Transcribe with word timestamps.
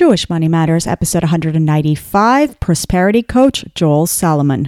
Jewish 0.00 0.30
Money 0.30 0.48
Matters, 0.48 0.86
episode 0.86 1.24
195, 1.24 2.58
Prosperity 2.58 3.22
Coach 3.22 3.66
Joel 3.74 4.06
Salomon. 4.06 4.66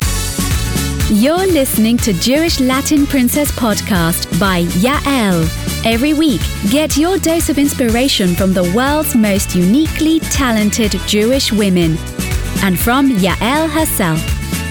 You're 1.09 1.47
listening 1.47 1.97
to 1.97 2.13
Jewish 2.13 2.61
Latin 2.61 3.07
Princess 3.07 3.51
Podcast 3.53 4.39
by 4.39 4.65
Yael. 4.85 5.49
Every 5.87 6.13
week, 6.13 6.43
get 6.71 6.99
your 6.99 7.17
dose 7.17 7.49
of 7.49 7.57
inspiration 7.57 8.35
from 8.35 8.53
the 8.53 8.71
world's 8.77 9.17
most 9.17 9.55
uniquely 9.55 10.21
talented 10.21 10.93
Jewish 11.07 11.51
women. 11.51 11.97
And 12.63 12.79
from 12.79 13.09
Yael 13.13 13.71
herself, 13.71 14.21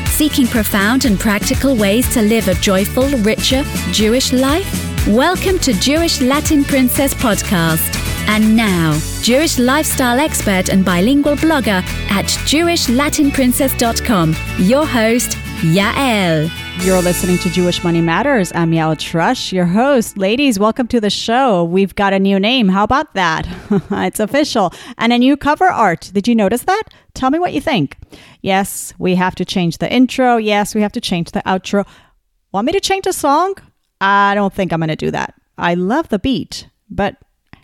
seeking 0.10 0.46
profound 0.46 1.06
and 1.06 1.20
practical 1.20 1.76
ways 1.76 2.08
to 2.14 2.22
live 2.22 2.48
a 2.48 2.54
joyful, 2.54 3.10
richer 3.24 3.64
Jewish 3.92 4.32
life? 4.32 5.08
Welcome 5.08 5.58
to 5.58 5.74
Jewish 5.74 6.22
Latin 6.22 6.64
Princess 6.64 7.16
Podcast. 7.16 8.01
And 8.28 8.56
now, 8.56 9.00
Jewish 9.22 9.60
lifestyle 9.60 10.20
expert 10.20 10.70
and 10.70 10.86
bilingual 10.86 11.36
blogger 11.36 11.84
at 12.12 12.26
JewishLatinPrincess.com, 12.26 14.36
your 14.60 14.86
host, 14.86 15.32
Yael. 15.62 16.50
You're 16.86 17.02
listening 17.02 17.38
to 17.40 17.50
Jewish 17.50 17.84
Money 17.84 18.02
Matters. 18.02 18.52
I'm 18.56 18.72
Yael 18.72 18.96
Trusch, 18.96 19.52
your 19.52 19.68
host. 19.68 20.18
Ladies, 20.18 20.58
welcome 20.58 20.88
to 20.88 21.00
the 21.00 21.12
show. 21.12 21.64
We've 21.64 21.94
got 21.94 22.14
a 22.14 22.20
new 22.20 22.40
name. 22.40 22.70
How 22.70 22.84
about 22.84 23.14
that? 23.14 23.48
it's 23.92 24.20
official. 24.20 24.74
And 24.98 25.14
a 25.14 25.20
new 25.20 25.38
cover 25.38 25.66
art. 25.66 26.10
Did 26.14 26.28
you 26.28 26.34
notice 26.34 26.64
that? 26.64 26.84
Tell 27.14 27.30
me 27.30 27.38
what 27.38 27.54
you 27.54 27.62
think. 27.62 27.98
Yes, 28.42 28.96
we 28.98 29.14
have 29.16 29.36
to 29.36 29.46
change 29.46 29.78
the 29.78 29.94
intro. 29.94 30.38
Yes, 30.38 30.74
we 30.74 30.82
have 30.82 30.94
to 30.94 31.02
change 31.02 31.30
the 31.32 31.42
outro. 31.42 31.86
Want 32.52 32.66
me 32.66 32.74
to 32.74 32.80
change 32.80 33.04
the 33.04 33.14
song? 33.14 33.54
I 34.00 34.34
don't 34.34 34.54
think 34.54 34.74
I'm 34.74 34.80
going 34.80 34.90
to 34.90 34.96
do 34.96 35.12
that. 35.12 35.36
I 35.58 35.76
love 35.76 36.10
the 36.10 36.18
beat, 36.18 36.68
but 36.90 37.18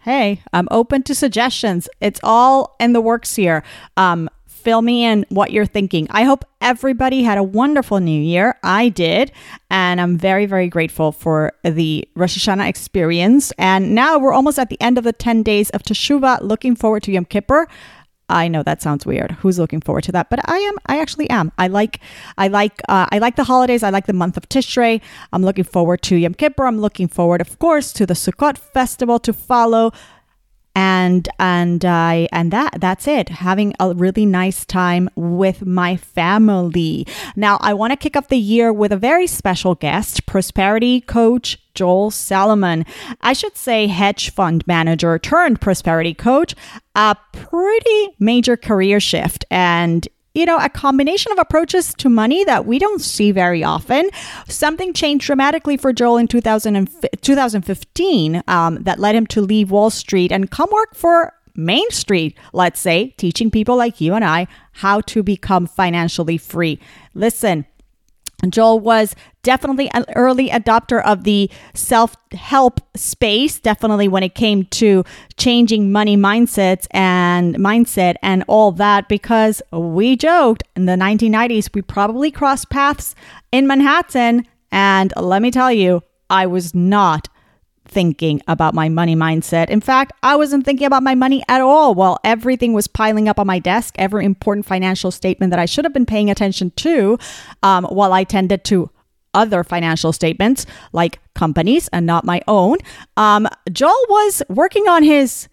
hey, 0.07 0.41
I'm 0.53 0.69
open 0.71 1.03
to 1.03 1.13
suggestions. 1.13 1.89
It's 1.99 2.21
all 2.23 2.77
in 2.79 2.93
the 2.93 3.01
works 3.01 3.35
here. 3.35 3.61
Um, 3.97 4.29
fill 4.45 4.81
me 4.81 5.03
in 5.03 5.25
what 5.27 5.51
you're 5.51 5.65
thinking. 5.65 6.07
I 6.09 6.23
hope 6.23 6.45
everybody 6.61 7.23
had 7.23 7.37
a 7.37 7.43
wonderful 7.43 7.99
new 7.99 8.21
year. 8.21 8.57
I 8.63 8.87
did. 8.87 9.33
And 9.69 9.99
I'm 9.99 10.17
very, 10.17 10.45
very 10.45 10.69
grateful 10.69 11.11
for 11.11 11.51
the 11.63 12.07
Rosh 12.15 12.37
Hashanah 12.37 12.69
experience. 12.69 13.51
And 13.57 13.93
now 13.93 14.17
we're 14.17 14.31
almost 14.31 14.57
at 14.57 14.69
the 14.69 14.79
end 14.79 14.97
of 14.97 15.03
the 15.03 15.11
10 15.11 15.43
days 15.43 15.69
of 15.71 15.83
Teshuvah. 15.83 16.41
Looking 16.41 16.77
forward 16.77 17.03
to 17.03 17.11
Yom 17.11 17.25
Kippur. 17.25 17.67
I 18.29 18.49
know 18.49 18.61
that 18.63 18.81
sounds 18.81 19.05
weird. 19.05 19.31
Who's 19.31 19.57
looking 19.57 19.79
forward 19.79 20.03
to 20.05 20.11
that? 20.11 20.29
But 20.29 20.47
I 20.49 20.57
am. 20.57 20.75
I 20.87 20.99
actually 20.99 21.29
am. 21.29 21.51
I 21.57 21.67
like. 21.67 22.01
I 22.37 22.49
like. 22.49 22.81
Uh, 22.89 23.07
I 23.09 23.19
like 23.19 23.37
the 23.37 23.45
holidays. 23.45 23.83
I 23.83 23.89
like 23.89 24.05
the 24.05 24.13
month 24.13 24.35
of 24.35 24.49
Tishrei. 24.49 24.99
I'm 25.31 25.43
looking 25.43 25.63
forward 25.63 26.01
to 26.03 26.15
Yom 26.17 26.33
Kippur. 26.33 26.65
I'm 26.65 26.79
looking 26.79 27.07
forward, 27.07 27.39
of 27.39 27.57
course, 27.59 27.93
to 27.93 28.05
the 28.05 28.15
Sukkot 28.15 28.57
festival 28.57 29.17
to 29.19 29.31
follow 29.31 29.93
and 30.77 31.27
and 31.39 31.83
I 31.83 32.29
and 32.31 32.53
that 32.53 32.79
that's 32.79 33.07
it. 33.07 33.29
Having 33.29 33.73
a 33.79 33.95
really 33.95 34.27
nice 34.27 34.63
time 34.63 35.09
with 35.15 35.65
my 35.65 35.97
family. 35.97 37.07
Now 37.35 37.57
I 37.61 37.73
want 37.73 37.93
to 37.93 37.97
kick 37.97 38.15
off 38.15 38.27
the 38.27 38.37
year 38.37 38.71
with 38.71 38.91
a 38.91 38.97
very 38.97 39.25
special 39.25 39.73
guest, 39.73 40.27
prosperity 40.27 41.01
coach 41.01 41.57
Joel 41.73 42.11
Salomon. 42.11 42.85
I 43.21 43.33
should 43.33 43.57
say 43.57 43.87
hedge 43.87 44.29
fund 44.29 44.67
manager 44.67 45.17
turned 45.17 45.59
prosperity 45.61 46.13
coach. 46.13 46.53
A 46.93 47.15
pretty 47.31 48.09
major 48.19 48.55
career 48.55 48.99
shift 48.99 49.45
and 49.49 50.07
you 50.37 50.45
know, 50.45 50.57
a 50.59 50.69
combination 50.69 51.31
of 51.31 51.39
approaches 51.39 51.93
to 51.95 52.09
money 52.09 52.43
that 52.43 52.65
we 52.65 52.77
don't 52.77 53.01
see 53.01 53.31
very 53.31 53.63
often. 53.63 54.09
Something 54.47 54.93
changed 54.93 55.25
dramatically 55.25 55.77
for 55.77 55.91
Joel 55.91 56.17
in 56.17 56.27
2000 56.27 56.89
2015 57.21 58.43
um, 58.47 58.83
that 58.83 58.99
led 58.99 59.15
him 59.15 59.25
to 59.27 59.41
leave 59.41 59.71
Wall 59.71 59.89
Street 59.89 60.31
and 60.31 60.51
come 60.51 60.69
work 60.71 60.95
for 60.95 61.33
Main 61.55 61.89
Street, 61.89 62.37
let's 62.53 62.79
say, 62.79 63.15
teaching 63.17 63.49
people 63.49 63.75
like 63.75 63.99
you 63.99 64.13
and 64.13 64.23
I 64.23 64.45
how 64.73 65.01
to 65.01 65.23
become 65.23 65.65
financially 65.65 66.37
free. 66.37 66.79
Listen, 67.15 67.65
Joel 68.49 68.79
was 68.79 69.15
definitely 69.41 69.89
an 69.91 70.05
early 70.15 70.49
adopter 70.49 71.03
of 71.03 71.23
the 71.23 71.49
self 71.73 72.15
help 72.33 72.81
space, 72.95 73.59
definitely 73.59 74.07
when 74.07 74.23
it 74.23 74.35
came 74.35 74.65
to 74.65 75.03
changing 75.37 75.91
money 75.91 76.15
mindsets 76.15 76.85
and 76.91 77.55
mindset 77.55 78.15
and 78.21 78.43
all 78.47 78.71
that, 78.73 79.09
because 79.09 79.61
we 79.71 80.15
joked 80.15 80.63
in 80.75 80.85
the 80.85 80.93
1990s, 80.93 81.73
we 81.73 81.81
probably 81.81 82.29
crossed 82.29 82.69
paths 82.69 83.15
in 83.51 83.65
Manhattan. 83.65 84.45
And 84.71 85.13
let 85.15 85.41
me 85.41 85.49
tell 85.49 85.71
you, 85.71 86.03
I 86.29 86.45
was 86.45 86.75
not 86.75 87.29
thinking 87.87 88.41
about 88.47 88.73
my 88.73 88.89
money 88.89 89.15
mindset. 89.15 89.69
In 89.69 89.81
fact, 89.81 90.13
I 90.23 90.35
wasn't 90.35 90.65
thinking 90.65 90.85
about 90.85 91.03
my 91.03 91.15
money 91.15 91.43
at 91.47 91.61
all 91.61 91.95
while 91.95 92.19
everything 92.23 92.73
was 92.73 92.87
piling 92.87 93.27
up 93.27 93.39
on 93.39 93.47
my 93.47 93.59
desk, 93.59 93.95
every 93.97 94.25
important 94.25 94.65
financial 94.65 95.11
statement 95.11 95.51
that 95.51 95.59
I 95.59 95.65
should 95.65 95.85
have 95.85 95.93
been 95.93 96.05
paying 96.05 96.29
attention 96.29 96.71
to 96.77 97.17
um, 97.63 97.85
while 97.85 98.13
I 98.13 98.23
tended 98.23 98.63
to 98.65 98.89
other 99.33 99.63
financial 99.63 100.11
statements 100.11 100.65
like 100.93 101.19
companies 101.35 101.87
and 101.89 102.05
not 102.05 102.25
my 102.25 102.41
own. 102.47 102.77
Um, 103.17 103.47
Joel 103.71 104.05
was 104.09 104.41
working 104.49 104.87
on 104.87 105.03
his 105.03 105.47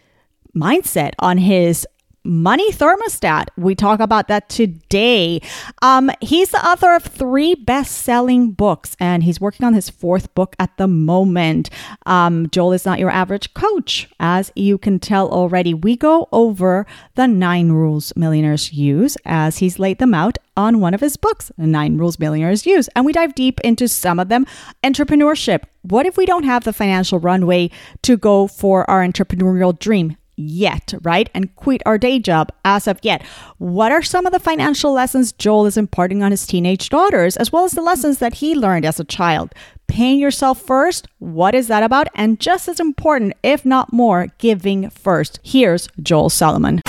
mindset, 0.57 1.13
on 1.19 1.39
his 1.39 1.87
money 2.25 2.73
thermostat. 2.73 3.49
We 3.57 3.75
talk 3.75 4.01
about 4.01 4.29
that 4.29 4.49
today. 4.49 5.41
Um, 5.83 6.11
he's 6.21 6.51
the 6.51 6.67
author 6.67 6.95
of 6.95 7.05
three 7.05 7.55
best 7.55 7.99
selling 7.99 8.53
books, 8.53 8.97
and 8.99 9.23
he's 9.23 9.41
working 9.41 9.67
on 9.67 9.75
his 9.75 9.91
fourth 9.91 10.35
book 10.35 10.57
at 10.59 10.77
the 10.77 10.89
moment. 10.89 11.71
Um, 12.07 12.49
Joel 12.51 12.73
is 12.73 12.87
not 12.87 12.99
your 12.99 13.11
average 13.11 13.53
coach, 13.55 14.09
as 14.19 14.51
you 14.55 14.79
can 14.79 14.99
tell 14.99 15.29
already. 15.29 15.75
We 15.75 15.97
go 15.97 16.29
over 16.33 16.87
the 17.15 17.27
nine 17.27 17.71
rules 17.71 18.13
millionaires 18.17 18.73
use 18.73 19.17
as 19.25 19.59
he's 19.59 19.79
laid 19.79 19.99
them 19.99 20.15
out 20.15 20.39
on 20.57 20.81
one 20.81 20.95
of 20.95 21.01
his 21.01 21.17
books, 21.17 21.51
Nine 21.57 21.99
Rules 21.99 22.19
Millionaires 22.19 22.65
Use. 22.65 22.89
And 22.95 23.05
we 23.05 23.13
dive 23.13 23.35
deep 23.35 23.61
into 23.61 23.89
some 23.89 24.21
of 24.21 24.29
them. 24.29 24.47
Entrepreneurship. 24.83 25.65
What 25.83 26.07
if 26.07 26.17
we 26.17 26.27
don't 26.27 26.45
have 26.45 26.65
the 26.65 26.73
financial 26.73 27.19
runway 27.19 27.71
to 28.03 28.17
go 28.17 28.47
for 28.47 28.89
our 28.89 29.07
entrepreneurial 29.07 29.77
dream? 29.79 30.17
Yet, 30.37 30.95
right? 31.03 31.31
And 31.35 31.55
quit 31.57 31.83
our 31.87 31.99
day 31.99 32.19
job 32.19 32.51
as 32.65 32.87
of 32.87 32.99
yet. 33.03 33.23
What 33.59 33.93
are 33.93 34.03
some 34.03 34.27
of 34.27 34.33
the 34.33 34.41
financial 34.41 34.93
lessons 34.93 35.33
Joel 35.33 35.67
is 35.67 35.77
imparting 35.77 36.23
on 36.23 36.31
his 36.31 36.47
teenage 36.47 36.89
daughters, 36.89 37.37
as 37.37 37.53
well 37.53 37.65
as 37.65 37.73
the 37.73 37.83
lessons 37.83 38.19
that 38.19 38.35
he 38.35 38.55
learned 38.55 38.85
as 38.85 38.99
a 38.99 39.05
child? 39.05 39.53
Paying 39.87 40.19
yourself 40.19 40.61
first, 40.61 41.07
what 41.19 41.55
is 41.55 41.69
that 41.69 41.83
about? 41.83 42.09
And 42.15 42.41
just 42.41 42.69
as 42.69 42.81
important, 42.81 43.35
if 43.43 43.65
not 43.65 43.93
more, 43.93 44.29
giving 44.39 44.91
first. 44.91 45.39
Here's 45.43 45.89
Joel 46.03 46.31
Salomon. 46.31 46.81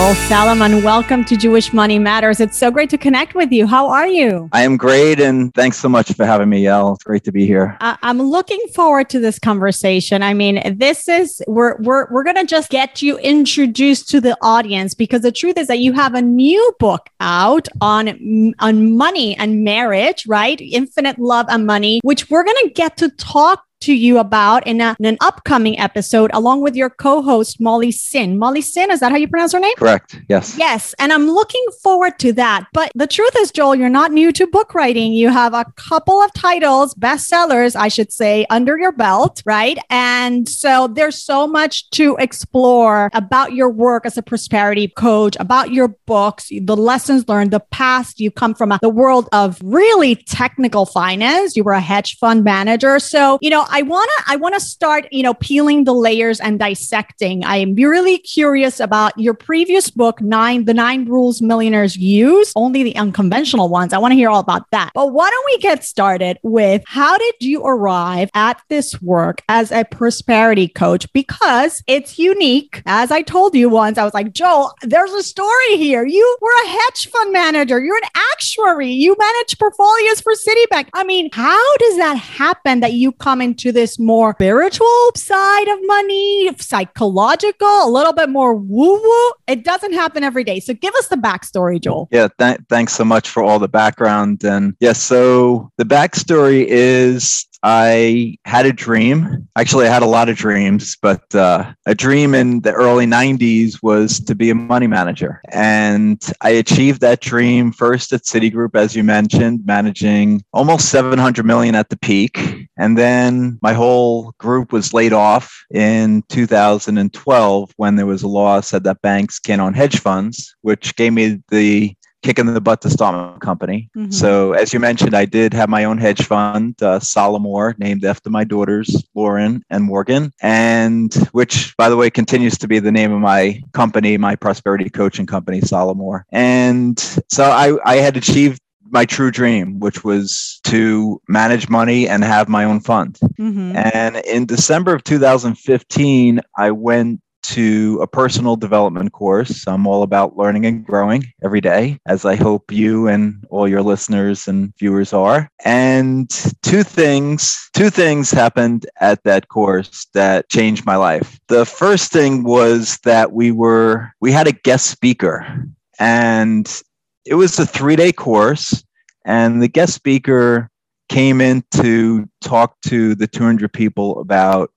Joel 0.00 0.14
Salomon, 0.14 0.82
welcome 0.82 1.26
to 1.26 1.36
Jewish 1.36 1.74
Money 1.74 1.98
Matters. 1.98 2.40
It's 2.40 2.56
so 2.56 2.70
great 2.70 2.88
to 2.88 2.96
connect 2.96 3.34
with 3.34 3.52
you. 3.52 3.66
How 3.66 3.86
are 3.90 4.08
you? 4.08 4.48
I 4.50 4.62
am 4.62 4.78
great, 4.78 5.20
and 5.20 5.52
thanks 5.52 5.76
so 5.76 5.90
much 5.90 6.10
for 6.14 6.24
having 6.24 6.48
me, 6.48 6.64
Yael. 6.64 6.94
It's 6.94 7.04
great 7.04 7.22
to 7.24 7.32
be 7.32 7.46
here. 7.46 7.76
Uh, 7.82 7.98
I'm 8.00 8.18
looking 8.18 8.60
forward 8.74 9.10
to 9.10 9.20
this 9.20 9.38
conversation. 9.38 10.22
I 10.22 10.32
mean, 10.32 10.78
this 10.78 11.06
is 11.06 11.42
we're 11.46 11.76
we're 11.82 12.10
we're 12.10 12.24
gonna 12.24 12.46
just 12.46 12.70
get 12.70 13.02
you 13.02 13.18
introduced 13.18 14.08
to 14.08 14.22
the 14.22 14.38
audience 14.40 14.94
because 14.94 15.20
the 15.20 15.32
truth 15.32 15.58
is 15.58 15.66
that 15.66 15.80
you 15.80 15.92
have 15.92 16.14
a 16.14 16.22
new 16.22 16.74
book 16.80 17.10
out 17.20 17.68
on 17.82 18.54
on 18.58 18.96
money 18.96 19.36
and 19.36 19.64
marriage, 19.64 20.26
right? 20.26 20.58
Infinite 20.62 21.18
love 21.18 21.44
and 21.50 21.66
money, 21.66 22.00
which 22.04 22.30
we're 22.30 22.44
gonna 22.44 22.70
get 22.70 22.96
to 22.96 23.10
talk 23.10 23.64
to 23.80 23.94
you 23.94 24.18
about 24.18 24.66
in, 24.66 24.80
a, 24.80 24.96
in, 24.98 25.06
an 25.06 25.16
upcoming 25.20 25.78
episode, 25.78 26.30
along 26.34 26.60
with 26.60 26.76
your 26.76 26.90
co 26.90 27.22
host, 27.22 27.60
Molly 27.60 27.90
Singh. 27.90 28.38
Molly 28.38 28.60
Singh, 28.60 28.90
is 28.90 29.00
that 29.00 29.10
how 29.10 29.18
you 29.18 29.28
pronounce 29.28 29.52
her 29.52 29.60
name? 29.60 29.74
Correct. 29.76 30.20
Yes. 30.28 30.56
Yes. 30.58 30.94
And 30.98 31.12
I'm 31.12 31.30
looking 31.30 31.64
forward 31.82 32.18
to 32.20 32.32
that. 32.34 32.66
But 32.72 32.92
the 32.94 33.06
truth 33.06 33.34
is, 33.38 33.50
Joel, 33.50 33.74
you're 33.74 33.88
not 33.88 34.12
new 34.12 34.32
to 34.32 34.46
book 34.46 34.74
writing. 34.74 35.12
You 35.12 35.30
have 35.30 35.54
a 35.54 35.64
couple 35.76 36.20
of 36.20 36.32
titles, 36.34 36.94
bestsellers, 36.94 37.74
I 37.74 37.88
should 37.88 38.12
say, 38.12 38.46
under 38.50 38.78
your 38.78 38.92
belt, 38.92 39.42
right? 39.46 39.78
And 39.88 40.48
so 40.48 40.86
there's 40.86 41.22
so 41.22 41.46
much 41.46 41.88
to 41.90 42.16
explore 42.18 43.10
about 43.14 43.54
your 43.54 43.70
work 43.70 44.06
as 44.06 44.16
a 44.16 44.22
prosperity 44.22 44.88
coach, 44.88 45.36
about 45.40 45.72
your 45.72 45.88
books, 46.06 46.50
the 46.50 46.76
lessons 46.76 47.28
learned, 47.28 47.50
the 47.50 47.60
past. 47.60 48.20
You 48.20 48.30
come 48.30 48.54
from 48.54 48.72
a, 48.72 48.78
the 48.82 48.88
world 48.88 49.28
of 49.32 49.58
really 49.62 50.16
technical 50.16 50.86
finance. 50.86 51.56
You 51.56 51.64
were 51.64 51.72
a 51.72 51.80
hedge 51.80 52.16
fund 52.18 52.44
manager. 52.44 52.98
So, 52.98 53.38
you 53.40 53.50
know, 53.50 53.66
I 53.70 53.82
wanna 53.82 54.10
I 54.26 54.36
wanna 54.36 54.60
start, 54.60 55.06
you 55.12 55.22
know, 55.22 55.34
peeling 55.34 55.84
the 55.84 55.94
layers 55.94 56.40
and 56.40 56.58
dissecting. 56.58 57.44
I 57.44 57.56
am 57.56 57.74
really 57.74 58.18
curious 58.18 58.80
about 58.80 59.16
your 59.16 59.34
previous 59.34 59.90
book, 59.90 60.20
Nine, 60.20 60.64
the 60.64 60.74
Nine 60.74 61.04
Rules 61.04 61.40
Millionaires 61.40 61.96
Use, 61.96 62.52
only 62.56 62.82
the 62.82 62.96
unconventional 62.96 63.68
ones. 63.68 63.92
I 63.92 63.98
want 63.98 64.12
to 64.12 64.16
hear 64.16 64.28
all 64.28 64.40
about 64.40 64.68
that. 64.72 64.90
But 64.94 65.12
why 65.12 65.30
don't 65.30 65.46
we 65.46 65.58
get 65.58 65.84
started 65.84 66.38
with 66.42 66.82
how 66.86 67.16
did 67.16 67.34
you 67.40 67.64
arrive 67.64 68.28
at 68.34 68.60
this 68.68 69.00
work 69.00 69.42
as 69.48 69.70
a 69.70 69.84
prosperity 69.84 70.66
coach? 70.66 71.10
Because 71.12 71.82
it's 71.86 72.18
unique. 72.18 72.82
As 72.86 73.12
I 73.12 73.22
told 73.22 73.54
you 73.54 73.68
once, 73.68 73.98
I 73.98 74.04
was 74.04 74.14
like, 74.14 74.32
Joel, 74.32 74.74
there's 74.82 75.12
a 75.12 75.22
story 75.22 75.76
here. 75.76 76.04
You 76.04 76.38
were 76.40 76.64
a 76.64 76.68
hedge 76.68 77.08
fund 77.08 77.32
manager, 77.32 77.78
you're 77.78 77.96
an 77.96 78.10
actuary, 78.32 78.90
you 78.90 79.14
manage 79.16 79.58
portfolios 79.58 80.20
for 80.20 80.32
Citibank. 80.32 80.88
I 80.92 81.04
mean, 81.04 81.30
how 81.32 81.76
does 81.76 81.96
that 81.98 82.14
happen 82.14 82.80
that 82.80 82.94
you 82.94 83.12
come 83.12 83.40
into 83.40 83.59
this 83.68 83.98
more 83.98 84.34
spiritual 84.34 85.12
side 85.14 85.68
of 85.68 85.78
money, 85.82 86.50
psychological, 86.58 87.84
a 87.84 87.90
little 87.90 88.12
bit 88.12 88.30
more 88.30 88.54
woo 88.54 89.00
woo? 89.00 89.32
It 89.46 89.64
doesn't 89.64 89.92
happen 89.92 90.24
every 90.24 90.44
day. 90.44 90.60
So 90.60 90.72
give 90.74 90.94
us 90.94 91.08
the 91.08 91.16
backstory, 91.16 91.80
Joel. 91.80 92.08
Yeah, 92.10 92.28
th- 92.38 92.60
thanks 92.68 92.94
so 92.94 93.04
much 93.04 93.28
for 93.28 93.42
all 93.42 93.58
the 93.58 93.68
background. 93.68 94.42
And 94.44 94.74
yes, 94.80 94.88
yeah, 94.88 94.92
so 94.92 95.70
the 95.76 95.84
backstory 95.84 96.64
is 96.66 97.46
I 97.62 98.38
had 98.44 98.66
a 98.66 98.72
dream. 98.72 99.48
Actually, 99.56 99.86
I 99.86 99.92
had 99.92 100.02
a 100.02 100.06
lot 100.06 100.28
of 100.28 100.36
dreams, 100.36 100.96
but 101.00 101.34
uh, 101.34 101.72
a 101.86 101.94
dream 101.94 102.34
in 102.34 102.60
the 102.60 102.72
early 102.72 103.06
90s 103.06 103.82
was 103.82 104.20
to 104.20 104.34
be 104.34 104.50
a 104.50 104.54
money 104.54 104.86
manager. 104.86 105.40
And 105.50 106.22
I 106.40 106.50
achieved 106.50 107.00
that 107.02 107.20
dream 107.20 107.72
first 107.72 108.12
at 108.12 108.22
Citigroup, 108.22 108.74
as 108.74 108.96
you 108.96 109.04
mentioned, 109.04 109.66
managing 109.66 110.42
almost 110.52 110.88
700 110.88 111.44
million 111.44 111.74
at 111.74 111.90
the 111.90 111.98
peak. 111.98 112.68
And 112.78 112.96
then 112.96 113.58
my 113.60 113.74
whole 113.74 114.32
group 114.38 114.72
was 114.72 114.94
laid 114.94 115.12
off 115.12 115.64
in 115.70 116.22
2012 116.28 117.72
when 117.76 117.96
there 117.96 118.06
was 118.06 118.22
a 118.22 118.28
law 118.28 118.60
said 118.60 118.84
that 118.84 119.02
banks 119.02 119.38
can't 119.38 119.60
own 119.60 119.74
hedge 119.74 120.00
funds, 120.00 120.56
which 120.62 120.96
gave 120.96 121.12
me 121.12 121.42
the 121.50 121.94
kicking 122.22 122.46
the 122.46 122.60
butt 122.60 122.82
to 122.82 122.90
start 122.90 123.14
my 123.14 123.38
company. 123.38 123.90
Mm-hmm. 123.96 124.10
So, 124.10 124.52
as 124.52 124.72
you 124.72 124.80
mentioned, 124.80 125.14
I 125.14 125.24
did 125.24 125.52
have 125.54 125.68
my 125.68 125.84
own 125.84 125.98
hedge 125.98 126.26
fund, 126.26 126.80
uh, 126.82 126.98
Salaurmor, 126.98 127.78
named 127.78 128.04
after 128.04 128.30
my 128.30 128.44
daughters, 128.44 129.04
Lauren 129.14 129.62
and 129.70 129.84
Morgan, 129.84 130.32
and 130.42 131.12
which, 131.32 131.76
by 131.76 131.88
the 131.88 131.96
way, 131.96 132.10
continues 132.10 132.58
to 132.58 132.68
be 132.68 132.78
the 132.78 132.92
name 132.92 133.12
of 133.12 133.20
my 133.20 133.60
company, 133.72 134.16
my 134.16 134.36
prosperity 134.36 134.90
coaching 134.90 135.26
company, 135.26 135.60
Salaurmor. 135.60 136.22
And 136.30 136.98
so 137.28 137.44
I, 137.44 137.76
I 137.84 137.96
had 137.96 138.16
achieved 138.16 138.60
my 138.90 139.04
true 139.04 139.30
dream, 139.30 139.78
which 139.78 140.04
was 140.04 140.60
to 140.64 141.20
manage 141.28 141.68
money 141.68 142.08
and 142.08 142.24
have 142.24 142.48
my 142.48 142.64
own 142.64 142.80
fund. 142.80 143.18
Mm-hmm. 143.38 143.76
And 143.76 144.16
in 144.16 144.46
December 144.46 144.94
of 144.94 145.04
2015, 145.04 146.40
I 146.56 146.70
went 146.72 147.20
to 147.50 147.98
a 148.00 148.06
personal 148.06 148.56
development 148.56 149.12
course. 149.12 149.66
I'm 149.66 149.86
all 149.86 150.02
about 150.02 150.36
learning 150.36 150.66
and 150.66 150.84
growing 150.84 151.24
every 151.42 151.60
day, 151.60 151.98
as 152.06 152.24
I 152.24 152.36
hope 152.36 152.70
you 152.70 153.08
and 153.08 153.44
all 153.50 153.66
your 153.66 153.82
listeners 153.82 154.46
and 154.46 154.72
viewers 154.78 155.12
are. 155.12 155.48
And 155.64 156.30
two 156.62 156.82
things, 156.82 157.68
two 157.74 157.90
things 157.90 158.30
happened 158.30 158.86
at 159.00 159.22
that 159.24 159.48
course 159.48 160.06
that 160.14 160.48
changed 160.48 160.86
my 160.86 160.96
life. 160.96 161.40
The 161.48 161.66
first 161.66 162.12
thing 162.12 162.44
was 162.44 162.98
that 163.04 163.32
we 163.32 163.50
were, 163.50 164.12
we 164.20 164.30
had 164.30 164.46
a 164.46 164.52
guest 164.52 164.86
speaker 164.86 165.64
and 165.98 166.82
it 167.26 167.34
was 167.34 167.58
a 167.58 167.66
three 167.66 167.96
day 167.96 168.12
course. 168.12 168.84
And 169.24 169.60
the 169.62 169.68
guest 169.68 169.94
speaker 169.94 170.70
came 171.08 171.40
in 171.40 171.64
to 171.72 172.28
talk 172.40 172.80
to 172.82 173.14
the 173.14 173.26
200 173.26 173.72
people 173.72 174.20
about 174.20 174.70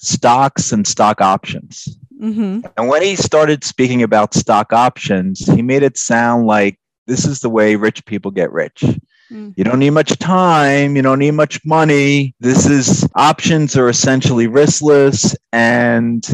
stocks 0.00 0.72
and 0.72 0.86
stock 0.86 1.20
options. 1.20 1.96
Mm-hmm. 2.20 2.66
And 2.76 2.88
when 2.88 3.02
he 3.02 3.16
started 3.16 3.64
speaking 3.64 4.02
about 4.02 4.34
stock 4.34 4.72
options, 4.72 5.46
he 5.46 5.62
made 5.62 5.82
it 5.82 5.96
sound 5.96 6.46
like 6.46 6.78
this 7.06 7.24
is 7.24 7.40
the 7.40 7.50
way 7.50 7.76
rich 7.76 8.04
people 8.06 8.30
get 8.30 8.52
rich. 8.52 8.84
Mm. 9.30 9.54
You 9.56 9.64
don't 9.64 9.78
need 9.78 9.90
much 9.90 10.18
time. 10.18 10.96
You 10.96 11.02
don't 11.02 11.18
need 11.18 11.32
much 11.32 11.64
money. 11.64 12.34
This 12.40 12.66
is 12.66 13.08
options 13.14 13.76
are 13.76 13.88
essentially 13.88 14.48
riskless. 14.48 15.34
And 15.52 16.26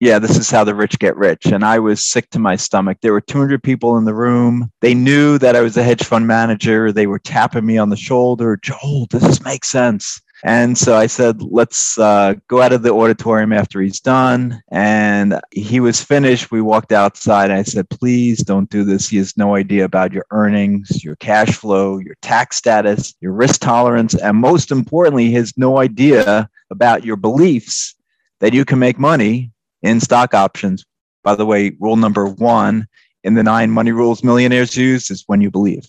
yeah, 0.00 0.18
this 0.18 0.36
is 0.36 0.50
how 0.50 0.64
the 0.64 0.74
rich 0.74 0.98
get 0.98 1.16
rich. 1.16 1.46
And 1.46 1.64
I 1.64 1.78
was 1.78 2.04
sick 2.04 2.30
to 2.30 2.38
my 2.38 2.56
stomach. 2.56 2.98
There 3.02 3.12
were 3.12 3.20
200 3.20 3.62
people 3.62 3.96
in 3.98 4.04
the 4.04 4.14
room. 4.14 4.70
They 4.80 4.94
knew 4.94 5.38
that 5.38 5.56
I 5.56 5.60
was 5.60 5.76
a 5.76 5.82
hedge 5.82 6.04
fund 6.04 6.26
manager. 6.26 6.90
They 6.90 7.06
were 7.06 7.18
tapping 7.18 7.66
me 7.66 7.78
on 7.78 7.90
the 7.90 7.96
shoulder. 7.96 8.58
Joel, 8.62 9.06
does 9.06 9.22
this 9.22 9.44
make 9.44 9.64
sense? 9.64 10.20
And 10.42 10.78
so 10.78 10.96
I 10.96 11.06
said, 11.06 11.42
let's 11.42 11.98
uh, 11.98 12.34
go 12.48 12.62
out 12.62 12.72
of 12.72 12.82
the 12.82 12.92
auditorium 12.92 13.52
after 13.52 13.80
he's 13.80 14.00
done. 14.00 14.62
And 14.70 15.38
he 15.50 15.80
was 15.80 16.02
finished. 16.02 16.50
We 16.50 16.62
walked 16.62 16.92
outside. 16.92 17.50
I 17.50 17.62
said, 17.62 17.90
please 17.90 18.38
don't 18.42 18.70
do 18.70 18.84
this. 18.84 19.08
He 19.08 19.18
has 19.18 19.36
no 19.36 19.54
idea 19.54 19.84
about 19.84 20.12
your 20.12 20.24
earnings, 20.30 21.04
your 21.04 21.16
cash 21.16 21.56
flow, 21.56 21.98
your 21.98 22.16
tax 22.22 22.56
status, 22.56 23.14
your 23.20 23.32
risk 23.32 23.60
tolerance. 23.60 24.14
And 24.14 24.38
most 24.38 24.70
importantly, 24.70 25.26
he 25.26 25.34
has 25.34 25.56
no 25.56 25.78
idea 25.78 26.48
about 26.70 27.04
your 27.04 27.16
beliefs 27.16 27.94
that 28.40 28.54
you 28.54 28.64
can 28.64 28.78
make 28.78 28.98
money 28.98 29.50
in 29.82 30.00
stock 30.00 30.34
options. 30.34 30.84
By 31.22 31.34
the 31.34 31.46
way, 31.46 31.72
rule 31.78 31.96
number 31.96 32.26
one 32.26 32.86
in 33.22 33.34
the 33.34 33.42
nine 33.42 33.70
money 33.70 33.92
rules 33.92 34.24
millionaires 34.24 34.76
use 34.76 35.10
is 35.10 35.24
when 35.26 35.42
you 35.42 35.50
believe. 35.50 35.86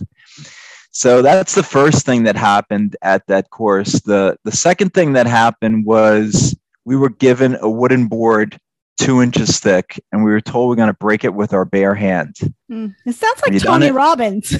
So 0.91 1.21
that's 1.21 1.55
the 1.55 1.63
first 1.63 2.05
thing 2.05 2.23
that 2.23 2.35
happened 2.35 2.97
at 3.01 3.25
that 3.27 3.49
course. 3.49 4.01
The 4.01 4.37
the 4.43 4.51
second 4.51 4.93
thing 4.93 5.13
that 5.13 5.25
happened 5.25 5.85
was 5.85 6.55
we 6.85 6.97
were 6.97 7.09
given 7.09 7.57
a 7.61 7.69
wooden 7.69 8.07
board 8.07 8.59
two 8.97 9.21
inches 9.21 9.59
thick, 9.59 10.03
and 10.11 10.23
we 10.23 10.31
were 10.31 10.41
told 10.41 10.69
we're 10.69 10.75
going 10.75 10.87
to 10.87 10.93
break 10.93 11.23
it 11.23 11.33
with 11.33 11.53
our 11.53 11.65
bare 11.65 11.95
hand. 11.95 12.35
Mm, 12.69 12.93
it 13.05 13.13
sounds 13.13 13.41
like 13.41 13.61
Tony 13.61 13.91
Robbins. 13.91 14.55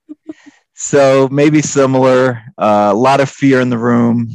so 0.74 1.28
maybe 1.30 1.62
similar. 1.62 2.42
Uh, 2.58 2.90
a 2.92 2.94
lot 2.94 3.20
of 3.20 3.28
fear 3.28 3.60
in 3.60 3.68
the 3.68 3.78
room. 3.78 4.30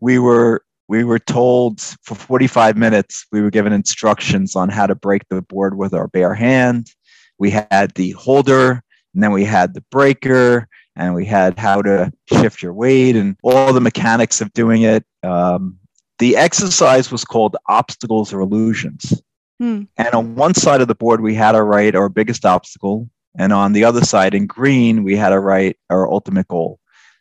We 0.00 0.18
were 0.18 0.64
we 0.88 1.04
were 1.04 1.20
told 1.20 1.80
for 2.02 2.16
45 2.16 2.76
minutes 2.76 3.24
we 3.32 3.40
were 3.40 3.50
given 3.50 3.72
instructions 3.72 4.56
on 4.56 4.68
how 4.68 4.86
to 4.86 4.94
break 4.94 5.22
the 5.28 5.42
board 5.42 5.78
with 5.78 5.94
our 5.94 6.08
bare 6.08 6.34
hand. 6.34 6.90
We 7.38 7.50
had 7.50 7.92
the 7.94 8.10
holder 8.10 8.82
and 9.14 9.22
then 9.22 9.32
we 9.32 9.44
had 9.44 9.74
the 9.74 9.84
breaker 9.90 10.68
and 10.96 11.14
we 11.14 11.24
had 11.24 11.58
how 11.58 11.82
to 11.82 12.12
shift 12.26 12.62
your 12.62 12.74
weight 12.74 13.16
and 13.16 13.36
all 13.42 13.72
the 13.72 13.80
mechanics 13.80 14.40
of 14.40 14.52
doing 14.52 14.82
it. 14.82 15.04
Um, 15.22 15.78
the 16.18 16.36
exercise 16.36 17.10
was 17.10 17.24
called 17.24 17.56
obstacles 17.66 18.32
or 18.32 18.40
illusions. 18.40 19.22
Hmm. 19.58 19.82
And 19.96 20.14
on 20.14 20.34
one 20.34 20.54
side 20.54 20.80
of 20.80 20.88
the 20.88 20.94
board, 20.94 21.20
we 21.20 21.34
had 21.34 21.52
to 21.52 21.62
write 21.62 21.94
our 21.94 22.08
biggest 22.08 22.44
obstacle. 22.44 23.08
And 23.36 23.52
on 23.52 23.72
the 23.72 23.84
other 23.84 24.02
side, 24.02 24.34
in 24.34 24.46
green, 24.46 25.04
we 25.04 25.16
had 25.16 25.30
to 25.30 25.40
write 25.40 25.78
our 25.88 26.10
ultimate 26.10 26.48
goal. 26.48 26.78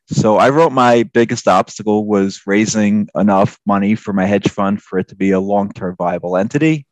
So 0.08 0.38
I 0.38 0.50
wrote 0.50 0.74
my 0.74 1.04
biggest 1.04 1.48
obstacle 1.48 2.06
was 2.06 2.42
raising 2.46 3.08
enough 3.16 3.58
money 3.66 3.96
for 3.96 4.12
my 4.12 4.26
hedge 4.26 4.50
fund 4.50 4.82
for 4.82 5.00
it 5.00 5.08
to 5.08 5.16
be 5.16 5.32
a 5.32 5.40
long 5.40 5.72
term 5.72 5.96
viable 5.96 6.36
entity. 6.36 6.86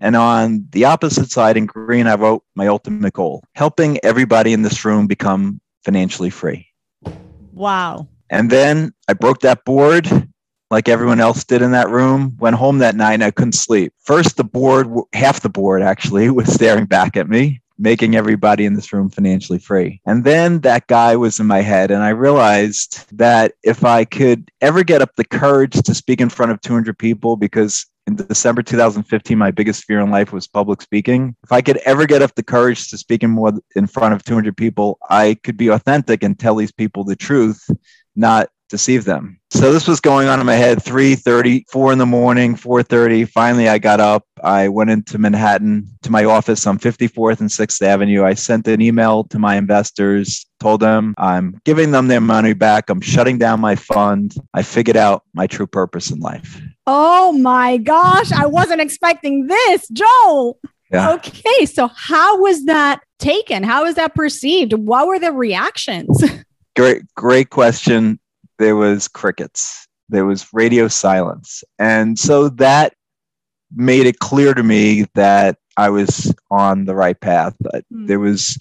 And 0.00 0.16
on 0.16 0.66
the 0.70 0.86
opposite 0.86 1.30
side 1.30 1.56
in 1.56 1.66
green, 1.66 2.06
I 2.06 2.14
wrote 2.14 2.42
my 2.54 2.66
ultimate 2.66 3.12
goal 3.12 3.44
helping 3.54 3.98
everybody 4.02 4.52
in 4.52 4.62
this 4.62 4.84
room 4.84 5.06
become 5.06 5.60
financially 5.84 6.30
free. 6.30 6.66
Wow. 7.52 8.08
And 8.30 8.50
then 8.50 8.92
I 9.08 9.12
broke 9.12 9.40
that 9.40 9.64
board 9.64 10.08
like 10.70 10.88
everyone 10.88 11.20
else 11.20 11.44
did 11.44 11.62
in 11.62 11.72
that 11.72 11.90
room. 11.90 12.36
Went 12.38 12.56
home 12.56 12.78
that 12.78 12.94
night 12.94 13.14
and 13.14 13.24
I 13.24 13.30
couldn't 13.30 13.52
sleep. 13.52 13.92
First, 13.98 14.36
the 14.36 14.44
board, 14.44 14.88
half 15.12 15.40
the 15.40 15.48
board 15.48 15.82
actually, 15.82 16.30
was 16.30 16.52
staring 16.52 16.86
back 16.86 17.16
at 17.16 17.28
me, 17.28 17.60
making 17.78 18.14
everybody 18.14 18.64
in 18.64 18.74
this 18.74 18.92
room 18.92 19.10
financially 19.10 19.58
free. 19.58 20.00
And 20.06 20.24
then 20.24 20.60
that 20.60 20.86
guy 20.86 21.16
was 21.16 21.40
in 21.40 21.46
my 21.46 21.60
head. 21.60 21.90
And 21.90 22.02
I 22.02 22.10
realized 22.10 23.04
that 23.18 23.54
if 23.62 23.84
I 23.84 24.04
could 24.04 24.50
ever 24.60 24.84
get 24.84 25.02
up 25.02 25.16
the 25.16 25.24
courage 25.24 25.82
to 25.82 25.94
speak 25.94 26.20
in 26.20 26.30
front 26.30 26.52
of 26.52 26.60
200 26.60 26.96
people, 26.96 27.36
because 27.36 27.86
in 28.06 28.16
December 28.16 28.62
2015, 28.62 29.38
my 29.38 29.50
biggest 29.50 29.84
fear 29.84 30.00
in 30.00 30.10
life 30.10 30.32
was 30.32 30.46
public 30.46 30.82
speaking. 30.82 31.36
If 31.44 31.52
I 31.52 31.60
could 31.60 31.78
ever 31.78 32.06
get 32.06 32.22
up 32.22 32.34
the 32.34 32.42
courage 32.42 32.88
to 32.88 32.98
speak 32.98 33.22
in 33.22 33.30
more 33.30 33.52
in 33.76 33.86
front 33.86 34.14
of 34.14 34.24
200 34.24 34.56
people, 34.56 34.98
I 35.08 35.36
could 35.42 35.56
be 35.56 35.68
authentic 35.68 36.22
and 36.22 36.38
tell 36.38 36.56
these 36.56 36.72
people 36.72 37.04
the 37.04 37.16
truth, 37.16 37.68
not 38.16 38.48
deceive 38.70 39.04
them. 39.04 39.38
So 39.50 39.72
this 39.72 39.88
was 39.88 40.00
going 40.00 40.28
on 40.28 40.40
in 40.40 40.46
my 40.46 40.54
head 40.54 40.78
3:30, 40.82 41.64
4 41.68 41.92
in 41.92 41.98
the 41.98 42.06
morning, 42.06 42.54
4:30. 42.54 43.28
Finally 43.28 43.68
I 43.68 43.78
got 43.78 44.00
up. 44.00 44.24
I 44.42 44.68
went 44.68 44.90
into 44.90 45.18
Manhattan 45.18 45.86
to 46.02 46.10
my 46.10 46.24
office 46.24 46.66
on 46.66 46.78
54th 46.78 47.40
and 47.40 47.50
6th 47.50 47.82
Avenue. 47.82 48.24
I 48.24 48.34
sent 48.34 48.68
an 48.68 48.80
email 48.80 49.24
to 49.24 49.38
my 49.38 49.56
investors, 49.56 50.46
told 50.60 50.80
them 50.80 51.14
I'm 51.18 51.60
giving 51.64 51.90
them 51.90 52.08
their 52.08 52.20
money 52.20 52.54
back. 52.54 52.88
I'm 52.88 53.00
shutting 53.00 53.38
down 53.38 53.60
my 53.60 53.74
fund. 53.74 54.34
I 54.54 54.62
figured 54.62 54.96
out 54.96 55.24
my 55.34 55.46
true 55.46 55.66
purpose 55.66 56.10
in 56.10 56.20
life. 56.20 56.60
Oh 56.86 57.32
my 57.32 57.76
gosh, 57.76 58.32
I 58.32 58.46
wasn't 58.46 58.80
expecting 58.80 59.48
this, 59.48 59.88
Joel. 59.88 60.58
Yeah. 60.92 61.12
Okay, 61.12 61.66
so 61.66 61.88
how 61.88 62.40
was 62.40 62.64
that 62.64 63.00
taken? 63.18 63.62
How 63.62 63.84
was 63.84 63.94
that 63.96 64.14
perceived? 64.14 64.72
What 64.72 65.06
were 65.06 65.18
the 65.18 65.32
reactions? 65.32 66.22
Great 66.76 67.02
great 67.16 67.50
question 67.50 68.20
there 68.60 68.76
was 68.76 69.08
crickets, 69.08 69.88
there 70.10 70.26
was 70.26 70.46
radio 70.52 70.86
silence. 70.86 71.64
And 71.78 72.18
so 72.18 72.50
that 72.50 72.92
made 73.74 74.06
it 74.06 74.18
clear 74.18 74.52
to 74.52 74.62
me 74.62 75.06
that 75.14 75.56
I 75.78 75.88
was 75.88 76.32
on 76.50 76.84
the 76.84 76.94
right 76.94 77.18
path. 77.18 77.56
Mm. 77.64 78.06
There 78.06 78.20
was 78.20 78.58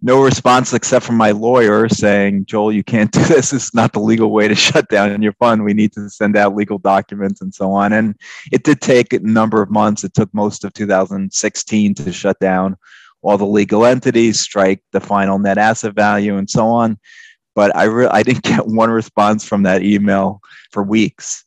no 0.00 0.22
response 0.22 0.72
except 0.72 1.04
from 1.04 1.16
my 1.16 1.32
lawyer 1.32 1.88
saying, 1.88 2.46
Joel, 2.46 2.72
you 2.72 2.84
can't 2.84 3.10
do 3.10 3.18
this. 3.24 3.50
This 3.50 3.64
is 3.64 3.74
not 3.74 3.92
the 3.92 4.00
legal 4.00 4.30
way 4.30 4.46
to 4.46 4.54
shut 4.54 4.88
down 4.88 5.20
your 5.22 5.32
fund. 5.34 5.64
We 5.64 5.74
need 5.74 5.92
to 5.94 6.08
send 6.08 6.36
out 6.36 6.54
legal 6.54 6.78
documents 6.78 7.40
and 7.40 7.52
so 7.52 7.72
on. 7.72 7.92
And 7.92 8.14
it 8.52 8.62
did 8.62 8.80
take 8.80 9.12
a 9.12 9.18
number 9.18 9.60
of 9.60 9.70
months. 9.70 10.04
It 10.04 10.14
took 10.14 10.32
most 10.32 10.62
of 10.62 10.72
2016 10.72 11.94
to 11.94 12.12
shut 12.12 12.38
down 12.38 12.76
all 13.22 13.36
the 13.36 13.44
legal 13.44 13.84
entities, 13.84 14.38
strike 14.38 14.82
the 14.92 15.00
final 15.00 15.40
net 15.40 15.58
asset 15.58 15.94
value, 15.94 16.36
and 16.36 16.48
so 16.48 16.68
on. 16.68 16.96
But 17.54 17.74
I, 17.76 17.84
re- 17.84 18.06
I 18.06 18.22
didn't 18.22 18.42
get 18.44 18.66
one 18.66 18.90
response 18.90 19.44
from 19.44 19.62
that 19.64 19.82
email 19.82 20.40
for 20.72 20.82
weeks. 20.82 21.44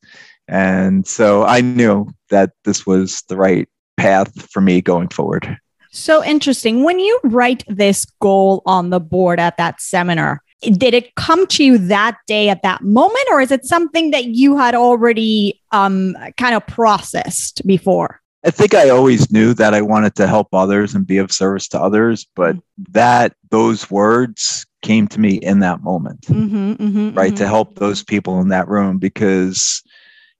And 0.48 1.06
so 1.06 1.44
I 1.44 1.60
knew 1.60 2.08
that 2.30 2.52
this 2.64 2.86
was 2.86 3.22
the 3.28 3.36
right 3.36 3.68
path 3.96 4.50
for 4.50 4.60
me 4.60 4.80
going 4.80 5.08
forward. 5.08 5.58
So 5.90 6.24
interesting. 6.24 6.82
When 6.82 6.98
you 6.98 7.20
write 7.22 7.64
this 7.68 8.04
goal 8.20 8.62
on 8.66 8.90
the 8.90 9.00
board 9.00 9.38
at 9.38 9.56
that 9.58 9.80
seminar, 9.80 10.42
did 10.60 10.94
it 10.94 11.14
come 11.14 11.46
to 11.48 11.64
you 11.64 11.78
that 11.78 12.16
day 12.26 12.48
at 12.48 12.62
that 12.62 12.82
moment, 12.82 13.26
or 13.30 13.40
is 13.40 13.50
it 13.50 13.64
something 13.64 14.10
that 14.10 14.26
you 14.26 14.56
had 14.56 14.74
already 14.74 15.60
um, 15.72 16.16
kind 16.36 16.54
of 16.54 16.66
processed 16.66 17.64
before? 17.66 18.20
I 18.44 18.50
think 18.50 18.74
I 18.74 18.90
always 18.90 19.30
knew 19.30 19.54
that 19.54 19.72
I 19.72 19.80
wanted 19.80 20.14
to 20.16 20.26
help 20.26 20.48
others 20.52 20.94
and 20.94 21.06
be 21.06 21.16
of 21.16 21.32
service 21.32 21.66
to 21.68 21.80
others, 21.80 22.26
but 22.34 22.56
that 22.90 23.34
those 23.50 23.90
words 23.90 24.66
came 24.84 25.08
to 25.08 25.18
me 25.18 25.36
in 25.36 25.58
that 25.60 25.82
moment, 25.82 26.20
mm-hmm, 26.22 26.72
mm-hmm, 26.72 27.14
right? 27.14 27.28
Mm-hmm. 27.28 27.36
To 27.36 27.46
help 27.48 27.74
those 27.76 28.04
people 28.04 28.40
in 28.40 28.48
that 28.48 28.68
room 28.68 28.98
because 28.98 29.82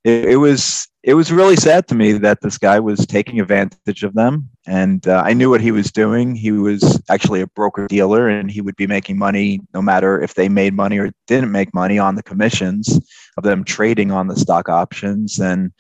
it, 0.04 0.26
it, 0.26 0.36
was 0.36 0.86
it 1.02 1.14
was 1.14 1.32
really 1.32 1.56
sad 1.56 1.88
to 1.88 1.94
me 1.94 2.12
that 2.12 2.42
this 2.42 2.58
guy 2.58 2.78
was 2.78 3.06
taking 3.06 3.40
advantage 3.40 4.04
of 4.04 4.14
them, 4.14 4.48
and 4.66 5.08
uh, 5.08 5.22
I 5.24 5.32
knew 5.32 5.48
what 5.50 5.62
he 5.62 5.72
was 5.72 5.90
doing. 5.90 6.36
He 6.36 6.52
was 6.52 7.02
actually 7.08 7.40
a 7.40 7.46
broker 7.48 7.88
dealer, 7.88 8.28
and 8.28 8.50
he 8.50 8.60
would 8.60 8.76
be 8.76 8.86
making 8.86 9.18
money 9.18 9.60
no 9.72 9.80
matter 9.80 10.20
if 10.20 10.34
they 10.34 10.48
made 10.48 10.74
money 10.74 10.98
or 10.98 11.10
didn't 11.26 11.50
make 11.50 11.74
money 11.74 11.98
on 11.98 12.14
the 12.14 12.22
commissions 12.22 13.00
of 13.36 13.44
them 13.44 13.64
trading 13.64 14.12
on 14.12 14.28
the 14.28 14.36
stock 14.36 14.68
options 14.68 15.40
and 15.40 15.72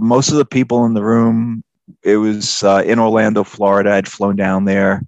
most 0.00 0.30
of 0.30 0.36
the 0.36 0.44
people 0.44 0.84
in 0.84 0.94
the 0.94 1.02
room 1.02 1.64
it 2.04 2.16
was 2.16 2.62
uh, 2.62 2.82
in 2.86 2.98
orlando 3.00 3.42
florida 3.42 3.92
i'd 3.92 4.06
flown 4.06 4.36
down 4.36 4.64
there 4.64 5.02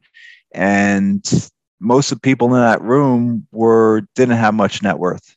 and 0.52 1.50
most 1.84 2.10
of 2.10 2.16
the 2.16 2.22
people 2.22 2.54
in 2.54 2.60
that 2.60 2.82
room 2.82 3.46
were 3.52 4.02
didn't 4.14 4.36
have 4.36 4.54
much 4.54 4.82
net 4.82 4.98
worth. 4.98 5.36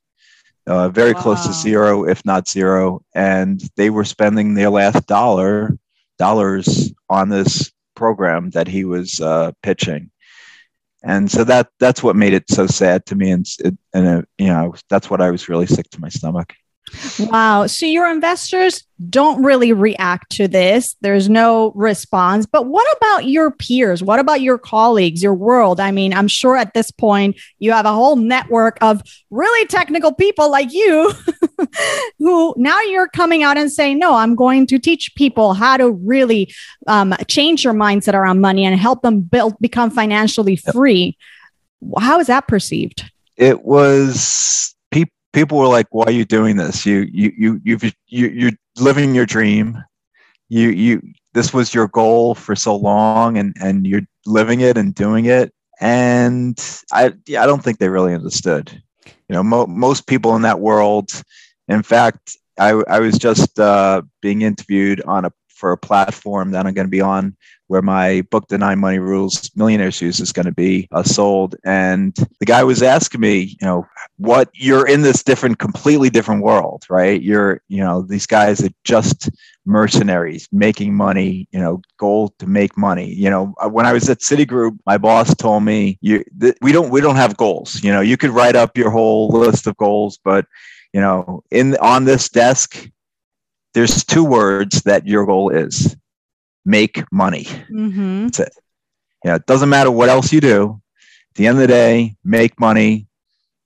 Uh, 0.66 0.89
very 0.89 1.13
wow. 1.13 1.22
close 1.22 1.46
to 1.46 1.54
zero 1.54 2.04
if 2.04 2.25
not 2.25 2.48
zero. 2.48 3.01
And 3.16 3.62
they 3.75 3.89
were 3.89 4.04
spending 4.04 4.54
their 4.54 4.70
last 4.70 5.06
dollar 5.08 5.77
dollars 6.18 6.92
on 7.10 7.30
this 7.30 7.72
program 7.96 8.50
that 8.51 8.68
he 8.68 8.84
was 8.84 9.22
uh, 9.22 9.51
pitching. 9.63 10.12
And 11.04 11.30
so 11.30 11.44
that 11.44 11.70
that's 11.80 12.04
what 12.04 12.16
made 12.16 12.34
it 12.34 12.50
so 12.50 12.68
sad 12.68 13.06
to 13.08 13.16
me. 13.16 13.32
And 13.32 13.46
and 13.94 14.08
it, 14.08 14.30
you 14.38 14.48
know 14.48 14.75
that's 14.89 15.10
what 15.10 15.22
i 15.22 15.32
was 15.32 15.50
really 15.50 15.68
sick 15.68 15.89
to 15.92 16.01
my 16.01 16.10
stomach 16.10 16.54
Wow. 17.20 17.67
So 17.67 17.86
your 17.86 18.10
investors 18.10 18.84
don't 19.10 19.44
really 19.44 19.74
react 19.74 20.32
to 20.32 20.48
this. 20.48 20.96
There's 21.01 21.29
no 21.29 21.72
response. 21.75 22.46
But 22.46 22.65
what 22.65 22.88
about 22.98 23.25
your 23.25 23.51
peers? 23.51 24.01
What 24.01 24.20
about 24.20 24.41
your 24.41 24.58
colleagues, 24.58 25.22
your 25.22 25.34
world? 25.34 25.79
I 25.79 25.91
mean, 25.91 26.13
I'm 26.13 26.27
sure 26.27 26.58
at 26.58 26.74
this 26.74 26.89
point 26.89 27.39
you 27.60 27.72
have 27.72 27.86
a 27.86 27.94
whole 27.94 28.15
network 28.15 28.77
of 28.82 29.01
really 29.29 29.67
technical 29.67 30.13
people 30.13 30.50
like 30.50 30.74
you 30.74 31.12
who 32.20 32.56
now 32.58 32.79
you're 32.82 33.10
coming 33.10 33.44
out 33.44 33.58
and 33.58 33.72
saying, 33.72 34.00
no, 34.00 34.15
I'm 34.15 34.36
going 34.36 34.65
to 34.67 34.79
teach 34.79 35.13
people 35.15 35.53
how 35.53 35.77
to 35.77 35.91
really 35.91 36.51
um, 36.88 37.13
change 37.27 37.63
your 37.63 37.74
mindset 37.74 38.13
around 38.13 38.41
money 38.41 38.65
and 38.65 38.79
help 38.79 39.01
them 39.03 39.22
build, 39.22 39.60
become 39.60 39.91
financially 39.91 40.56
free. 40.56 41.17
How 42.00 42.20
is 42.20 42.27
that 42.27 42.48
perceived? 42.48 43.12
It 43.36 43.63
was 43.63 44.75
people 45.38 45.60
were 45.60 45.67
like, 45.67 45.88
"Why 45.91 46.06
are 46.06 46.12
you 46.20 46.25
doing 46.25 46.58
this? 46.58 46.86
You 46.86 47.08
you 47.12 47.32
you 47.38 47.62
you've, 47.63 47.84
you 48.08 48.27
you're 48.27 48.58
living 48.79 49.13
your 49.13 49.27
dream. 49.27 49.77
You 50.50 50.70
you 50.70 51.01
this 51.34 51.53
was 51.53 51.74
your 51.74 51.88
goal 51.88 52.34
for 52.34 52.56
so 52.56 52.75
long, 52.75 53.38
and 53.38 53.56
and 53.62 53.86
you're 53.86 54.08
living 54.25 54.62
it 54.62 54.77
and 54.77 54.96
doing 54.96 55.25
it." 55.25 55.53
And 55.79 56.58
I 56.91 57.13
yeah, 57.27 57.44
I 57.44 57.46
don't 57.46 57.63
think 57.63 57.77
they 57.77 57.89
really 57.89 58.15
understood. 58.15 58.72
You 59.29 59.36
know, 59.36 59.44
mo- 59.44 59.67
most 59.67 60.08
people 60.08 60.36
in 60.36 60.41
that 60.41 60.60
world. 60.60 61.12
In 61.67 61.84
fact, 61.84 62.38
I 62.60 62.70
I 62.88 63.00
was 63.00 63.17
just 63.20 63.60
uh, 63.60 64.01
being 64.22 64.41
interviewed 64.41 65.01
on 65.06 65.25
a 65.25 65.32
for 65.58 65.72
a 65.72 65.78
platform 65.78 66.52
that 66.52 66.66
I'm 66.66 66.74
going 66.74 66.88
to 66.88 66.92
be 66.92 67.02
on 67.02 67.36
where 67.68 67.82
my 67.82 68.22
book, 68.32 68.48
The 68.48 68.58
Nine 68.58 68.80
Money 68.80 69.00
Rules 69.00 69.52
Millionaires 69.56 70.02
Use, 70.02 70.20
is 70.20 70.32
going 70.32 70.46
to 70.46 70.54
be 70.54 70.88
uh, 70.92 71.04
sold. 71.04 71.56
And 71.66 72.16
the 72.40 72.46
guy 72.46 72.64
was 72.64 72.82
asking 72.82 73.22
me, 73.22 73.58
you 73.60 73.68
know, 73.68 73.86
what 74.18 74.50
you're 74.54 74.88
in 74.88 75.02
this 75.02 75.22
different, 75.22 75.60
completely 75.60 76.10
different 76.10 76.44
world, 76.44 76.86
right? 76.90 77.22
You're, 77.22 77.62
you 77.68 77.84
know, 77.84 78.04
these 78.04 78.26
guys 78.26 78.64
are 78.64 78.70
just 78.86 79.30
mercenaries 79.66 80.48
making 80.54 80.96
money, 80.96 81.48
you 81.52 81.60
know, 81.60 81.82
goal 81.98 82.30
to 82.40 82.48
make 82.48 82.78
money. 82.78 83.14
You 83.14 83.30
know, 83.30 83.54
uh, 83.60 83.68
when 83.68 83.86
I 83.86 83.92
was 83.92 84.10
at 84.10 84.20
Citigroup, 84.20 84.78
my 84.86 84.98
boss 84.98 85.36
told 85.36 85.64
me, 85.64 85.98
you, 86.00 86.24
th- 86.40 86.56
we 86.62 86.72
don't, 86.72 86.90
we 86.90 87.02
don't 87.02 87.18
have 87.18 87.36
goals. 87.36 87.84
You 87.84 87.92
know, 87.92 88.02
you 88.02 88.16
could 88.16 88.30
write 88.30 88.56
up 88.56 88.78
your 88.78 88.92
whole 88.92 89.28
list 89.30 89.68
of 89.68 89.76
goals, 89.76 90.20
but 90.24 90.46
you 90.94 91.02
know, 91.02 91.44
in 91.52 91.76
on 91.78 92.06
this 92.06 92.30
desk, 92.30 92.90
there's 93.74 94.04
two 94.04 94.24
words 94.24 94.82
that 94.84 95.08
your 95.08 95.26
goal 95.26 95.50
is 95.50 95.96
make 96.66 97.04
money. 97.12 97.46
Mm-hmm. 97.46 98.26
That's 98.26 98.40
it. 98.40 98.54
You 99.24 99.32
know, 99.32 99.36
it 99.36 99.46
doesn't 99.46 99.70
matter 99.70 99.92
what 99.92 100.10
else 100.10 100.32
you 100.32 100.42
do. 100.42 100.82
At 101.32 101.36
the 101.36 101.48
end 101.48 101.58
of 101.58 101.62
the 101.62 101.68
day, 101.68 102.16
make 102.24 102.60
money. 102.60 103.08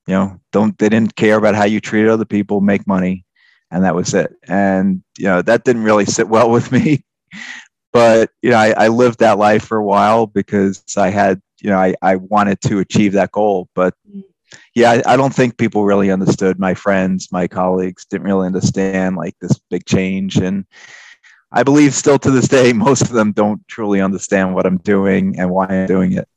You 0.07 0.13
know, 0.13 0.39
don't 0.51 0.77
they 0.77 0.89
didn't 0.89 1.15
care 1.15 1.37
about 1.37 1.55
how 1.55 1.65
you 1.65 1.79
treated 1.79 2.09
other 2.09 2.25
people, 2.25 2.61
make 2.61 2.87
money. 2.87 3.25
And 3.69 3.83
that 3.83 3.95
was 3.95 4.13
it. 4.13 4.33
And 4.47 5.03
you 5.17 5.25
know, 5.25 5.41
that 5.41 5.63
didn't 5.63 5.83
really 5.83 6.05
sit 6.05 6.27
well 6.27 6.49
with 6.49 6.71
me. 6.71 7.03
But 7.93 8.29
you 8.41 8.51
know, 8.51 8.57
I, 8.57 8.85
I 8.85 8.87
lived 8.87 9.19
that 9.19 9.37
life 9.37 9.65
for 9.65 9.75
a 9.75 9.83
while 9.83 10.25
because 10.25 10.81
I 10.95 11.09
had, 11.09 11.41
you 11.59 11.69
know, 11.69 11.77
I, 11.77 11.93
I 12.01 12.15
wanted 12.15 12.61
to 12.61 12.79
achieve 12.79 13.11
that 13.13 13.33
goal. 13.33 13.67
But 13.75 13.93
mm 14.09 14.23
yeah, 14.75 14.91
I, 14.91 15.13
I, 15.13 15.17
don't 15.17 15.33
think 15.33 15.57
people 15.57 15.85
really 15.85 16.11
understood. 16.11 16.59
My 16.59 16.73
friends, 16.73 17.29
my 17.31 17.47
colleagues 17.47 18.05
didn't 18.05 18.27
really 18.27 18.47
understand 18.47 19.15
like 19.15 19.35
this 19.39 19.59
big 19.69 19.85
change, 19.85 20.37
and 20.37 20.65
I 21.51 21.63
believe 21.63 21.93
still 21.93 22.19
to 22.19 22.31
this 22.31 22.47
day, 22.47 22.73
most 22.87 23.03
of 23.03 23.09
them 23.11 23.31
don't 23.31 23.65
truly 23.67 24.01
understand 24.01 24.55
what 24.55 24.65
I'm 24.65 24.77
doing 24.77 25.39
and 25.39 25.49
why 25.49 25.67
I'm 25.67 25.87
doing 25.87 26.13
it. 26.13 26.27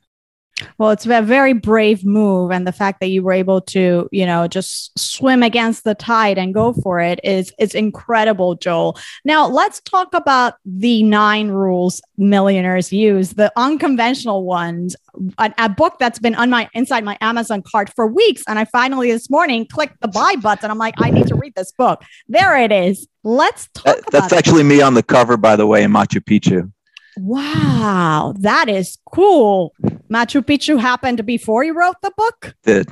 Well, 0.78 0.90
it's 0.90 1.06
a 1.06 1.22
very 1.22 1.52
brave 1.52 2.04
move. 2.04 2.52
And 2.52 2.66
the 2.66 2.72
fact 2.72 3.00
that 3.00 3.08
you 3.08 3.22
were 3.22 3.32
able 3.32 3.60
to, 3.62 4.08
you 4.12 4.24
know, 4.24 4.46
just 4.46 4.96
swim 4.98 5.42
against 5.42 5.84
the 5.84 5.94
tide 5.94 6.38
and 6.38 6.54
go 6.54 6.72
for 6.72 7.00
it 7.00 7.18
is, 7.24 7.52
is 7.58 7.74
incredible, 7.74 8.54
Joel. 8.54 8.96
Now, 9.24 9.48
let's 9.48 9.80
talk 9.80 10.14
about 10.14 10.54
the 10.64 11.02
nine 11.02 11.48
rules 11.48 12.00
millionaires 12.16 12.92
use, 12.92 13.30
the 13.30 13.52
unconventional 13.56 14.44
ones, 14.44 14.94
a, 15.38 15.52
a 15.58 15.68
book 15.68 15.98
that's 15.98 16.18
been 16.20 16.36
on 16.36 16.50
my 16.50 16.68
inside 16.74 17.04
my 17.04 17.18
Amazon 17.20 17.62
cart 17.62 17.92
for 17.94 18.06
weeks. 18.06 18.44
And 18.46 18.58
I 18.58 18.64
finally 18.66 19.10
this 19.10 19.28
morning 19.28 19.66
clicked 19.66 20.00
the 20.00 20.08
buy 20.08 20.36
button. 20.40 20.70
I'm 20.70 20.78
like, 20.78 20.94
I 20.98 21.10
need 21.10 21.26
to 21.28 21.34
read 21.34 21.54
this 21.56 21.72
book. 21.72 22.02
There 22.28 22.56
it 22.56 22.70
is. 22.70 23.08
Let's 23.24 23.68
talk 23.74 23.96
that, 23.96 24.10
That's 24.10 24.32
actually 24.32 24.60
it. 24.60 24.64
me 24.64 24.82
on 24.82 24.94
the 24.94 25.02
cover, 25.02 25.36
by 25.36 25.56
the 25.56 25.66
way, 25.66 25.82
in 25.82 25.90
Machu 25.90 26.20
Picchu. 26.20 26.70
Wow, 27.16 28.34
that 28.38 28.68
is 28.68 28.98
cool. 29.12 29.72
Machu 30.10 30.42
Picchu 30.42 30.80
happened 30.80 31.24
before 31.26 31.64
you 31.64 31.72
wrote 31.74 31.96
the 32.02 32.12
book? 32.16 32.54
Did. 32.62 32.88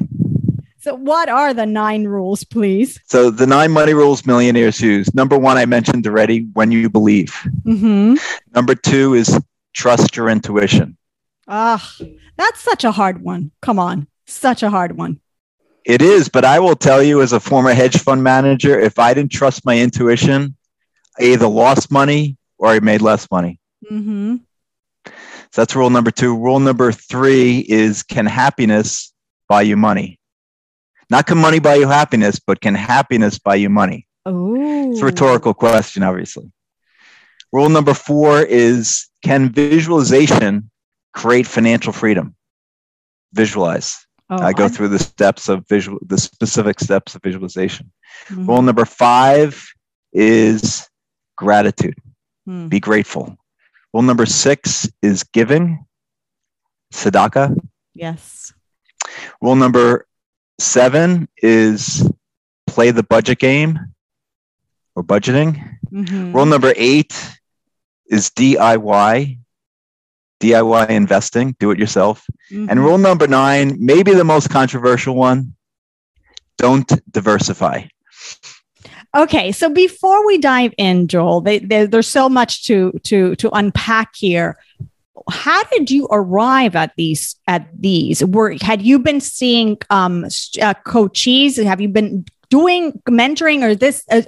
So, 0.81 0.97
what 0.97 1.29
are 1.29 1.55
the 1.55 1.67
nine 1.67 2.05
rules, 2.05 2.43
please? 2.43 2.99
So, 3.05 3.31
the 3.31 3.47
nine 3.47 3.71
money 3.71 3.95
rules 3.95 4.27
millionaires 4.27 4.81
use. 4.81 5.15
Number 5.15 5.39
one, 5.39 5.57
I 5.57 5.65
mentioned 5.65 6.07
already 6.07 6.49
when 6.55 6.73
you 6.73 6.91
believe. 6.91 7.31
Mm-hmm. 7.63 8.17
Number 8.53 8.75
two 8.75 9.15
is 9.15 9.39
trust 9.75 10.17
your 10.17 10.29
intuition. 10.29 10.97
Ah, 11.47 11.97
that's 12.37 12.61
such 12.61 12.83
a 12.83 12.91
hard 12.91 13.23
one. 13.23 13.53
Come 13.61 13.79
on, 13.79 14.09
such 14.27 14.63
a 14.63 14.71
hard 14.71 14.97
one. 14.97 15.21
It 15.85 16.03
is, 16.03 16.29
but 16.29 16.45
I 16.45 16.59
will 16.61 16.77
tell 16.77 17.03
you, 17.03 17.23
as 17.23 17.33
a 17.33 17.41
former 17.41 17.75
hedge 17.75 17.99
fund 17.99 18.23
manager, 18.23 18.79
if 18.79 18.99
I 18.99 19.15
didn't 19.15 19.33
trust 19.33 19.65
my 19.65 19.79
intuition, 19.79 20.57
I 21.19 21.25
either 21.25 21.47
lost 21.47 21.91
money 21.91 22.37
or 22.59 22.69
I 22.69 22.81
made 22.81 23.03
less 23.03 23.31
money. 23.31 23.61
Mm-hmm. 23.91 24.37
So 25.53 25.61
that's 25.61 25.77
rule 25.77 25.91
number 25.91 26.11
two. 26.11 26.35
Rule 26.35 26.61
number 26.61 26.93
three 26.93 27.59
is 27.69 28.03
can 28.03 28.25
happiness 28.25 29.13
buy 29.49 29.63
you 29.63 29.77
money? 29.77 30.19
Not 31.11 31.27
can 31.27 31.37
money 31.37 31.59
buy 31.59 31.75
you 31.75 31.89
happiness, 31.89 32.41
but 32.41 32.63
can 32.63 32.75
happiness 32.75 33.39
buy 33.39 33.57
you 33.57 33.69
money? 33.69 34.07
Ooh. 34.27 34.93
It's 34.93 35.03
a 35.03 35.05
rhetorical 35.05 35.53
question, 35.53 36.03
obviously. 36.03 36.51
Rule 37.53 37.69
number 37.69 37.93
four 37.93 38.41
is 38.41 39.09
can 39.23 39.51
visualization 39.51 40.71
create 41.13 41.47
financial 41.47 41.93
freedom? 41.93 42.35
Visualize. 43.35 44.07
Oh, 44.31 44.43
I 44.43 44.55
go 44.55 44.65
I... 44.65 44.69
through 44.69 44.89
the 44.89 44.99
steps 44.99 45.51
of 45.51 45.69
visual, 45.69 45.99
the 46.07 46.17
specific 46.17 46.81
steps 46.81 47.15
of 47.15 47.23
visualization. 47.23 47.93
Mm-hmm. 48.29 48.47
Rule 48.47 48.63
number 48.63 48.87
five 48.87 49.63
is 50.15 50.89
gratitude. 51.37 51.99
Mm. 52.49 52.71
Be 52.71 52.81
grateful. 52.81 53.37
Rule 53.93 54.03
number 54.03 54.27
six 54.27 54.91
is 55.03 55.23
giving, 55.23 55.85
tzedakah. 56.93 57.57
Yes. 57.95 58.53
Rule 59.41 59.57
number 59.57 60.07
seven 60.59 61.29
is 61.37 62.09
play 62.67 62.91
the 62.91 63.03
budget 63.03 63.39
game 63.39 63.79
or 64.95 65.03
budgeting. 65.03 65.79
Mm-hmm. 65.91 66.33
Rule 66.33 66.47
number 66.47 66.73
eight 66.77 67.13
is 68.07 68.31
DIY, 68.31 69.39
DIY 70.41 70.89
investing, 70.89 71.55
do 71.59 71.71
it 71.71 71.79
yourself. 71.79 72.25
Mm-hmm. 72.51 72.71
And 72.71 72.81
rule 72.81 72.99
number 72.99 73.27
nine, 73.27 73.77
maybe 73.79 74.15
the 74.15 74.25
most 74.25 74.49
controversial 74.49 75.15
one 75.15 75.55
don't 76.59 76.91
diversify. 77.11 77.85
Okay, 79.15 79.53
so 79.53 79.69
before 79.69 80.27
we 80.27 80.39
dive 80.39 80.73
in, 80.79 81.07
Joel, 81.07 81.43
they, 81.43 81.59
they, 81.59 81.85
there's 81.87 82.09
so 82.09 82.29
much 82.29 82.65
to 82.65 82.93
to 83.05 83.37
to 83.37 83.51
unpack 83.51 84.17
here. 84.17 84.59
How 85.31 85.63
did 85.65 85.91
you 85.91 86.09
arrive 86.11 86.75
at 86.75 86.93
these 86.97 87.37
at 87.47 87.69
these? 87.79 88.25
Were 88.25 88.57
had 88.63 88.81
you 88.81 88.99
been 88.99 89.21
seeing 89.21 89.77
um, 89.91 90.25
uh, 90.61 90.75
coaches? 90.85 91.59
Have 91.59 91.81
you 91.81 91.89
been 91.89 92.25
doing 92.49 92.93
mentoring 93.09 93.63
or 93.63 93.75
this 93.75 94.05
uh, 94.11 94.21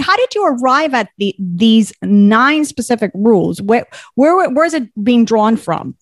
how 0.00 0.16
did 0.16 0.34
you 0.34 0.46
arrive 0.46 0.94
at 0.94 1.10
the, 1.18 1.34
these 1.38 1.92
nine 2.02 2.64
specific 2.64 3.10
rules 3.12 3.60
where, 3.60 3.86
where 4.14 4.48
where 4.48 4.64
is 4.64 4.72
it 4.72 4.88
being 5.04 5.26
drawn 5.26 5.58
from 5.58 5.94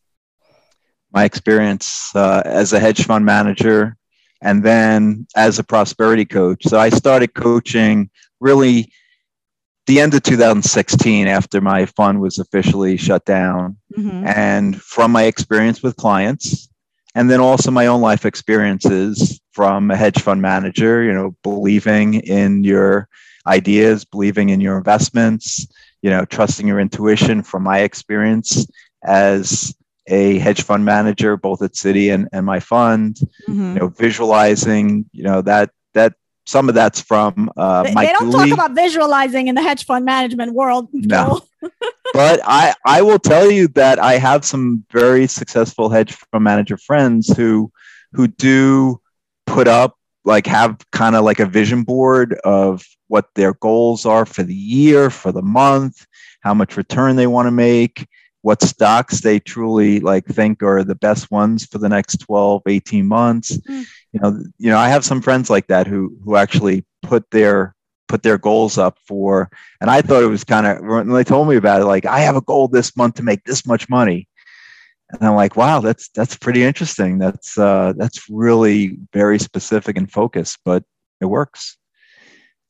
my 1.12 1.24
experience 1.24 2.14
uh, 2.14 2.42
as 2.44 2.72
a 2.72 2.78
hedge 2.78 3.04
fund 3.04 3.24
manager 3.24 3.96
and 4.40 4.62
then 4.62 5.26
as 5.36 5.58
a 5.58 5.64
prosperity 5.64 6.24
coach 6.24 6.62
so 6.64 6.78
i 6.78 6.88
started 6.88 7.34
coaching 7.34 8.10
really 8.40 8.90
the 9.86 10.00
end 10.00 10.12
of 10.14 10.22
2016 10.22 11.26
after 11.26 11.60
my 11.60 11.86
fund 11.86 12.20
was 12.20 12.38
officially 12.38 12.96
shut 12.96 13.24
down 13.24 13.76
mm-hmm. 13.96 14.26
and 14.26 14.80
from 14.80 15.10
my 15.10 15.24
experience 15.24 15.82
with 15.82 15.96
clients 15.96 16.68
and 17.14 17.30
then 17.30 17.40
also 17.40 17.70
my 17.70 17.86
own 17.86 18.00
life 18.00 18.26
experiences 18.26 19.40
from 19.52 19.90
a 19.90 19.96
hedge 19.96 20.20
fund 20.20 20.42
manager 20.42 21.02
you 21.02 21.12
know 21.12 21.34
believing 21.42 22.14
in 22.14 22.62
your 22.64 23.08
ideas 23.46 24.04
believing 24.04 24.50
in 24.50 24.60
your 24.60 24.76
investments 24.76 25.66
you 26.02 26.10
know 26.10 26.24
trusting 26.24 26.66
your 26.66 26.78
intuition 26.78 27.42
from 27.42 27.62
my 27.62 27.80
experience 27.80 28.66
as 29.04 29.74
a 30.08 30.38
hedge 30.38 30.62
fund 30.62 30.84
manager 30.84 31.36
both 31.36 31.62
at 31.62 31.72
citi 31.72 32.12
and, 32.12 32.28
and 32.32 32.44
my 32.44 32.60
fund 32.60 33.16
mm-hmm. 33.48 33.74
you 33.74 33.80
know 33.80 33.88
visualizing 33.88 35.08
you 35.12 35.22
know 35.22 35.42
that 35.42 35.70
that 35.94 36.14
some 36.46 36.68
of 36.68 36.74
that's 36.74 37.00
from 37.00 37.50
uh, 37.56 37.82
they, 37.82 37.94
they 37.94 38.12
don't 38.12 38.30
Dooley. 38.30 38.50
talk 38.50 38.54
about 38.54 38.74
visualizing 38.74 39.48
in 39.48 39.54
the 39.54 39.62
hedge 39.62 39.84
fund 39.84 40.04
management 40.04 40.54
world 40.54 40.88
no 40.92 41.40
but 42.12 42.40
I, 42.44 42.74
I 42.84 43.02
will 43.02 43.18
tell 43.18 43.50
you 43.50 43.68
that 43.68 43.98
I 43.98 44.14
have 44.14 44.44
some 44.44 44.84
very 44.90 45.26
successful 45.26 45.90
hedge 45.90 46.12
fund 46.12 46.44
manager 46.44 46.76
friends 46.76 47.34
who 47.36 47.70
who 48.12 48.28
do 48.28 49.00
put 49.46 49.68
up 49.68 49.96
like 50.24 50.46
have 50.46 50.78
kind 50.92 51.16
of 51.16 51.24
like 51.24 51.40
a 51.40 51.46
vision 51.46 51.82
board 51.82 52.34
of 52.44 52.84
what 53.08 53.26
their 53.34 53.54
goals 53.54 54.04
are 54.04 54.26
for 54.26 54.42
the 54.42 54.54
year, 54.54 55.10
for 55.10 55.32
the 55.32 55.42
month, 55.42 56.06
how 56.42 56.54
much 56.54 56.76
return 56.76 57.16
they 57.16 57.26
want 57.26 57.46
to 57.46 57.50
make, 57.50 58.06
what 58.48 58.62
stocks 58.62 59.20
they 59.20 59.38
truly 59.38 60.00
like 60.00 60.24
think 60.24 60.62
are 60.62 60.82
the 60.82 60.94
best 60.94 61.30
ones 61.30 61.66
for 61.66 61.76
the 61.76 61.88
next 61.88 62.16
12, 62.20 62.62
18 62.66 63.06
months. 63.06 63.58
Mm. 63.58 63.84
You 64.12 64.20
know, 64.20 64.42
you 64.56 64.70
know, 64.70 64.78
I 64.78 64.88
have 64.88 65.04
some 65.04 65.20
friends 65.20 65.50
like 65.50 65.66
that 65.66 65.86
who 65.86 66.16
who 66.24 66.34
actually 66.36 66.86
put 67.02 67.30
their 67.30 67.74
put 68.08 68.22
their 68.22 68.38
goals 68.38 68.78
up 68.78 68.96
for. 69.06 69.50
And 69.82 69.90
I 69.90 70.00
thought 70.00 70.22
it 70.22 70.28
was 70.28 70.44
kind 70.44 70.66
of 70.66 70.82
when 70.82 71.10
they 71.10 71.24
told 71.24 71.46
me 71.46 71.56
about 71.56 71.82
it, 71.82 71.84
like 71.84 72.06
I 72.06 72.20
have 72.20 72.36
a 72.36 72.40
goal 72.40 72.68
this 72.68 72.96
month 72.96 73.16
to 73.16 73.22
make 73.22 73.44
this 73.44 73.66
much 73.66 73.86
money. 73.90 74.26
And 75.10 75.22
I'm 75.22 75.34
like, 75.34 75.54
wow, 75.54 75.80
that's 75.80 76.08
that's 76.08 76.36
pretty 76.36 76.62
interesting. 76.64 77.18
That's 77.18 77.58
uh, 77.58 77.92
that's 77.98 78.30
really 78.30 78.96
very 79.12 79.38
specific 79.38 79.98
and 79.98 80.10
focused, 80.10 80.60
but 80.64 80.84
it 81.20 81.26
works. 81.26 81.76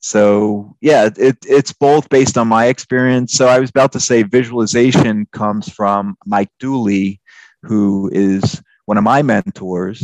So 0.01 0.77
yeah, 0.81 1.11
it, 1.17 1.39
it's 1.47 1.73
both 1.73 2.09
based 2.09 2.39
on 2.39 2.49
my 2.49 2.67
experience. 2.67 3.33
So 3.33 3.49
I 3.49 3.59
was 3.59 3.71
about 3.71 3.93
to 3.93 4.01
say 4.01 4.23
visualization 4.23 5.27
comes 5.33 5.69
from 5.69 6.17
Mike 6.25 6.51
Dooley, 6.61 7.21
who 7.63 8.09
is 8.13 8.63
one 8.87 8.97
of 8.97 9.05
my 9.05 9.23
mentors, 9.23 10.03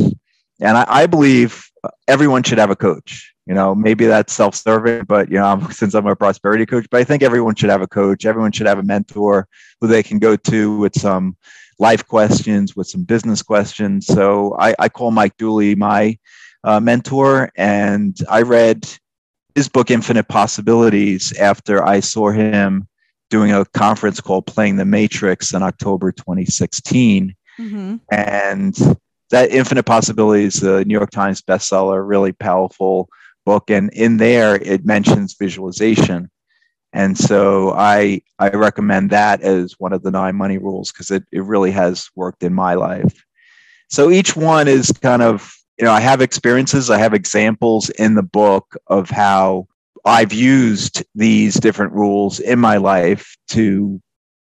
and 0.59 0.77
I, 0.77 0.85
I 0.87 1.05
believe 1.07 1.65
everyone 2.07 2.43
should 2.43 2.57
have 2.57 2.71
a 2.71 2.75
coach. 2.75 3.33
You 3.45 3.53
know 3.53 3.75
maybe 3.75 4.07
that's 4.07 4.33
self-serving 4.33 5.03
but 5.03 5.29
you 5.29 5.37
know 5.37 5.67
since 5.71 5.93
i'm 5.93 6.07
a 6.07 6.15
prosperity 6.15 6.65
coach 6.65 6.87
but 6.89 6.99
i 6.99 7.03
think 7.03 7.21
everyone 7.21 7.53
should 7.53 7.69
have 7.69 7.83
a 7.83 7.87
coach. 7.87 8.25
Everyone 8.25 8.51
should 8.51 8.67
have 8.67 8.79
a 8.79 8.83
mentor 8.83 9.47
who 9.79 9.87
they 9.87 10.01
can 10.01 10.19
go 10.19 10.35
to 10.35 10.77
with 10.77 10.99
some 10.99 11.37
life 11.77 12.07
questions 12.07 12.75
with 12.75 12.87
some 12.87 13.03
business 13.03 13.43
questions. 13.43 14.07
So 14.07 14.55
i, 14.59 14.75
I 14.79 14.89
call 14.89 15.11
mike 15.11 15.37
dooley 15.37 15.75
my 15.75 16.17
uh, 16.63 16.79
mentor. 16.79 17.51
And 17.55 18.17
i 18.29 18.41
read 18.41 18.87
his 19.55 19.69
book 19.69 19.89
infinite 19.89 20.27
possibilities 20.27 21.31
after 21.37 21.83
i 21.85 21.99
saw 21.99 22.29
him 22.29 22.87
doing 23.29 23.51
a 23.51 23.65
conference 23.65 24.21
called 24.21 24.45
playing 24.45 24.75
the 24.75 24.85
matrix 24.85 25.53
in 25.53 25.63
october 25.63 26.11
2016 26.11 27.35
mm-hmm. 27.59 27.95
and 28.11 28.97
that 29.31 29.49
infinite 29.49 29.85
possibilities 29.85 30.59
the 30.59 30.85
new 30.85 30.93
york 30.93 31.09
times 31.09 31.41
bestseller 31.41 32.07
really 32.07 32.31
powerful 32.31 33.09
book. 33.45 33.69
And 33.69 33.91
in 33.93 34.17
there 34.17 34.55
it 34.55 34.85
mentions 34.85 35.35
visualization. 35.39 36.29
And 36.91 37.17
so 37.17 37.71
i 37.71 38.21
i 38.39 38.49
recommend 38.49 39.11
that 39.11 39.41
as 39.41 39.75
one 39.77 39.93
of 39.93 40.01
the 40.01 40.11
nine 40.11 40.35
money 40.35 40.57
rules 40.57 40.91
because 40.91 41.11
it, 41.11 41.23
it 41.31 41.43
really 41.43 41.71
has 41.71 42.09
worked 42.15 42.43
in 42.43 42.53
my 42.53 42.73
life. 42.73 43.23
So 43.89 44.09
each 44.09 44.35
one 44.35 44.67
is 44.67 44.91
kind 44.91 45.21
of 45.21 45.53
you 45.77 45.85
know 45.85 45.91
i 45.91 45.99
have 45.99 46.21
experiences 46.21 46.89
i 46.89 46.97
have 46.97 47.13
examples 47.13 47.89
in 47.91 48.15
the 48.15 48.23
book 48.23 48.75
of 48.87 49.09
how 49.09 49.67
i've 50.05 50.33
used 50.33 51.03
these 51.15 51.55
different 51.55 51.93
rules 51.93 52.39
in 52.39 52.59
my 52.59 52.77
life 52.77 53.35
to 53.47 54.01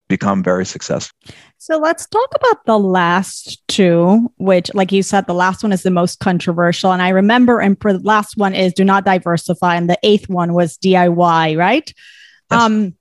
become 0.09 0.43
very 0.43 0.65
successful 0.65 1.17
so 1.59 1.79
let's 1.79 2.07
talk 2.07 2.29
about 2.37 2.65
the 2.65 2.79
last 2.79 3.67
two, 3.67 4.31
which, 4.37 4.73
like 4.73 4.93
you 4.93 5.03
said, 5.03 5.27
the 5.27 5.35
last 5.35 5.65
one 5.65 5.73
is 5.73 5.83
the 5.83 5.91
most 5.91 6.21
controversial. 6.21 6.93
And 6.93 7.03
I 7.03 7.09
remember, 7.09 7.59
and 7.59 7.77
the 7.81 7.99
last 7.99 8.37
one 8.37 8.55
is 8.55 8.73
do 8.73 8.85
not 8.85 9.05
diversify, 9.05 9.75
and 9.75 9.91
the 9.91 9.99
eighth 10.05 10.29
one 10.29 10.53
was 10.53 10.79
DIY, 10.79 11.59
right? 11.59 11.93
Yes. 12.53 12.63
Um, 12.63 12.95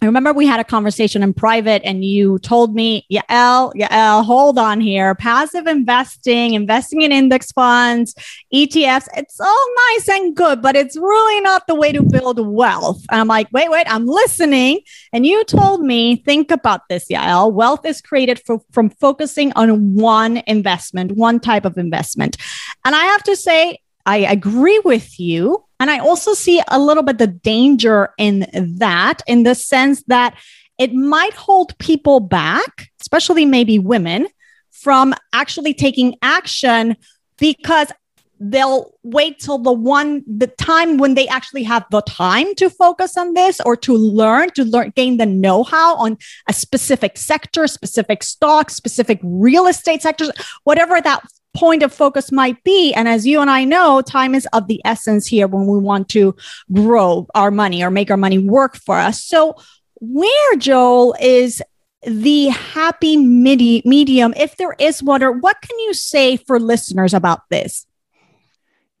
I 0.00 0.06
remember 0.06 0.32
we 0.32 0.46
had 0.46 0.60
a 0.60 0.64
conversation 0.64 1.24
in 1.24 1.34
private 1.34 1.82
and 1.84 2.04
you 2.04 2.38
told 2.38 2.72
me, 2.72 3.04
Yael, 3.10 3.74
Yael, 3.74 4.24
hold 4.24 4.56
on 4.56 4.80
here. 4.80 5.14
Passive 5.16 5.66
investing, 5.66 6.54
investing 6.54 7.02
in 7.02 7.10
index 7.10 7.50
funds, 7.50 8.14
ETFs, 8.54 9.08
it's 9.16 9.40
all 9.40 9.66
nice 9.90 10.08
and 10.08 10.36
good, 10.36 10.62
but 10.62 10.76
it's 10.76 10.96
really 10.96 11.40
not 11.40 11.66
the 11.66 11.74
way 11.74 11.90
to 11.90 12.02
build 12.02 12.38
wealth. 12.38 13.04
And 13.10 13.20
I'm 13.20 13.26
like, 13.26 13.48
wait, 13.50 13.70
wait, 13.70 13.86
I'm 13.90 14.06
listening. 14.06 14.80
And 15.12 15.26
you 15.26 15.42
told 15.44 15.82
me, 15.82 16.16
think 16.16 16.52
about 16.52 16.82
this, 16.88 17.08
Yael. 17.08 17.52
Wealth 17.52 17.84
is 17.84 18.00
created 18.00 18.40
for, 18.46 18.60
from 18.70 18.90
focusing 18.90 19.52
on 19.54 19.96
one 19.96 20.42
investment, 20.46 21.12
one 21.12 21.40
type 21.40 21.64
of 21.64 21.76
investment. 21.76 22.36
And 22.84 22.94
I 22.94 23.04
have 23.04 23.24
to 23.24 23.34
say, 23.34 23.80
I 24.06 24.18
agree 24.18 24.80
with 24.84 25.18
you. 25.18 25.64
And 25.80 25.90
I 25.90 25.98
also 25.98 26.34
see 26.34 26.62
a 26.68 26.78
little 26.78 27.02
bit 27.02 27.18
the 27.18 27.26
danger 27.26 28.10
in 28.18 28.46
that, 28.78 29.22
in 29.26 29.44
the 29.44 29.54
sense 29.54 30.02
that 30.04 30.36
it 30.78 30.92
might 30.92 31.34
hold 31.34 31.76
people 31.78 32.20
back, 32.20 32.90
especially 33.00 33.44
maybe 33.44 33.78
women, 33.78 34.28
from 34.70 35.14
actually 35.32 35.74
taking 35.74 36.16
action 36.22 36.96
because 37.38 37.92
they'll 38.40 38.92
wait 39.02 39.38
till 39.40 39.58
the 39.58 39.72
one 39.72 40.22
the 40.26 40.46
time 40.46 40.96
when 40.96 41.14
they 41.14 41.26
actually 41.28 41.64
have 41.64 41.84
the 41.90 42.00
time 42.02 42.54
to 42.54 42.70
focus 42.70 43.16
on 43.16 43.34
this 43.34 43.60
or 43.64 43.76
to 43.76 43.94
learn 43.94 44.48
to 44.50 44.64
learn 44.64 44.92
gain 44.94 45.16
the 45.16 45.26
know-how 45.26 45.96
on 45.96 46.16
a 46.48 46.52
specific 46.52 47.18
sector 47.18 47.66
specific 47.66 48.22
stocks 48.22 48.74
specific 48.74 49.18
real 49.24 49.66
estate 49.66 50.02
sectors 50.02 50.30
whatever 50.62 51.00
that 51.00 51.20
point 51.56 51.82
of 51.82 51.92
focus 51.92 52.30
might 52.30 52.62
be. 52.64 52.92
And 52.92 53.08
as 53.08 53.26
you 53.26 53.40
and 53.40 53.50
I 53.50 53.64
know, 53.64 54.00
time 54.00 54.34
is 54.34 54.46
of 54.52 54.68
the 54.68 54.80
essence 54.84 55.26
here 55.26 55.46
when 55.46 55.66
we 55.66 55.78
want 55.78 56.08
to 56.10 56.34
grow 56.72 57.26
our 57.34 57.50
money 57.50 57.82
or 57.82 57.90
make 57.90 58.10
our 58.10 58.16
money 58.16 58.38
work 58.38 58.76
for 58.76 58.96
us. 58.96 59.24
So, 59.24 59.54
where, 60.00 60.56
Joel, 60.56 61.16
is 61.20 61.62
the 62.02 62.48
happy 62.48 63.16
midi- 63.16 63.82
medium, 63.84 64.32
if 64.36 64.56
there 64.56 64.76
is 64.78 65.02
one, 65.02 65.22
or 65.22 65.32
what 65.32 65.60
can 65.60 65.78
you 65.80 65.94
say 65.94 66.36
for 66.36 66.60
listeners 66.60 67.12
about 67.12 67.40
this? 67.50 67.86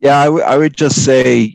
Yeah, 0.00 0.18
I, 0.18 0.24
w- 0.24 0.44
I 0.44 0.56
would 0.56 0.76
just 0.76 1.04
say 1.04 1.54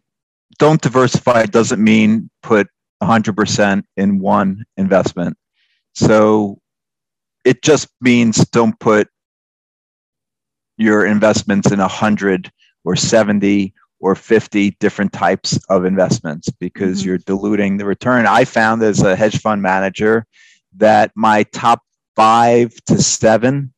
don't 0.59 0.81
diversify 0.81 1.45
doesn't 1.45 1.83
mean 1.83 2.29
put 2.41 2.67
100% 3.01 3.83
in 3.97 4.19
one 4.19 4.63
investment. 4.77 5.37
So 5.93 6.59
it 7.43 7.61
just 7.61 7.87
means 8.01 8.45
don't 8.49 8.79
put 8.79 9.07
your 10.77 11.05
investments 11.05 11.71
in 11.71 11.79
100 11.79 12.51
or 12.83 12.95
70 12.95 13.73
or 13.99 14.15
50 14.15 14.71
different 14.79 15.13
types 15.13 15.57
of 15.69 15.85
investments 15.85 16.49
because 16.59 16.99
mm-hmm. 16.99 17.09
you're 17.09 17.17
diluting 17.19 17.77
the 17.77 17.85
return. 17.85 18.27
I 18.27 18.43
found 18.45 18.83
as 18.83 19.01
a 19.01 19.15
hedge 19.15 19.39
fund 19.39 19.61
manager 19.61 20.25
that 20.77 21.11
my 21.15 21.43
top 21.43 21.81
five 22.15 22.73
to 22.85 23.01
seven 23.01 23.73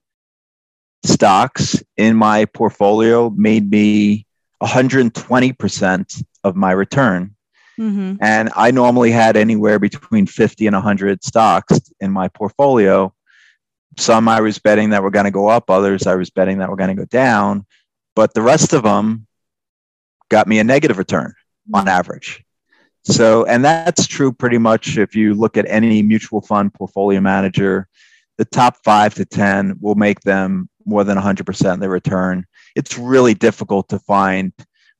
stocks 1.03 1.83
in 1.97 2.15
my 2.15 2.45
portfolio 2.45 3.29
made 3.29 3.69
me 3.69 4.25
120% 4.63 6.23
of 6.43 6.55
my 6.55 6.71
return. 6.71 7.35
Mm-hmm. 7.79 8.15
And 8.21 8.49
I 8.55 8.71
normally 8.71 9.11
had 9.11 9.35
anywhere 9.35 9.79
between 9.79 10.25
50 10.25 10.67
and 10.67 10.75
100 10.75 11.23
stocks 11.23 11.79
in 11.99 12.11
my 12.11 12.29
portfolio. 12.29 13.13
Some 13.97 14.27
I 14.27 14.41
was 14.41 14.59
betting 14.59 14.89
that 14.89 15.03
were 15.03 15.11
going 15.11 15.25
to 15.25 15.31
go 15.31 15.47
up, 15.47 15.69
others 15.69 16.07
I 16.07 16.15
was 16.15 16.29
betting 16.29 16.59
that 16.59 16.69
were 16.69 16.75
going 16.75 16.95
to 16.95 17.01
go 17.01 17.05
down. 17.05 17.65
But 18.15 18.33
the 18.33 18.41
rest 18.41 18.73
of 18.73 18.83
them 18.83 19.27
got 20.29 20.47
me 20.47 20.59
a 20.59 20.63
negative 20.63 20.97
return 20.97 21.33
on 21.73 21.81
mm-hmm. 21.81 21.89
average. 21.89 22.43
So, 23.03 23.45
and 23.45 23.63
that's 23.63 24.07
true 24.07 24.33
pretty 24.33 24.57
much 24.57 24.97
if 24.97 25.15
you 25.15 25.35
look 25.35 25.57
at 25.57 25.67
any 25.67 26.01
mutual 26.01 26.41
fund 26.41 26.73
portfolio 26.73 27.21
manager, 27.21 27.87
the 28.37 28.45
top 28.45 28.77
five 28.83 29.13
to 29.15 29.25
10 29.25 29.77
will 29.79 29.95
make 29.95 30.21
them 30.21 30.69
more 30.85 31.03
than 31.03 31.17
100% 31.17 31.73
of 31.73 31.79
their 31.79 31.89
return. 31.89 32.45
It's 32.75 32.97
really 32.97 33.33
difficult 33.33 33.89
to 33.89 33.99
find 33.99 34.53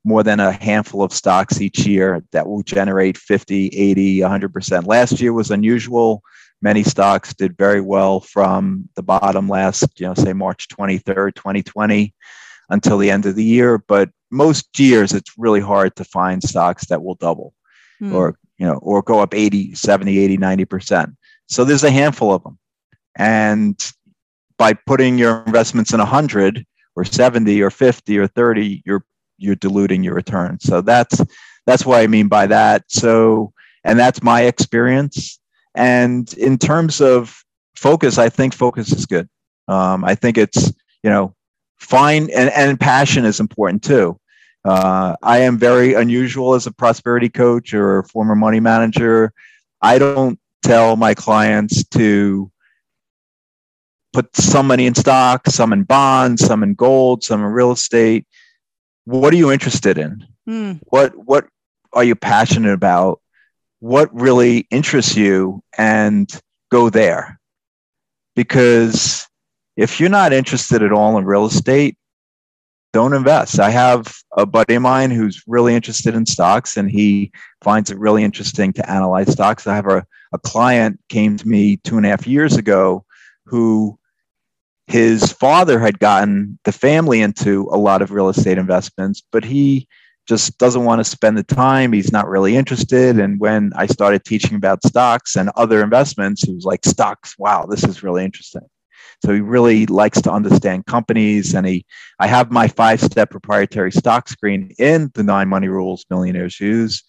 more 0.03 0.21
than 0.21 0.39
a 0.39 0.51
handful 0.51 1.01
of 1.01 1.11
stocks 1.11 1.59
each 1.59 1.85
year 1.85 2.23
that 2.31 2.47
will 2.47 2.61
generate 2.61 3.17
50, 3.17 3.67
80, 3.69 4.19
100%. 4.19 4.85
Last 4.85 5.19
year 5.19 5.33
was 5.33 5.49
unusual. 5.49 6.21
Many 6.65 6.81
stocks 6.81 7.31
did 7.31 7.55
very 7.55 7.79
well 7.79 8.21
from 8.21 8.89
the 8.95 9.03
bottom 9.03 9.47
last, 9.47 9.99
you 9.99 10.07
know, 10.07 10.15
say 10.15 10.33
March 10.33 10.67
23rd, 10.69 11.35
2020 11.35 12.11
until 12.71 12.97
the 12.97 13.11
end 13.11 13.27
of 13.27 13.35
the 13.35 13.43
year. 13.43 13.77
But 13.77 14.09
most 14.31 14.79
years, 14.79 15.13
it's 15.13 15.31
really 15.37 15.59
hard 15.61 15.95
to 15.97 16.03
find 16.03 16.41
stocks 16.41 16.87
that 16.87 17.03
will 17.03 17.13
double 17.13 17.53
mm. 18.01 18.11
or, 18.11 18.39
you 18.57 18.65
know, 18.65 18.79
or 18.81 19.03
go 19.03 19.19
up 19.19 19.35
80, 19.35 19.75
70, 19.75 20.17
80, 20.17 20.37
90%. 20.39 21.15
So 21.47 21.65
there's 21.65 21.83
a 21.83 21.91
handful 21.91 22.33
of 22.33 22.41
them. 22.41 22.57
And 23.15 23.79
by 24.57 24.73
putting 24.73 25.19
your 25.19 25.43
investments 25.45 25.93
in 25.93 25.99
100 25.99 26.65
or 26.95 27.05
70 27.05 27.61
or 27.61 27.69
50 27.69 28.17
or 28.17 28.25
30, 28.25 28.81
you're 28.87 29.05
you're 29.37 29.55
diluting 29.55 30.03
your 30.03 30.15
return. 30.15 30.59
So 30.59 30.81
that's 30.81 31.21
that's 31.67 31.85
what 31.85 32.01
I 32.01 32.07
mean 32.07 32.27
by 32.27 32.47
that. 32.47 32.85
So 32.87 33.53
and 33.83 33.99
that's 33.99 34.23
my 34.23 34.41
experience. 34.41 35.39
And 35.75 36.33
in 36.33 36.57
terms 36.57 37.01
of 37.01 37.43
focus, 37.75 38.17
I 38.17 38.29
think 38.29 38.53
focus 38.53 38.91
is 38.91 39.05
good. 39.05 39.29
Um, 39.67 40.03
I 40.05 40.15
think 40.15 40.37
it's 40.37 40.71
you 41.03 41.09
know 41.09 41.35
fine 41.77 42.29
and, 42.35 42.49
and 42.51 42.79
passion 42.79 43.25
is 43.25 43.39
important 43.39 43.83
too. 43.83 44.19
Uh, 44.63 45.15
I 45.21 45.39
am 45.39 45.57
very 45.57 45.93
unusual 45.93 46.55
as 46.55 46.65
a 46.65 46.71
prosperity 46.71 47.29
coach 47.29 47.73
or 47.73 48.03
former 48.03 48.35
money 48.35 48.59
manager. 48.59 49.31
I 49.81 49.99
don't 49.99 50.39
tell 50.63 50.95
my 50.95 51.13
clients 51.13 51.83
to 51.89 52.51
put 54.11 54.35
some 54.35 54.65
money 54.67 54.87
in 54.87 54.95
stock, 54.95 55.45
some 55.47 55.73
in 55.73 55.83
bonds, 55.83 56.43
some 56.43 56.63
in 56.63 56.73
gold, 56.73 57.23
some 57.23 57.41
in 57.41 57.47
real 57.47 57.71
estate. 57.71 58.25
What 59.03 59.33
are 59.33 59.37
you 59.37 59.51
interested 59.51 59.99
in? 59.99 60.25
Mm. 60.49 60.79
What 60.85 61.13
what 61.15 61.47
are 61.93 62.03
you 62.03 62.15
passionate 62.15 62.73
about? 62.73 63.21
What 63.79 64.09
really 64.13 64.67
interests 64.71 65.15
you 65.15 65.61
and 65.77 66.29
go 66.71 66.89
there. 66.89 67.39
Because 68.35 69.27
if 69.77 69.99
you're 69.99 70.09
not 70.09 70.33
interested 70.33 70.83
at 70.83 70.91
all 70.91 71.17
in 71.17 71.25
real 71.25 71.45
estate, 71.45 71.97
don't 72.93 73.13
invest. 73.13 73.59
I 73.59 73.71
have 73.71 74.13
a 74.37 74.45
buddy 74.45 74.75
of 74.75 74.81
mine 74.81 75.11
who's 75.11 75.43
really 75.47 75.75
interested 75.75 76.15
in 76.15 76.25
stocks 76.25 76.77
and 76.77 76.89
he 76.89 77.31
finds 77.61 77.91
it 77.91 77.99
really 77.99 78.23
interesting 78.23 78.71
to 78.73 78.89
analyze 78.89 79.31
stocks. 79.31 79.67
I 79.67 79.75
have 79.75 79.87
a, 79.87 80.05
a 80.31 80.39
client 80.39 80.99
came 81.09 81.35
to 81.37 81.47
me 81.47 81.77
two 81.77 81.97
and 81.97 82.05
a 82.05 82.09
half 82.09 82.25
years 82.25 82.55
ago 82.55 83.03
who 83.45 83.99
his 84.87 85.31
father 85.33 85.79
had 85.79 85.99
gotten 85.99 86.57
the 86.63 86.71
family 86.71 87.21
into 87.21 87.67
a 87.71 87.77
lot 87.77 88.01
of 88.01 88.11
real 88.11 88.29
estate 88.29 88.57
investments, 88.57 89.21
but 89.31 89.43
he 89.43 89.87
just 90.27 90.57
doesn't 90.57 90.85
want 90.85 90.99
to 90.99 91.03
spend 91.03 91.37
the 91.37 91.43
time. 91.43 91.93
He's 91.93 92.11
not 92.11 92.27
really 92.27 92.55
interested. 92.55 93.19
And 93.19 93.39
when 93.39 93.71
I 93.75 93.85
started 93.85 94.23
teaching 94.25 94.55
about 94.55 94.83
stocks 94.83 95.35
and 95.35 95.49
other 95.55 95.83
investments, 95.83 96.43
he 96.43 96.53
was 96.53 96.65
like, 96.65 96.83
Stocks, 96.85 97.35
wow, 97.37 97.65
this 97.65 97.83
is 97.83 98.03
really 98.03 98.23
interesting. 98.23 98.67
So 99.23 99.33
he 99.33 99.41
really 99.41 99.85
likes 99.85 100.21
to 100.21 100.31
understand 100.31 100.85
companies. 100.85 101.53
And 101.53 101.65
he, 101.65 101.85
I 102.19 102.27
have 102.27 102.51
my 102.51 102.67
five 102.67 103.01
step 103.01 103.29
proprietary 103.29 103.91
stock 103.91 104.27
screen 104.27 104.73
in 104.77 105.11
the 105.13 105.23
nine 105.23 105.47
money 105.47 105.67
rules 105.67 106.05
millionaires 106.09 106.59
use. 106.59 107.03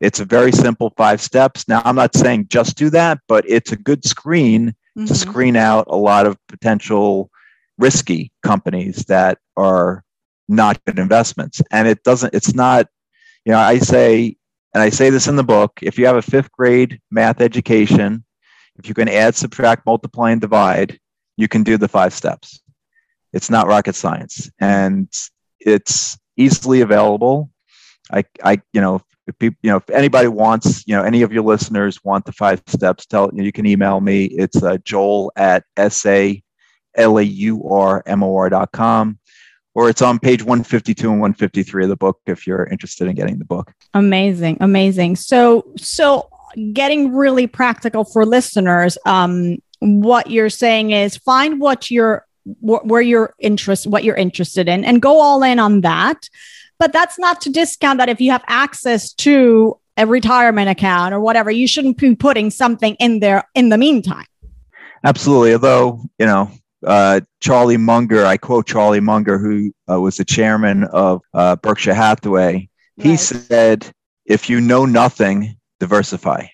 It's 0.00 0.20
a 0.20 0.24
very 0.24 0.50
simple 0.50 0.92
five 0.96 1.20
steps. 1.20 1.68
Now, 1.68 1.80
I'm 1.84 1.94
not 1.94 2.16
saying 2.16 2.48
just 2.48 2.76
do 2.76 2.90
that, 2.90 3.20
but 3.28 3.44
it's 3.48 3.70
a 3.70 3.76
good 3.76 4.04
screen 4.04 4.74
mm-hmm. 4.98 5.06
to 5.06 5.14
screen 5.14 5.56
out 5.56 5.86
a 5.88 5.96
lot 5.96 6.26
of 6.26 6.36
potential 6.48 7.30
risky 7.78 8.32
companies 8.42 9.04
that 9.06 9.38
are 9.56 10.02
not 10.48 10.84
good 10.84 10.98
investments. 10.98 11.62
And 11.70 11.86
it 11.88 12.02
doesn't, 12.02 12.34
it's 12.34 12.54
not, 12.54 12.86
you 13.44 13.52
know, 13.52 13.58
I 13.58 13.78
say, 13.78 14.36
and 14.74 14.82
I 14.82 14.88
say 14.90 15.10
this 15.10 15.28
in 15.28 15.36
the 15.36 15.44
book 15.44 15.80
if 15.82 15.98
you 15.98 16.06
have 16.06 16.16
a 16.16 16.22
fifth 16.22 16.50
grade 16.52 17.00
math 17.10 17.40
education, 17.40 18.24
if 18.76 18.88
you 18.88 18.94
can 18.94 19.08
add, 19.08 19.34
subtract, 19.34 19.84
multiply, 19.86 20.30
and 20.30 20.40
divide, 20.40 20.98
you 21.36 21.48
can 21.48 21.62
do 21.62 21.76
the 21.76 21.88
five 21.88 22.14
steps. 22.14 22.62
It's 23.32 23.50
not 23.50 23.66
rocket 23.66 23.94
science 23.94 24.50
and 24.60 25.08
it's 25.60 26.18
easily 26.36 26.80
available. 26.80 27.50
I, 28.10 28.24
I, 28.42 28.60
you 28.72 28.80
know, 28.80 29.02
if 29.26 29.38
people, 29.38 29.58
you 29.62 29.70
know, 29.70 29.76
if 29.76 29.88
anybody 29.90 30.28
wants, 30.28 30.86
you 30.86 30.96
know, 30.96 31.02
any 31.02 31.22
of 31.22 31.32
your 31.32 31.44
listeners 31.44 32.02
want 32.04 32.24
the 32.24 32.32
five 32.32 32.62
steps, 32.66 33.06
tell 33.06 33.30
you, 33.32 33.52
can 33.52 33.66
email 33.66 34.00
me. 34.00 34.24
It's 34.24 34.62
uh, 34.62 34.78
joel 34.84 35.32
at 35.36 35.64
s-a-l-a-u-r-m-o-r 35.76 36.40
dot 38.50 38.72
com 38.72 39.18
or 39.74 39.88
it's 39.88 40.02
on 40.02 40.18
page 40.18 40.42
152 40.42 41.10
and 41.10 41.20
153 41.20 41.84
of 41.84 41.88
the 41.88 41.96
book 41.96 42.20
if 42.26 42.46
you're 42.46 42.64
interested 42.66 43.08
in 43.08 43.14
getting 43.14 43.38
the 43.38 43.44
book. 43.44 43.72
Amazing. 43.94 44.58
Amazing. 44.60 45.16
So, 45.16 45.72
so 45.76 46.28
getting 46.72 47.12
really 47.14 47.46
practical 47.46 48.04
for 48.04 48.26
listeners, 48.26 48.98
um, 49.06 49.56
what 49.80 50.30
you're 50.30 50.50
saying 50.50 50.90
is 50.90 51.16
find 51.16 51.60
what 51.60 51.90
you're, 51.90 52.26
wh- 52.60 52.84
where 52.84 53.00
you're 53.00 53.34
interest, 53.38 53.86
what 53.86 54.04
you're 54.04 54.16
interested 54.16 54.68
in 54.68 54.84
and 54.84 55.00
go 55.00 55.20
all 55.20 55.42
in 55.42 55.58
on 55.58 55.80
that 55.80 56.28
but 56.82 56.92
that's 56.92 57.16
not 57.16 57.40
to 57.42 57.48
discount 57.48 58.00
that 58.00 58.08
if 58.08 58.20
you 58.20 58.32
have 58.32 58.42
access 58.48 59.12
to 59.12 59.78
a 59.96 60.04
retirement 60.04 60.68
account 60.68 61.14
or 61.14 61.20
whatever, 61.20 61.48
you 61.48 61.68
shouldn't 61.68 61.96
be 61.96 62.16
putting 62.16 62.50
something 62.50 62.96
in 62.96 63.20
there 63.20 63.44
in 63.54 63.68
the 63.68 63.78
meantime. 63.78 64.26
Absolutely. 65.04 65.52
Although, 65.52 66.02
you 66.18 66.26
know, 66.26 66.50
uh, 66.86 67.20
Charlie 67.40 67.76
Munger, 67.76 68.26
I 68.26 68.36
quote 68.36 68.66
Charlie 68.66 69.00
Munger, 69.00 69.38
who 69.38 69.72
uh, 69.90 70.00
was 70.00 70.16
the 70.16 70.24
chairman 70.24 70.84
of 70.84 71.22
uh, 71.34 71.56
Berkshire 71.56 71.94
Hathaway. 71.94 72.68
He 72.96 73.10
right. 73.10 73.18
said, 73.18 73.90
if 74.26 74.48
you 74.50 74.60
know 74.60 74.84
nothing, 74.84 75.56
diversify. 75.80 76.46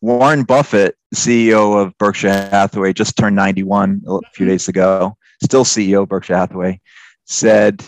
Warren 0.00 0.44
Buffett, 0.44 0.96
CEO 1.14 1.80
of 1.80 1.96
Berkshire 1.98 2.48
Hathaway, 2.50 2.92
just 2.92 3.16
turned 3.16 3.36
91 3.36 4.02
a 4.06 4.20
few 4.32 4.44
mm-hmm. 4.44 4.52
days 4.52 4.68
ago, 4.68 5.16
still 5.42 5.64
CEO 5.64 6.02
of 6.02 6.08
Berkshire 6.08 6.36
Hathaway, 6.36 6.80
said 7.24 7.84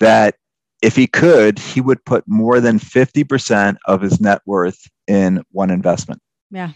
that 0.00 0.36
if 0.82 0.96
he 0.96 1.06
could, 1.06 1.58
he 1.58 1.80
would 1.80 2.04
put 2.04 2.24
more 2.26 2.60
than 2.60 2.78
50% 2.78 3.76
of 3.86 4.02
his 4.02 4.20
net 4.20 4.42
worth 4.44 4.78
in 5.06 5.42
one 5.50 5.70
investment. 5.70 6.20
Yeah. 6.50 6.72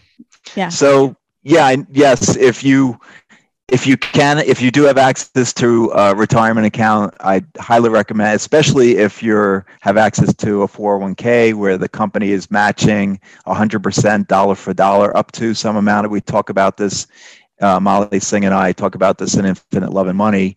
Yeah. 0.55 0.69
So, 0.69 1.15
yeah, 1.43 1.75
yes, 1.91 2.35
if 2.35 2.63
you 2.63 2.99
if 3.71 3.85
you 3.85 3.97
can 3.97 4.39
if 4.39 4.61
you 4.61 4.71
do 4.71 4.83
have 4.83 4.97
access 4.97 5.53
to 5.53 5.91
a 5.91 6.15
retirement 6.15 6.65
account, 6.65 7.13
I 7.19 7.43
highly 7.59 7.89
recommend, 7.89 8.35
especially 8.35 8.97
if 8.97 9.21
you 9.21 9.63
have 9.81 9.97
access 9.97 10.33
to 10.35 10.63
a 10.63 10.67
401k 10.67 11.53
where 11.53 11.77
the 11.77 11.89
company 11.89 12.31
is 12.31 12.49
matching 12.51 13.19
100% 13.45 14.27
dollar 14.27 14.55
for 14.55 14.73
dollar 14.73 15.15
up 15.15 15.31
to 15.33 15.53
some 15.53 15.75
amount. 15.75 16.09
We 16.09 16.21
talk 16.21 16.49
about 16.49 16.77
this 16.77 17.07
uh, 17.61 17.79
Molly 17.79 18.19
Singh 18.19 18.45
and 18.45 18.53
I 18.53 18.71
talk 18.71 18.95
about 18.95 19.17
this 19.17 19.35
in 19.35 19.45
Infinite 19.45 19.91
Love 19.91 20.07
and 20.07 20.17
Money. 20.17 20.55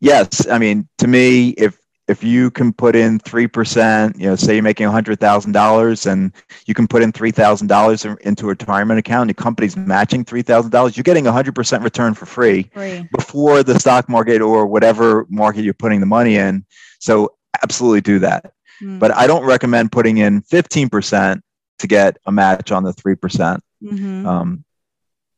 Yes, 0.00 0.46
I 0.48 0.58
mean, 0.58 0.88
to 0.98 1.08
me, 1.08 1.50
if 1.50 1.78
if 2.08 2.22
you 2.22 2.50
can 2.50 2.72
put 2.72 2.94
in 2.94 3.18
3%, 3.18 4.18
you 4.18 4.26
know, 4.26 4.36
say 4.36 4.54
you're 4.54 4.62
making 4.62 4.86
$100,000 4.86 6.12
and 6.12 6.32
you 6.66 6.74
can 6.74 6.86
put 6.86 7.02
in 7.02 7.12
$3,000 7.12 8.20
into 8.20 8.44
a 8.44 8.48
retirement 8.48 8.98
account, 8.98 9.22
and 9.22 9.30
the 9.30 9.42
company's 9.42 9.76
matching 9.76 10.24
$3,000, 10.24 10.96
you're 10.96 11.02
getting 11.02 11.24
100% 11.24 11.82
return 11.82 12.14
for 12.14 12.26
free, 12.26 12.70
free 12.74 13.08
before 13.16 13.62
the 13.62 13.78
stock 13.78 14.08
market 14.08 14.40
or 14.40 14.66
whatever 14.66 15.26
market 15.28 15.62
you're 15.62 15.74
putting 15.74 16.00
the 16.00 16.06
money 16.06 16.36
in. 16.36 16.64
So 17.00 17.34
absolutely 17.62 18.02
do 18.02 18.20
that. 18.20 18.52
Mm. 18.80 19.00
But 19.00 19.12
I 19.12 19.26
don't 19.26 19.44
recommend 19.44 19.90
putting 19.90 20.18
in 20.18 20.42
15% 20.42 21.40
to 21.78 21.86
get 21.86 22.18
a 22.26 22.32
match 22.32 22.70
on 22.70 22.84
the 22.84 22.92
3%. 22.92 23.20
percent 23.20 23.62
mm 23.82 23.98
hmm 23.98 24.26
um, 24.26 24.64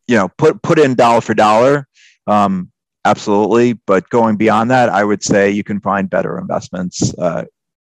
you 0.06 0.16
know, 0.16 0.28
put, 0.38 0.62
put 0.62 0.78
in 0.78 0.94
dollar 0.94 1.20
for 1.20 1.34
dollar. 1.34 1.86
Um, 2.26 2.72
absolutely. 3.04 3.74
But 3.74 4.08
going 4.10 4.36
beyond 4.36 4.70
that, 4.70 4.88
I 4.88 5.04
would 5.04 5.22
say 5.22 5.50
you 5.50 5.64
can 5.64 5.80
find 5.80 6.08
better 6.08 6.38
investments 6.38 7.14
uh, 7.18 7.44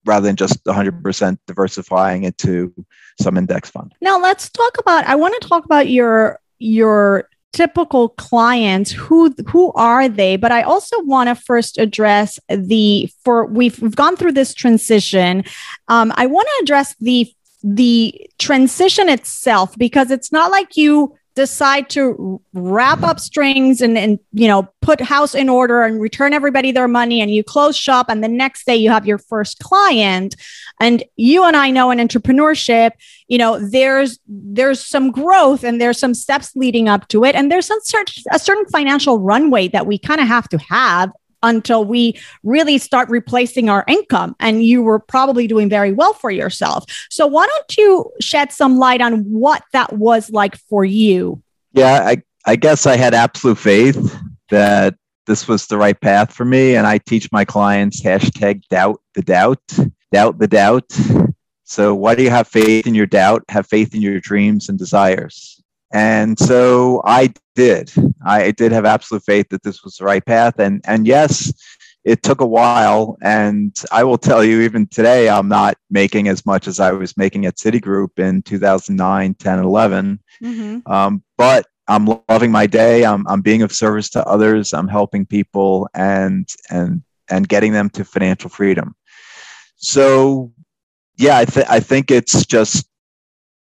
rather 0.06 0.28
than 0.28 0.36
just 0.36 0.63
100% 0.65 1.38
diversifying 1.48 2.24
into 2.24 2.74
some 3.20 3.38
index 3.38 3.70
fund. 3.70 3.94
Now 4.02 4.20
let's 4.20 4.50
talk 4.50 4.78
about. 4.80 5.06
I 5.06 5.15
want 5.15 5.39
to 5.41 5.48
talk 5.48 5.65
about 5.65 5.89
your 5.89 6.39
your 6.60 7.30
typical 7.56 8.10
clients 8.10 8.91
who 8.91 9.34
who 9.48 9.72
are 9.74 10.10
they 10.10 10.36
but 10.36 10.52
i 10.52 10.62
also 10.62 11.02
want 11.04 11.30
to 11.30 11.36
first 11.36 11.78
address 11.78 12.38
the 12.50 13.10
for 13.24 13.46
we've, 13.46 13.82
we've 13.82 13.96
gone 13.96 14.18
through 14.18 14.34
this 14.34 14.54
transition 14.54 15.41
um, 15.88 16.12
i 16.18 16.26
want 16.26 16.46
to 16.50 16.63
address 16.63 16.96
the 17.00 17.34
the 17.63 18.30
transition 18.39 19.08
itself 19.08 19.74
because 19.78 20.12
it's 20.12 20.34
not 20.34 20.52
like 20.52 20.76
you 20.76 21.15
decide 21.36 21.89
to 21.89 22.41
wrap 22.54 23.04
up 23.04 23.19
strings 23.19 23.82
and, 23.82 23.98
and 23.98 24.19
you 24.32 24.48
know 24.48 24.67
put 24.82 25.02
house 25.02 25.36
in 25.36 25.50
order 25.50 25.84
and 25.84 26.02
return 26.02 26.34
everybody 26.34 26.71
their 26.71 26.88
money 26.88 27.21
and 27.21 27.32
you 27.32 27.43
close 27.43 27.76
shop 27.76 28.08
and 28.10 28.24
the 28.24 28.28
next 28.28 28.65
day 28.65 28.76
you 28.76 28.89
have 28.89 29.06
your 29.06 29.17
first 29.17 29.60
client. 29.60 30.36
And 30.80 31.04
you 31.15 31.43
and 31.43 31.56
i 31.56 31.69
know 31.69 31.91
in 31.91 32.00
entrepreneurship 32.00 32.91
you 33.28 33.38
know 33.38 33.60
there's 33.60 34.19
there's 34.28 34.84
some 34.84 35.12
growth 35.12 35.63
and 35.63 35.80
there's 35.80 36.00
some 36.00 36.13
steps 36.13 36.56
leading 36.56 36.88
up 36.89 37.08
to 37.10 37.24
it. 37.26 37.36
And 37.36 37.52
there's 37.52 37.65
some 37.65 37.80
certain 37.84 38.24
a 38.32 38.39
certain 38.39 38.65
financial 38.67 39.19
runway 39.19 39.67
that 39.69 39.88
we 39.88 39.98
kind 39.98 40.21
of 40.21 40.28
have 40.28 40.48
to 40.50 40.58
have 40.58 41.12
until 41.43 41.86
we 41.86 42.17
really 42.43 42.78
start 42.78 43.10
replacing 43.10 43.69
our 43.69 43.84
income. 43.88 44.36
And 44.39 44.63
you 44.63 44.84
were 44.84 45.00
probably 45.00 45.48
doing 45.48 45.69
very 45.69 45.91
well 45.91 46.13
for 46.13 46.32
yourself. 46.32 46.86
So, 47.10 47.28
why 47.28 47.48
don't 47.48 47.78
you 47.78 48.12
shed 48.19 48.52
some 48.52 48.78
light 48.78 49.02
on 49.02 49.24
what 49.24 49.63
that 49.74 49.93
was 49.93 50.30
like 50.30 50.56
for 50.56 50.86
you? 50.86 51.41
Yeah, 51.74 52.02
I, 52.06 52.24
I 52.45 52.56
guess 52.56 52.86
I 52.86 52.95
had 52.95 53.13
absolute 53.13 53.58
faith 53.58 54.17
that 54.50 54.95
this 55.28 55.48
was 55.48 55.67
the 55.67 55.78
right 55.78 56.00
path 56.00 56.32
for 56.32 56.45
me. 56.45 56.76
And 56.76 56.86
I 56.86 57.00
teach 57.00 57.32
my 57.32 57.45
clients 57.45 58.02
hashtag 58.02 58.62
doubt 58.69 59.02
the 59.13 59.21
doubt, 59.21 59.62
doubt 60.12 60.39
the 60.39 60.48
doubt. 60.48 60.98
So, 61.63 61.95
why 61.95 62.13
do 62.15 62.24
you 62.24 62.30
have 62.30 62.48
faith 62.48 62.86
in 62.86 62.93
your 62.93 63.08
doubt? 63.08 63.43
Have 63.50 63.65
faith 63.65 63.95
in 63.95 64.02
your 64.02 64.19
dreams 64.19 64.69
and 64.69 64.78
desires. 64.78 65.55
And 65.95 66.38
so 66.38 67.01
I 67.05 67.34
did. 67.55 67.89
I 68.25 68.51
did 68.51 68.73
have 68.73 68.84
absolute 68.84 69.23
faith 69.23 69.47
that 69.49 69.63
this 69.63 69.81
was 69.81 69.95
the 69.95 70.03
right 70.03 70.23
path. 70.25 70.60
And 70.60 70.81
and 70.84 71.08
yes, 71.08 71.53
it 72.03 72.21
took 72.21 72.41
a 72.41 72.45
while. 72.45 73.17
And 73.21 73.73
I 73.93 74.03
will 74.03 74.17
tell 74.17 74.43
you, 74.43 74.60
even 74.62 74.88
today, 74.88 75.29
I'm 75.29 75.47
not 75.47 75.77
making 75.89 76.27
as 76.27 76.45
much 76.45 76.67
as 76.67 76.81
I 76.81 76.91
was 76.91 77.15
making 77.15 77.45
at 77.45 77.55
Citigroup 77.55 78.19
in 78.19 78.41
2009, 78.41 79.36
10, 79.36 79.60
11. 79.60 80.19
Mm-hmm. 80.43 80.91
Um, 80.91 81.23
but 81.38 81.65
I'm 81.88 82.19
loving 82.27 82.51
my 82.51 82.67
day. 82.67 83.05
I'm, 83.05 83.25
I'm 83.29 83.39
being 83.39 83.62
of 83.62 83.71
service 83.71 84.10
to 84.12 84.27
others. 84.27 84.73
I'm 84.73 84.89
helping 84.89 85.25
people 85.25 85.88
and 85.93 86.45
and 86.69 87.03
and 87.29 87.47
getting 87.47 87.71
them 87.71 87.89
to 87.91 88.03
financial 88.03 88.49
freedom. 88.49 88.95
So, 89.77 90.51
yeah, 91.15 91.38
I, 91.38 91.45
th- 91.45 91.67
I 91.69 91.79
think 91.79 92.12
it's 92.12 92.45
just 92.45 92.86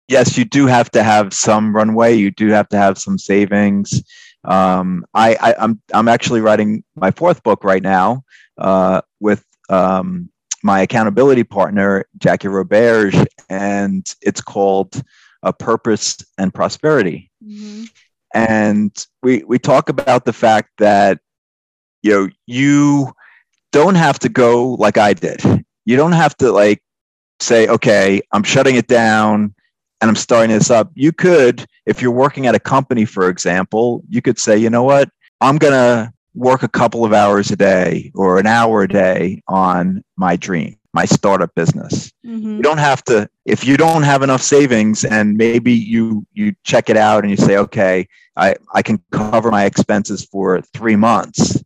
yes, 0.10 0.38
you 0.38 0.44
do 0.44 0.66
have 0.66 0.90
to 0.92 1.04
have 1.04 1.34
some 1.34 1.74
runway. 1.74 2.16
You 2.16 2.32
do 2.32 2.50
have 2.50 2.68
to 2.70 2.78
have 2.78 2.98
some 2.98 3.18
savings. 3.18 4.04
Um, 4.44 5.06
I, 5.14 5.36
I, 5.36 5.50
am 5.52 5.56
I'm, 5.60 5.82
I'm 5.94 6.08
actually 6.08 6.42
writing 6.42 6.84
my 6.96 7.12
fourth 7.12 7.44
book 7.44 7.64
right 7.64 7.84
now 7.84 8.24
uh, 8.58 9.02
with 9.20 9.46
um, 9.70 10.30
my 10.64 10.82
accountability 10.82 11.44
partner 11.44 12.06
Jackie 12.18 12.48
Roberge, 12.48 13.26
and 13.50 14.06
it's 14.22 14.42
called 14.42 15.02
"A 15.44 15.54
Purpose 15.54 16.18
and 16.38 16.54
Prosperity." 16.54 17.32
Mm-hmm. 17.46 17.86
And 18.34 19.06
we 19.24 19.44
we 19.46 19.60
talk 19.60 19.90
about 19.90 20.26
the 20.26 20.34
fact 20.34 20.70
that 20.78 21.20
you 22.02 22.12
know 22.12 22.30
you 22.46 23.14
don't 23.72 23.96
have 23.96 24.20
to 24.20 24.30
go 24.30 24.74
like 24.74 24.98
I 24.98 25.14
did. 25.14 25.42
You 25.86 25.98
don't 25.98 26.12
have 26.12 26.36
to 26.38 26.52
like 26.52 26.82
say, 27.40 27.68
okay, 27.68 28.22
I'm 28.32 28.44
shutting 28.44 28.76
it 28.76 28.88
down 28.88 29.56
and 30.02 30.10
I'm 30.10 30.16
starting 30.16 30.56
this 30.56 30.70
up, 30.70 30.92
you 30.96 31.12
could, 31.12 31.66
if 31.86 32.02
you're 32.02 32.12
working 32.12 32.48
at 32.48 32.56
a 32.56 32.60
company, 32.60 33.06
for 33.06 33.30
example, 33.30 34.04
you 34.10 34.22
could 34.22 34.40
say, 34.40 34.58
you 34.58 34.70
know 34.70 34.84
what, 34.84 35.10
I'm 35.42 35.58
going 35.58 35.74
to 35.74 36.14
work 36.34 36.64
a 36.64 36.70
couple 36.70 37.04
of 37.04 37.12
hours 37.12 37.52
a 37.52 37.56
day 37.56 38.12
or 38.16 38.40
an 38.40 38.48
hour 38.48 38.84
a 38.84 38.88
day 38.88 39.42
on 39.48 40.04
my 40.16 40.38
dream, 40.38 40.78
my 40.94 41.04
startup 41.04 41.54
business. 41.54 42.14
Mm-hmm. 42.26 42.58
You 42.58 42.62
don't 42.62 42.78
have 42.78 43.04
to, 43.06 43.30
if 43.46 43.66
you 43.66 43.76
don't 43.76 44.04
have 44.04 44.24
enough 44.24 44.42
savings 44.42 45.04
and 45.04 45.36
maybe 45.36 45.74
you, 45.74 46.26
you 46.34 46.54
check 46.64 46.90
it 46.90 46.98
out 46.98 47.24
and 47.24 47.32
you 47.32 47.38
say, 47.38 47.58
okay, 47.58 48.08
I, 48.38 48.56
I 48.74 48.82
can 48.82 49.04
cover 49.12 49.52
my 49.52 49.66
expenses 49.66 50.24
for 50.24 50.62
three 50.74 50.96
months. 50.96 51.62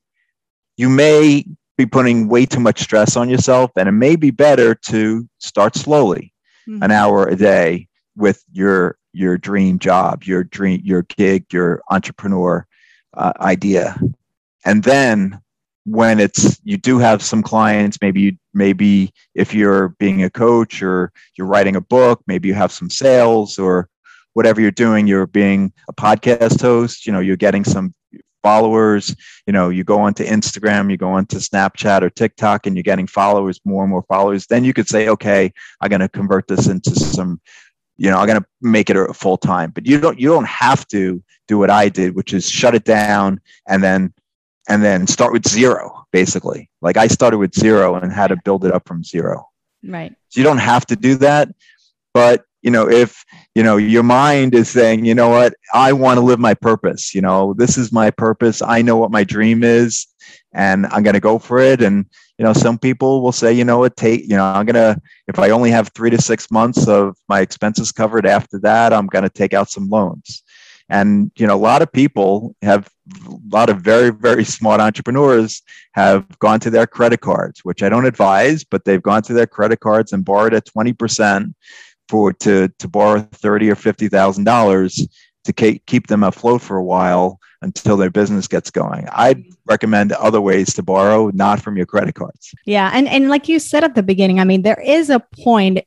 You 0.75 0.89
may 0.89 1.45
be 1.77 1.85
putting 1.85 2.29
way 2.29 2.47
too 2.47 2.59
much 2.59 2.79
stress 2.79 3.15
on 3.15 3.29
yourself 3.29 3.71
and 3.75 3.87
it 3.87 3.93
may 3.93 4.15
be 4.15 4.31
better 4.31 4.73
to 4.73 5.27
start 5.37 5.75
slowly, 5.75 6.33
mm-hmm. 6.67 6.81
an 6.81 6.89
hour 6.89 7.27
a 7.27 7.35
day 7.35 7.89
with 8.15 8.43
your 8.51 8.97
your 9.13 9.37
dream 9.37 9.79
job, 9.79 10.23
your 10.23 10.43
dream, 10.43 10.81
your 10.83 11.03
gig, 11.03 11.45
your 11.51 11.81
entrepreneur 11.89 12.65
uh, 13.15 13.33
idea, 13.39 13.99
and 14.65 14.83
then 14.83 15.39
when 15.85 16.19
it's 16.19 16.59
you 16.63 16.77
do 16.77 16.97
have 16.97 17.21
some 17.21 17.43
clients, 17.43 17.99
maybe 18.01 18.21
you 18.21 18.37
maybe 18.53 19.11
if 19.35 19.53
you're 19.53 19.89
being 19.99 20.23
a 20.23 20.29
coach 20.29 20.81
or 20.81 21.11
you're 21.35 21.47
writing 21.47 21.75
a 21.75 21.81
book, 21.81 22.21
maybe 22.25 22.47
you 22.47 22.53
have 22.53 22.71
some 22.71 22.89
sales 22.89 23.59
or 23.59 23.89
whatever 24.33 24.61
you're 24.61 24.71
doing, 24.71 25.07
you're 25.07 25.27
being 25.27 25.71
a 25.89 25.93
podcast 25.93 26.61
host, 26.61 27.05
you 27.05 27.11
know, 27.11 27.19
you're 27.19 27.35
getting 27.35 27.63
some 27.63 27.93
followers 28.43 29.15
you 29.47 29.53
know 29.53 29.69
you 29.69 29.85
go 29.85 30.01
onto 30.01 30.25
instagram 30.25 30.91
you 30.91 30.97
go 30.97 31.07
onto 31.07 31.37
snapchat 31.37 32.01
or 32.01 32.09
tiktok 32.09 32.67
and 32.67 32.75
you're 32.75 32.83
getting 32.83 33.07
followers 33.07 33.61
more 33.63 33.83
and 33.83 33.89
more 33.89 34.03
followers 34.09 34.47
then 34.47 34.65
you 34.65 34.73
could 34.73 34.87
say 34.87 35.07
okay 35.07 35.49
i'm 35.79 35.89
going 35.89 36.01
to 36.01 36.09
convert 36.09 36.45
this 36.49 36.67
into 36.67 36.91
some 36.93 37.39
you 37.97 38.09
know 38.09 38.17
i'm 38.17 38.27
going 38.27 38.39
to 38.39 38.45
make 38.61 38.89
it 38.89 38.97
a 38.97 39.13
full 39.13 39.37
time 39.37 39.71
but 39.71 39.85
you 39.85 39.99
don't 39.99 40.19
you 40.19 40.29
don't 40.29 40.47
have 40.47 40.87
to 40.87 41.23
do 41.47 41.57
what 41.57 41.69
i 41.69 41.89
did 41.89 42.15
which 42.15 42.33
is 42.33 42.49
shut 42.49 42.75
it 42.75 42.83
down 42.83 43.39
and 43.67 43.83
then 43.83 44.13
and 44.69 44.83
then 44.83 45.07
start 45.07 45.33
with 45.33 45.47
zero 45.47 46.05
basically. 46.11 46.69
Like 46.81 46.97
i 46.97 47.07
started 47.07 47.37
with 47.37 47.53
zero 47.55 47.95
and 47.95 48.11
had 48.11 48.27
to 48.27 48.37
build 48.43 48.65
it 48.65 48.71
up 48.71 48.87
from 48.87 49.03
zero. 49.03 49.49
Right. 49.83 50.13
So 50.29 50.39
you 50.39 50.43
don't 50.43 50.59
have 50.59 50.85
to 50.87 50.95
do 50.95 51.15
that 51.15 51.49
but 52.13 52.43
you 52.61 52.71
know 52.71 52.89
if 52.89 53.25
you 53.55 53.63
know 53.63 53.77
your 53.77 54.03
mind 54.03 54.55
is 54.55 54.69
saying 54.69 55.05
you 55.05 55.15
know 55.15 55.29
what? 55.29 55.53
I 55.73 55.93
want 55.93 56.17
to 56.17 56.25
live 56.25 56.39
my 56.39 56.53
purpose 56.53 57.13
you 57.13 57.21
know 57.21 57.53
this 57.53 57.77
is 57.77 57.91
my 57.91 58.11
purpose. 58.11 58.61
I 58.61 58.81
know 58.81 58.97
what 58.97 59.11
my 59.11 59.23
dream 59.23 59.63
is 59.63 60.07
and 60.53 60.85
i'm 60.87 61.03
going 61.03 61.15
to 61.15 61.19
go 61.19 61.39
for 61.39 61.59
it. 61.59 61.81
And 61.81 62.05
you 62.43 62.49
know 62.49 62.51
some 62.53 62.77
people 62.77 63.21
will 63.21 63.31
say 63.31 63.53
you 63.53 63.63
know 63.63 63.77
what 63.77 63.95
take 63.95 64.23
you 64.23 64.35
know 64.35 64.43
i'm 64.43 64.65
gonna 64.65 64.99
if 65.29 65.39
i 65.39 65.49
only 65.51 65.71
have 65.71 65.87
three 65.95 66.09
to 66.09 66.21
six 66.21 66.51
months 66.51 66.89
of 66.89 67.15
my 67.29 67.39
expenses 67.39 67.93
covered 67.93 68.25
after 68.25 68.59
that 68.59 68.91
i'm 68.91 69.07
gonna 69.07 69.29
take 69.29 69.53
out 69.53 69.69
some 69.69 69.87
loans. 69.87 70.43
And 70.89 71.31
you 71.37 71.47
know 71.47 71.55
a 71.55 71.65
lot 71.71 71.81
of 71.81 71.89
people 71.93 72.53
have 72.61 72.89
a 73.25 73.37
lot 73.49 73.69
of 73.69 73.77
very 73.77 74.09
very 74.09 74.43
smart 74.43 74.81
entrepreneurs 74.81 75.61
have 75.93 76.37
gone 76.39 76.59
to 76.59 76.69
their 76.69 76.85
credit 76.85 77.21
cards 77.21 77.61
which 77.63 77.81
i 77.81 77.87
don't 77.87 78.05
advise 78.05 78.65
but 78.65 78.83
they've 78.83 79.07
gone 79.11 79.23
to 79.23 79.33
their 79.33 79.47
credit 79.47 79.79
cards 79.79 80.11
and 80.11 80.25
borrowed 80.25 80.53
at 80.53 80.65
20% 80.65 81.53
for 82.09 82.33
to 82.33 82.67
to 82.79 82.87
borrow 82.89 83.21
30 83.21 83.71
or 83.71 83.75
50 83.75 84.09
thousand 84.09 84.43
dollars 84.43 85.07
to 85.45 85.53
keep 85.53 86.07
them 86.07 86.23
afloat 86.23 86.61
for 86.61 86.75
a 86.75 86.83
while 86.83 87.39
until 87.63 87.97
their 87.97 88.09
business 88.09 88.47
gets 88.47 88.69
going. 88.69 89.07
I'd 89.11 89.43
recommend 89.65 90.11
other 90.11 90.41
ways 90.41 90.73
to 90.75 90.83
borrow, 90.83 91.29
not 91.33 91.61
from 91.61 91.77
your 91.77 91.85
credit 91.85 92.15
cards. 92.15 92.53
Yeah, 92.65 92.91
and 92.93 93.07
and 93.07 93.29
like 93.29 93.47
you 93.47 93.59
said 93.59 93.83
at 93.83 93.95
the 93.95 94.03
beginning, 94.03 94.39
I 94.39 94.43
mean, 94.43 94.61
there 94.61 94.81
is 94.81 95.09
a 95.09 95.19
point 95.19 95.79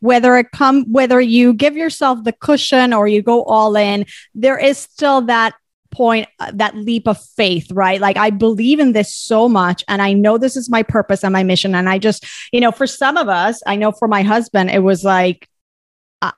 whether 0.00 0.36
it 0.36 0.50
come 0.52 0.84
whether 0.90 1.20
you 1.20 1.52
give 1.52 1.76
yourself 1.76 2.24
the 2.24 2.32
cushion 2.32 2.92
or 2.92 3.08
you 3.08 3.22
go 3.22 3.44
all 3.44 3.76
in, 3.76 4.06
there 4.34 4.58
is 4.58 4.78
still 4.78 5.22
that 5.22 5.54
point 5.90 6.28
uh, 6.40 6.50
that 6.52 6.76
leap 6.76 7.06
of 7.06 7.22
faith 7.36 7.70
right 7.70 8.00
like 8.00 8.16
i 8.16 8.28
believe 8.28 8.80
in 8.80 8.92
this 8.92 9.14
so 9.14 9.48
much 9.48 9.84
and 9.86 10.02
i 10.02 10.12
know 10.12 10.36
this 10.36 10.56
is 10.56 10.68
my 10.68 10.82
purpose 10.82 11.22
and 11.22 11.32
my 11.32 11.44
mission 11.44 11.72
and 11.72 11.88
i 11.88 11.98
just 11.98 12.26
you 12.52 12.60
know 12.60 12.72
for 12.72 12.84
some 12.84 13.16
of 13.16 13.28
us 13.28 13.62
i 13.68 13.76
know 13.76 13.92
for 13.92 14.08
my 14.08 14.22
husband 14.22 14.70
it 14.70 14.80
was 14.80 15.04
like 15.04 15.48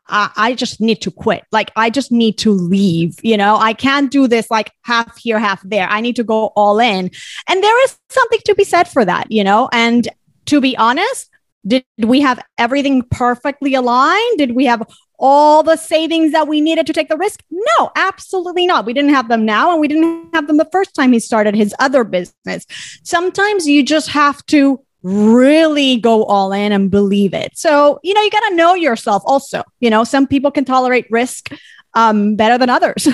I, 0.09 0.31
I 0.37 0.55
just 0.55 0.81
need 0.81 1.01
to 1.03 1.11
quit. 1.11 1.45
Like, 1.53 1.71
I 1.77 1.91
just 1.91 2.11
need 2.11 2.39
to 2.39 2.51
leave. 2.51 3.17
You 3.23 3.37
know, 3.37 3.57
I 3.57 3.73
can't 3.73 4.11
do 4.11 4.27
this 4.27 4.51
like 4.51 4.73
half 4.83 5.19
here, 5.19 5.39
half 5.39 5.63
there. 5.63 5.89
I 5.89 6.01
need 6.01 6.17
to 6.17 6.25
go 6.25 6.47
all 6.57 6.79
in. 6.79 7.11
And 7.49 7.63
there 7.63 7.85
is 7.85 7.99
something 8.11 8.41
to 8.45 8.55
be 8.55 8.65
said 8.65 8.89
for 8.89 9.05
that, 9.05 9.31
you 9.31 9.45
know? 9.45 9.69
And 9.73 10.09
to 10.47 10.61
be 10.61 10.77
honest, 10.77 11.31
did 11.67 11.85
we 11.99 12.21
have 12.21 12.41
everything 12.59 13.03
perfectly 13.11 13.75
aligned? 13.75 14.39
Did 14.39 14.55
we 14.55 14.67
have 14.67 14.83
all 15.19 15.63
the 15.63 15.77
savings 15.77 16.33
that 16.33 16.47
we 16.47 16.61
needed 16.61 16.87
to 16.87 16.93
take 16.93 17.09
the 17.09 17.17
risk? 17.17 17.43
No, 17.51 17.91
absolutely 17.97 18.67
not. 18.67 18.87
We 18.87 18.93
didn't 18.93 19.15
have 19.15 19.29
them 19.29 19.45
now, 19.45 19.73
and 19.73 19.81
we 19.81 19.89
didn't 19.89 20.33
have 20.33 20.47
them 20.47 20.59
the 20.59 20.69
first 20.71 20.95
time 20.95 21.13
he 21.13 21.21
started 21.21 21.55
his 21.55 21.75
other 21.79 22.05
business. 22.05 22.67
Sometimes 23.03 23.67
you 23.67 23.83
just 23.83 24.09
have 24.11 24.45
to 24.47 24.86
really 25.07 25.99
go 25.99 26.25
all 26.25 26.53
in 26.53 26.73
and 26.73 26.91
believe 26.91 27.33
it. 27.33 27.57
So, 27.57 28.01
you 28.03 28.13
know, 28.13 28.21
you 28.23 28.31
got 28.31 28.49
to 28.49 28.57
know 28.57 28.75
yourself 28.75 29.23
also. 29.25 29.63
You 29.79 29.89
know, 29.89 30.03
some 30.03 30.27
people 30.27 30.51
can 30.51 30.65
tolerate 30.65 31.07
risk 31.11 31.53
um, 31.95 32.35
better 32.35 32.59
than 32.59 32.71
others. 32.71 33.07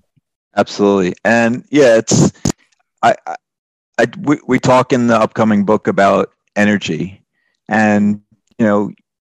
Absolutely. 0.56 1.14
And 1.22 1.64
yeah, 1.68 1.98
it's, 1.98 2.32
I, 3.02 3.14
I, 3.26 3.36
I 3.98 4.06
we, 4.20 4.38
we 4.46 4.58
talk 4.58 4.94
in 4.94 5.06
the 5.06 5.16
upcoming 5.16 5.66
book 5.66 5.86
about 5.86 6.32
energy, 6.56 7.22
and 7.68 8.22
you 8.58 8.64
know, 8.64 8.90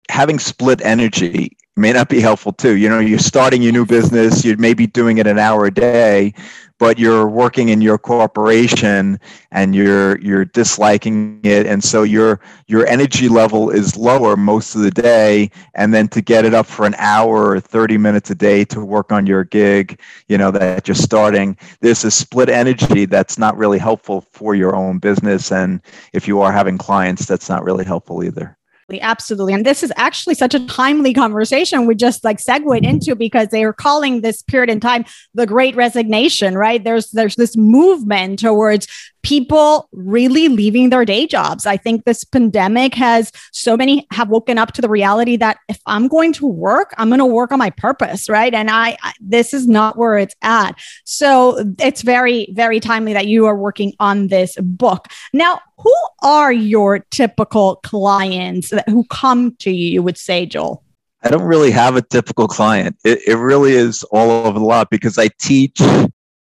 having 0.10 0.40
split 0.40 0.82
energy 0.82 1.58
may 1.76 1.94
not 1.94 2.10
be 2.10 2.20
helpful 2.20 2.54
too. 2.54 2.76
You 2.76 2.90
know, 2.90 3.00
you're 3.00 3.20
starting 3.20 3.62
your 3.62 3.72
new 3.72 3.86
business, 3.86 4.44
you 4.44 4.58
may 4.58 4.74
be 4.74 4.88
doing 4.88 5.20
it 5.20 5.28
an 5.28 5.38
hour 5.38 5.66
a 5.66 5.72
day, 5.72 6.34
but 6.80 6.98
you're 6.98 7.28
working 7.28 7.70
in 7.70 7.82
your 7.82 7.98
corporation 7.98 9.20
and 9.52 9.76
you're 9.76 10.18
you're 10.20 10.46
disliking 10.46 11.40
it. 11.44 11.68
And 11.68 11.84
so 11.84 12.04
your 12.04 12.40
your 12.68 12.88
energy 12.88 13.28
level 13.30 13.70
is 13.70 13.96
lower 13.98 14.36
most 14.38 14.76
of 14.76 14.82
the 14.82 14.92
day. 14.92 15.52
And 15.76 15.94
then 15.94 16.08
to 16.10 16.22
get 16.22 16.46
it 16.46 16.54
up 16.54 16.66
for 16.66 16.86
an 16.86 16.96
hour 16.98 17.52
or 17.52 17.60
30 17.60 17.98
minutes 17.98 18.30
a 18.32 18.36
day 18.36 18.66
to 18.66 18.84
work 18.84 19.12
on 19.12 19.28
your 19.28 19.44
gig 19.44 20.00
you 20.28 20.38
know 20.38 20.52
that 20.52 20.88
you're 20.88 20.96
starting 20.96 21.58
there's 21.82 22.04
a 22.04 22.12
split 22.12 22.50
energy 22.50 23.06
that's 23.06 23.38
not 23.38 23.58
really 23.58 23.78
helpful 23.80 24.22
for 24.22 24.56
your 24.56 24.76
own 24.76 25.00
business. 25.00 25.52
And 25.52 25.82
if 26.14 26.28
you 26.28 26.42
are 26.42 26.52
having 26.52 26.78
clients 26.78 27.26
that's 27.26 27.50
not 27.50 27.64
really 27.64 27.86
helpful 27.86 28.24
either 28.24 28.59
Absolutely. 28.92 29.54
And 29.54 29.66
this 29.66 29.84
is 29.84 29.94
actually 29.96 30.34
such 30.34 30.56
a 30.56 30.66
timely 30.66 31.14
conversation 31.14 31.86
we 31.86 31.96
just 31.96 32.24
like 32.24 32.40
segued 32.40 32.84
into 32.84 33.16
because 33.16 33.50
they 33.50 33.64
are 33.64 33.74
calling 33.74 34.22
this 34.22 34.42
period 34.42 34.70
in 34.70 34.80
time 34.80 35.06
the 35.36 35.46
great 35.46 35.76
resignation, 35.76 36.58
right? 36.58 36.84
There's 36.84 37.12
there's 37.12 37.36
this 37.36 37.56
movement 37.56 38.40
towards 38.40 38.88
people 39.24 39.90
really 39.92 40.48
leaving 40.48 40.90
their 40.90 41.06
day 41.06 41.28
jobs. 41.28 41.66
I 41.66 41.78
think 41.78 42.06
this 42.06 42.24
pandemic 42.24 42.94
has 42.96 43.32
so 43.52 43.76
many 43.76 44.08
have 44.12 44.30
woken 44.30 44.58
up 44.58 44.74
to 44.74 44.82
the 44.82 44.90
reality 44.90 45.36
that 45.38 45.58
if 45.68 45.80
I'm 45.86 46.08
going 46.08 46.34
to 46.34 46.48
work, 46.48 46.94
I'm 46.98 47.10
going 47.10 47.20
to 47.20 47.26
work 47.26 47.52
on 47.52 47.60
my 47.60 47.70
purpose, 47.70 48.30
right? 48.30 48.54
And 48.54 48.70
I, 48.70 48.98
I, 49.02 49.14
this 49.20 49.54
is 49.54 49.68
not 49.68 49.98
where 49.98 50.18
it's 50.18 50.36
at. 50.42 50.74
So 51.06 51.74
it's 51.80 52.02
very 52.02 52.48
very 52.54 52.80
timely 52.80 53.14
that 53.14 53.28
you 53.28 53.46
are 53.46 53.56
working 53.56 53.94
on 54.00 54.28
this 54.28 54.56
book. 54.62 55.08
Now, 55.34 55.60
who 55.78 55.96
are 56.22 56.52
your 56.52 57.00
typical 57.12 57.78
clients 57.78 58.70
that, 58.70 58.88
who 58.90 59.06
come 59.06 59.56
to 59.60 59.72
you, 59.72 59.90
you 59.92 60.04
would 60.04 60.18
say, 60.18 60.46
Joel? 60.46 60.84
I 61.22 61.30
don't 61.30 61.44
really 61.44 61.72
have 61.72 61.96
a 61.96 62.02
typical 62.02 62.48
client. 62.48 62.98
It, 63.04 63.20
it 63.28 63.36
really 63.36 63.74
is 63.74 64.04
all 64.04 64.32
over 64.32 64.58
the 64.58 64.66
lot 64.66 64.90
because 64.90 65.18
I 65.18 65.30
teach 65.40 65.82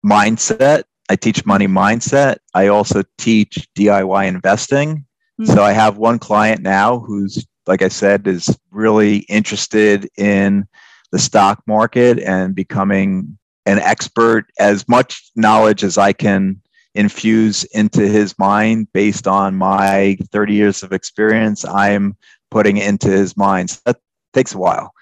mindset 0.04 0.84
I 1.08 1.16
teach 1.16 1.44
money 1.44 1.66
mindset. 1.66 2.36
I 2.54 2.68
also 2.68 3.02
teach 3.18 3.68
DIY 3.76 4.26
investing. 4.26 5.04
Mm-hmm. 5.40 5.52
So 5.52 5.62
I 5.62 5.72
have 5.72 5.98
one 5.98 6.18
client 6.18 6.62
now 6.62 7.00
who's, 7.00 7.46
like 7.66 7.82
I 7.82 7.88
said, 7.88 8.26
is 8.26 8.56
really 8.70 9.18
interested 9.28 10.08
in 10.16 10.66
the 11.10 11.18
stock 11.18 11.62
market 11.66 12.18
and 12.18 12.54
becoming 12.54 13.38
an 13.66 13.78
expert, 13.78 14.46
as 14.58 14.88
much 14.88 15.30
knowledge 15.36 15.84
as 15.84 15.98
I 15.98 16.12
can 16.12 16.60
infuse 16.94 17.64
into 17.64 18.06
his 18.06 18.38
mind 18.38 18.88
based 18.92 19.26
on 19.26 19.54
my 19.54 20.18
30 20.30 20.54
years 20.54 20.82
of 20.82 20.92
experience. 20.92 21.64
I'm 21.64 22.16
putting 22.50 22.76
into 22.76 23.08
his 23.08 23.36
mind. 23.36 23.70
So 23.70 23.80
that 23.86 24.00
takes 24.34 24.54
a 24.54 24.58
while 24.58 24.92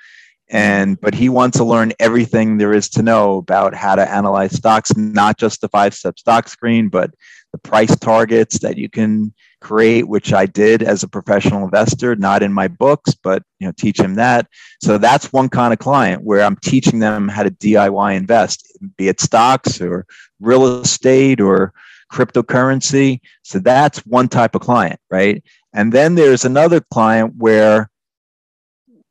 and 0.51 1.01
but 1.01 1.15
he 1.15 1.29
wants 1.29 1.57
to 1.57 1.65
learn 1.65 1.93
everything 2.01 2.59
there 2.59 2.73
is 2.73 2.89
to 2.89 3.03
know 3.03 3.39
about 3.39 3.75
how 3.75 3.95
to 3.95 4.11
analyze 4.11 4.53
stocks 4.53 4.95
not 4.97 5.39
just 5.39 5.61
the 5.61 5.69
five 5.69 5.95
step 5.95 6.19
stock 6.19 6.49
screen 6.49 6.89
but 6.89 7.15
the 7.53 7.59
price 7.59 7.97
targets 7.97 8.59
that 8.59 8.77
you 8.77 8.89
can 8.89 9.33
create 9.61 10.09
which 10.09 10.33
i 10.33 10.47
did 10.47 10.83
as 10.83 11.03
a 11.03 11.09
professional 11.09 11.65
investor 11.65 12.17
not 12.17 12.43
in 12.43 12.53
my 12.53 12.67
books 12.67 13.15
but 13.15 13.43
you 13.59 13.67
know 13.67 13.73
teach 13.77 14.01
him 14.01 14.15
that. 14.15 14.47
So 14.83 14.99
that's 14.99 15.33
one 15.33 15.49
kind 15.49 15.73
of 15.73 15.79
client 15.79 16.23
where 16.25 16.43
i'm 16.43 16.57
teaching 16.57 16.99
them 16.99 17.29
how 17.29 17.43
to 17.43 17.51
diy 17.51 18.17
invest 18.17 18.67
be 18.97 19.09
it 19.09 19.21
stocks 19.21 19.81
or 19.81 20.07
real 20.41 20.81
estate 20.81 21.41
or 21.41 21.73
cryptocurrency. 22.11 23.21
So 23.45 23.61
that's 23.61 24.01
one 24.01 24.29
type 24.29 24.55
of 24.55 24.63
client 24.63 24.99
right? 25.11 25.45
And 25.73 25.93
then 25.93 26.17
there's 26.17 26.45
another 26.45 26.81
client 26.81 27.35
where 27.37 27.89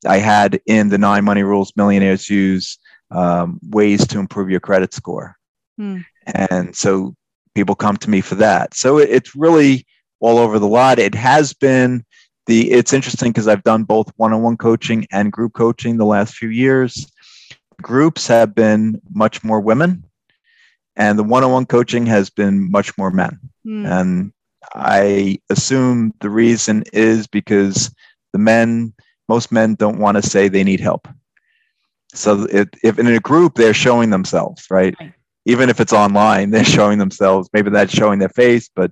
I 0.08 0.18
had 0.18 0.60
in 0.66 0.90
the 0.90 0.98
nine 0.98 1.24
money 1.26 1.44
rules 1.44 1.74
millionaires 1.76 2.28
use 2.28 2.80
um, 3.12 3.60
ways 3.62 4.08
to 4.08 4.20
improve 4.20 4.50
your 4.50 4.60
credit 4.60 4.96
score. 4.96 5.38
Hmm. 5.78 6.00
And 6.26 6.76
so 6.76 7.16
people 7.56 7.76
come 7.76 7.98
to 7.98 8.10
me 8.10 8.22
for 8.22 8.36
that. 8.36 8.74
So 8.74 8.98
it's 8.98 9.36
really 9.36 9.86
all 10.20 10.38
over 10.38 10.60
the 10.60 10.68
lot. 10.68 11.00
It 11.00 11.16
has 11.16 11.54
been 11.54 12.06
the, 12.46 12.72
it's 12.72 12.94
interesting 12.94 13.32
because 13.32 13.48
I've 13.48 13.64
done 13.64 13.84
both 13.84 14.12
one 14.18 14.34
on 14.34 14.42
one 14.42 14.58
coaching 14.58 15.06
and 15.12 15.32
group 15.32 15.54
coaching 15.54 15.98
the 15.98 16.06
last 16.06 16.36
few 16.36 16.50
years. 16.50 17.12
Groups 17.82 18.28
have 18.28 18.54
been 18.56 19.02
much 19.14 19.44
more 19.44 19.60
women, 19.60 20.06
and 20.96 21.18
the 21.18 21.24
one 21.24 21.44
on 21.44 21.52
one 21.52 21.66
coaching 21.66 22.06
has 22.06 22.30
been 22.30 22.72
much 22.72 22.98
more 22.98 23.12
men. 23.12 23.40
Hmm. 23.66 23.86
And 23.86 24.34
I 24.74 25.40
assume 25.50 26.14
the 26.22 26.30
reason 26.30 26.84
is 26.94 27.28
because 27.28 27.94
the 28.32 28.40
men, 28.40 28.94
most 29.28 29.52
men 29.52 29.76
don't 29.76 30.00
want 30.00 30.16
to 30.18 30.30
say 30.30 30.48
they 30.48 30.64
need 30.64 30.80
help. 30.80 31.08
So 32.14 32.44
it, 32.44 32.70
if 32.84 33.00
in 33.00 33.08
a 33.08 33.20
group, 33.20 33.56
they're 33.56 33.74
showing 33.74 34.12
themselves, 34.12 34.68
right? 34.70 34.96
right 35.00 35.14
even 35.46 35.70
if 35.70 35.80
it's 35.80 35.94
online, 35.94 36.50
they're 36.52 36.64
showing 36.64 37.00
themselves. 37.00 37.50
Maybe 37.54 37.70
that's 37.70 37.94
showing 37.94 38.20
their 38.20 38.30
face, 38.30 38.70
but 38.74 38.92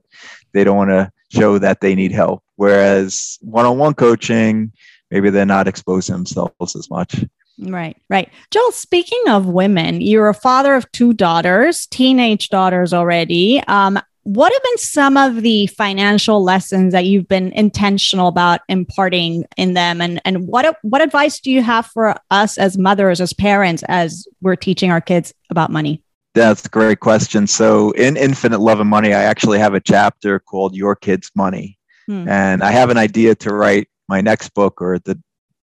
they 0.53 0.63
don't 0.63 0.77
want 0.77 0.91
to 0.91 1.11
show 1.31 1.57
that 1.57 1.81
they 1.81 1.95
need 1.95 2.11
help. 2.11 2.43
Whereas 2.55 3.37
one 3.41 3.65
on 3.65 3.77
one 3.77 3.93
coaching, 3.93 4.71
maybe 5.09 5.29
they're 5.29 5.45
not 5.45 5.67
exposing 5.67 6.15
themselves 6.15 6.75
as 6.75 6.89
much. 6.89 7.25
Right, 7.59 7.95
right. 8.09 8.29
Joel, 8.49 8.71
speaking 8.71 9.21
of 9.27 9.45
women, 9.45 10.01
you're 10.01 10.29
a 10.29 10.33
father 10.33 10.73
of 10.73 10.91
two 10.91 11.13
daughters, 11.13 11.85
teenage 11.87 12.49
daughters 12.49 12.93
already. 12.93 13.61
Um, 13.67 13.99
what 14.23 14.53
have 14.53 14.63
been 14.63 14.77
some 14.77 15.17
of 15.17 15.41
the 15.41 15.67
financial 15.67 16.43
lessons 16.43 16.93
that 16.93 17.05
you've 17.05 17.27
been 17.27 17.51
intentional 17.53 18.27
about 18.27 18.61
imparting 18.69 19.45
in 19.57 19.73
them 19.73 19.99
and 19.99 20.21
and 20.25 20.47
what 20.47 20.77
what 20.83 21.01
advice 21.01 21.39
do 21.39 21.49
you 21.49 21.63
have 21.63 21.87
for 21.87 22.15
us 22.29 22.57
as 22.59 22.77
mothers 22.77 23.19
as 23.19 23.33
parents 23.33 23.83
as 23.87 24.27
we're 24.41 24.55
teaching 24.55 24.91
our 24.91 25.01
kids 25.01 25.33
about 25.49 25.71
money 25.71 26.03
That's 26.33 26.65
a 26.65 26.69
great 26.69 26.99
question. 26.99 27.45
So 27.45 27.91
in 27.91 28.15
Infinite 28.15 28.59
Love 28.59 28.79
and 28.79 28.89
Money, 28.89 29.13
I 29.13 29.23
actually 29.23 29.59
have 29.59 29.73
a 29.73 29.81
chapter 29.81 30.39
called 30.39 30.75
Your 30.75 30.95
Kids 30.95 31.31
Money. 31.35 31.77
Hmm. 32.07 32.27
And 32.27 32.63
I 32.63 32.71
have 32.71 32.89
an 32.89 32.97
idea 32.97 33.35
to 33.35 33.53
write 33.53 33.89
my 34.07 34.21
next 34.21 34.49
book 34.53 34.81
or 34.81 34.99
the 34.99 35.21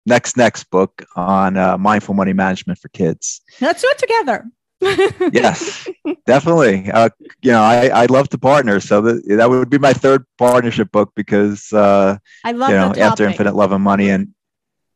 next 0.07 0.37
next 0.37 0.65
book 0.71 1.05
on 1.15 1.57
uh, 1.57 1.79
mindful 1.79 2.15
money 2.15 2.33
management 2.33 2.79
for 2.79 2.89
kids. 2.89 3.43
Let's 3.61 3.83
do 3.83 3.89
it 3.91 3.99
together. 3.99 4.45
yes, 5.33 5.89
definitely. 6.27 6.91
Uh, 6.91 7.09
you 7.43 7.51
know, 7.51 7.63
I, 7.63 8.03
I'd 8.03 8.11
love 8.11 8.29
to 8.31 8.39
partner. 8.39 8.79
So 8.81 9.01
that, 9.01 9.23
that 9.29 9.49
would 9.49 9.71
be 9.71 9.79
my 9.79 9.93
third 9.93 10.25
partnership 10.37 10.93
book 10.93 11.13
because 11.17 11.73
uh, 11.73 12.19
I 12.45 12.53
love 12.53 12.71
you 12.71 12.77
know, 12.77 12.93
after 12.97 13.27
Infinite 13.27 13.55
Love 13.55 13.73
and 13.73 13.83
Money. 13.83 14.11
And 14.11 14.35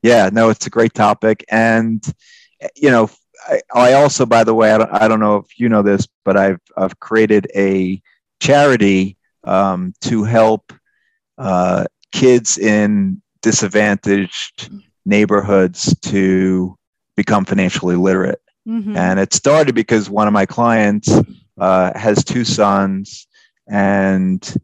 yeah, 0.03 0.31
no, 0.33 0.51
it's 0.51 0.67
a 0.67 0.71
great 0.71 0.95
topic. 0.95 1.45
And, 1.49 2.05
you 2.77 2.91
know, 2.91 3.09
I, 3.51 3.61
I 3.75 3.93
also, 3.95 4.25
by 4.27 4.45
the 4.45 4.55
way, 4.55 4.73
I 4.73 4.79
don't, 4.79 4.93
I 4.93 5.09
don't 5.09 5.21
know 5.21 5.37
if 5.37 5.59
you 5.59 5.69
know 5.69 5.83
this, 5.83 6.07
but 6.25 6.37
I've, 6.37 6.61
I've 6.77 6.99
created 7.01 7.49
a 7.55 8.01
charity 8.41 9.17
um, 9.45 9.93
to 10.03 10.25
help 10.25 10.73
uh, 11.37 11.85
kids 12.13 12.59
in 12.59 13.21
disadvantaged 13.43 14.71
neighborhoods 15.05 15.95
to 16.01 16.77
become 17.17 17.45
financially 17.45 17.97
literate. 17.97 18.41
Mm-hmm. 18.69 18.97
And 18.97 19.19
it 19.19 19.33
started 19.35 19.75
because 19.75 20.09
one 20.09 20.27
of 20.27 20.33
my 20.33 20.47
clients 20.47 21.11
uh, 21.59 21.99
has 21.99 22.25
two 22.25 22.45
sons 22.45 23.27
and 23.67 24.55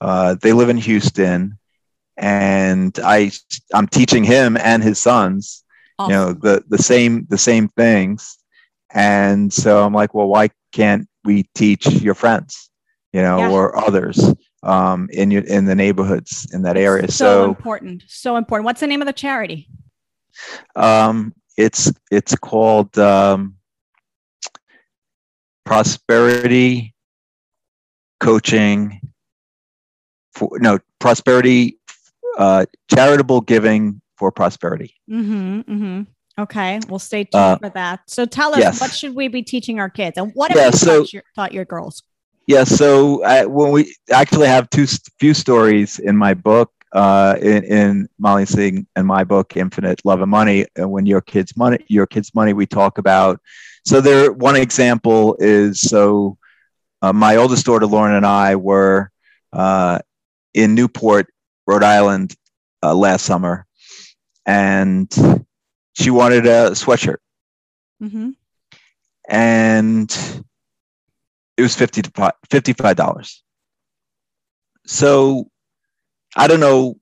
uh, 0.00 0.36
they 0.40 0.52
live 0.52 0.68
in 0.68 0.76
Houston. 0.76 1.58
And 2.16 2.96
I, 3.02 3.32
I'm 3.72 3.88
teaching 3.88 4.22
him 4.22 4.56
and 4.56 4.82
his 4.82 4.98
sons, 4.98 5.63
awesome. 5.98 6.10
you 6.10 6.16
know, 6.16 6.32
the, 6.32 6.64
the 6.68 6.82
same, 6.82 7.26
the 7.28 7.38
same 7.38 7.68
things. 7.68 8.38
And 8.92 9.52
so 9.52 9.84
I'm 9.84 9.92
like, 9.92 10.14
well, 10.14 10.28
why 10.28 10.50
can't 10.72 11.08
we 11.24 11.44
teach 11.54 11.86
your 11.86 12.14
friends, 12.14 12.70
you 13.12 13.22
know, 13.22 13.38
yeah. 13.38 13.50
or 13.50 13.76
others 13.76 14.32
um, 14.62 15.08
in 15.12 15.30
your, 15.30 15.42
in 15.42 15.64
the 15.64 15.74
neighborhoods 15.74 16.48
in 16.52 16.62
that 16.62 16.76
area? 16.76 17.10
So, 17.10 17.24
so 17.24 17.44
important, 17.48 18.04
so 18.06 18.36
important. 18.36 18.64
What's 18.64 18.80
the 18.80 18.86
name 18.86 19.02
of 19.02 19.06
the 19.06 19.12
charity? 19.12 19.68
Um, 20.76 21.34
it's 21.56 21.92
it's 22.10 22.34
called 22.34 22.98
um, 22.98 23.56
prosperity 25.64 26.94
coaching 28.20 29.00
for 30.34 30.58
no 30.58 30.78
prosperity 30.98 31.78
uh, 32.38 32.66
charitable 32.92 33.42
giving 33.42 34.00
for 34.16 34.30
prosperity. 34.32 34.94
Mm-hmm, 35.10 35.60
mm-hmm. 35.60 36.02
Okay, 36.36 36.80
we'll 36.88 36.98
stay 36.98 37.24
tuned 37.24 37.34
uh, 37.34 37.58
for 37.58 37.70
that. 37.70 38.00
So 38.08 38.26
tell 38.26 38.52
us, 38.52 38.58
yes. 38.58 38.80
what 38.80 38.92
should 38.92 39.14
we 39.14 39.28
be 39.28 39.42
teaching 39.42 39.78
our 39.78 39.90
kids, 39.90 40.18
and 40.18 40.32
what 40.34 40.50
have 40.50 40.58
yeah, 40.58 40.66
you 40.66 40.72
so, 40.72 40.98
taught, 41.00 41.12
your, 41.12 41.22
taught 41.36 41.52
your 41.52 41.64
girls? 41.64 42.02
Yeah, 42.46 42.64
so 42.64 43.22
I, 43.24 43.46
when 43.46 43.70
we 43.70 43.94
actually 44.12 44.48
have 44.48 44.68
two 44.70 44.86
few 45.18 45.32
stories 45.32 45.98
in 45.98 46.16
my 46.16 46.34
book 46.34 46.70
uh, 46.94 47.36
in, 47.40 47.64
in 47.64 48.08
Molly 48.18 48.46
Singh 48.46 48.86
and 48.96 49.06
my 49.06 49.24
book, 49.24 49.56
Infinite 49.56 50.00
Love 50.04 50.22
and 50.22 50.30
Money. 50.30 50.64
And 50.76 50.90
when 50.90 51.06
your 51.06 51.20
kids 51.20 51.56
money, 51.56 51.78
your 51.88 52.06
kids 52.06 52.34
money, 52.34 52.52
we 52.52 52.66
talk 52.66 52.98
about. 52.98 53.40
So 53.84 54.00
there, 54.00 54.32
one 54.32 54.56
example 54.56 55.36
is 55.40 55.80
so 55.80 56.38
uh, 57.02 57.12
my 57.12 57.36
oldest 57.36 57.66
daughter 57.66 57.86
Lauren 57.86 58.14
and 58.14 58.24
I 58.24 58.56
were 58.56 59.10
uh, 59.52 59.98
in 60.54 60.74
Newport, 60.74 61.26
Rhode 61.66 61.82
Island, 61.82 62.34
uh, 62.82 62.94
last 62.94 63.24
summer, 63.24 63.66
and 64.46 65.12
she 65.94 66.10
wanted 66.10 66.46
a 66.46 66.70
sweatshirt, 66.70 67.18
mm-hmm. 68.02 68.30
and 69.28 70.10
it 71.56 71.62
was 71.62 71.74
fifty 71.76 72.02
to 72.02 72.34
fifty-five 72.50 72.96
dollars. 72.96 73.42
So 74.86 75.48
I 76.36 76.46
don't 76.46 76.60
know 76.60 76.96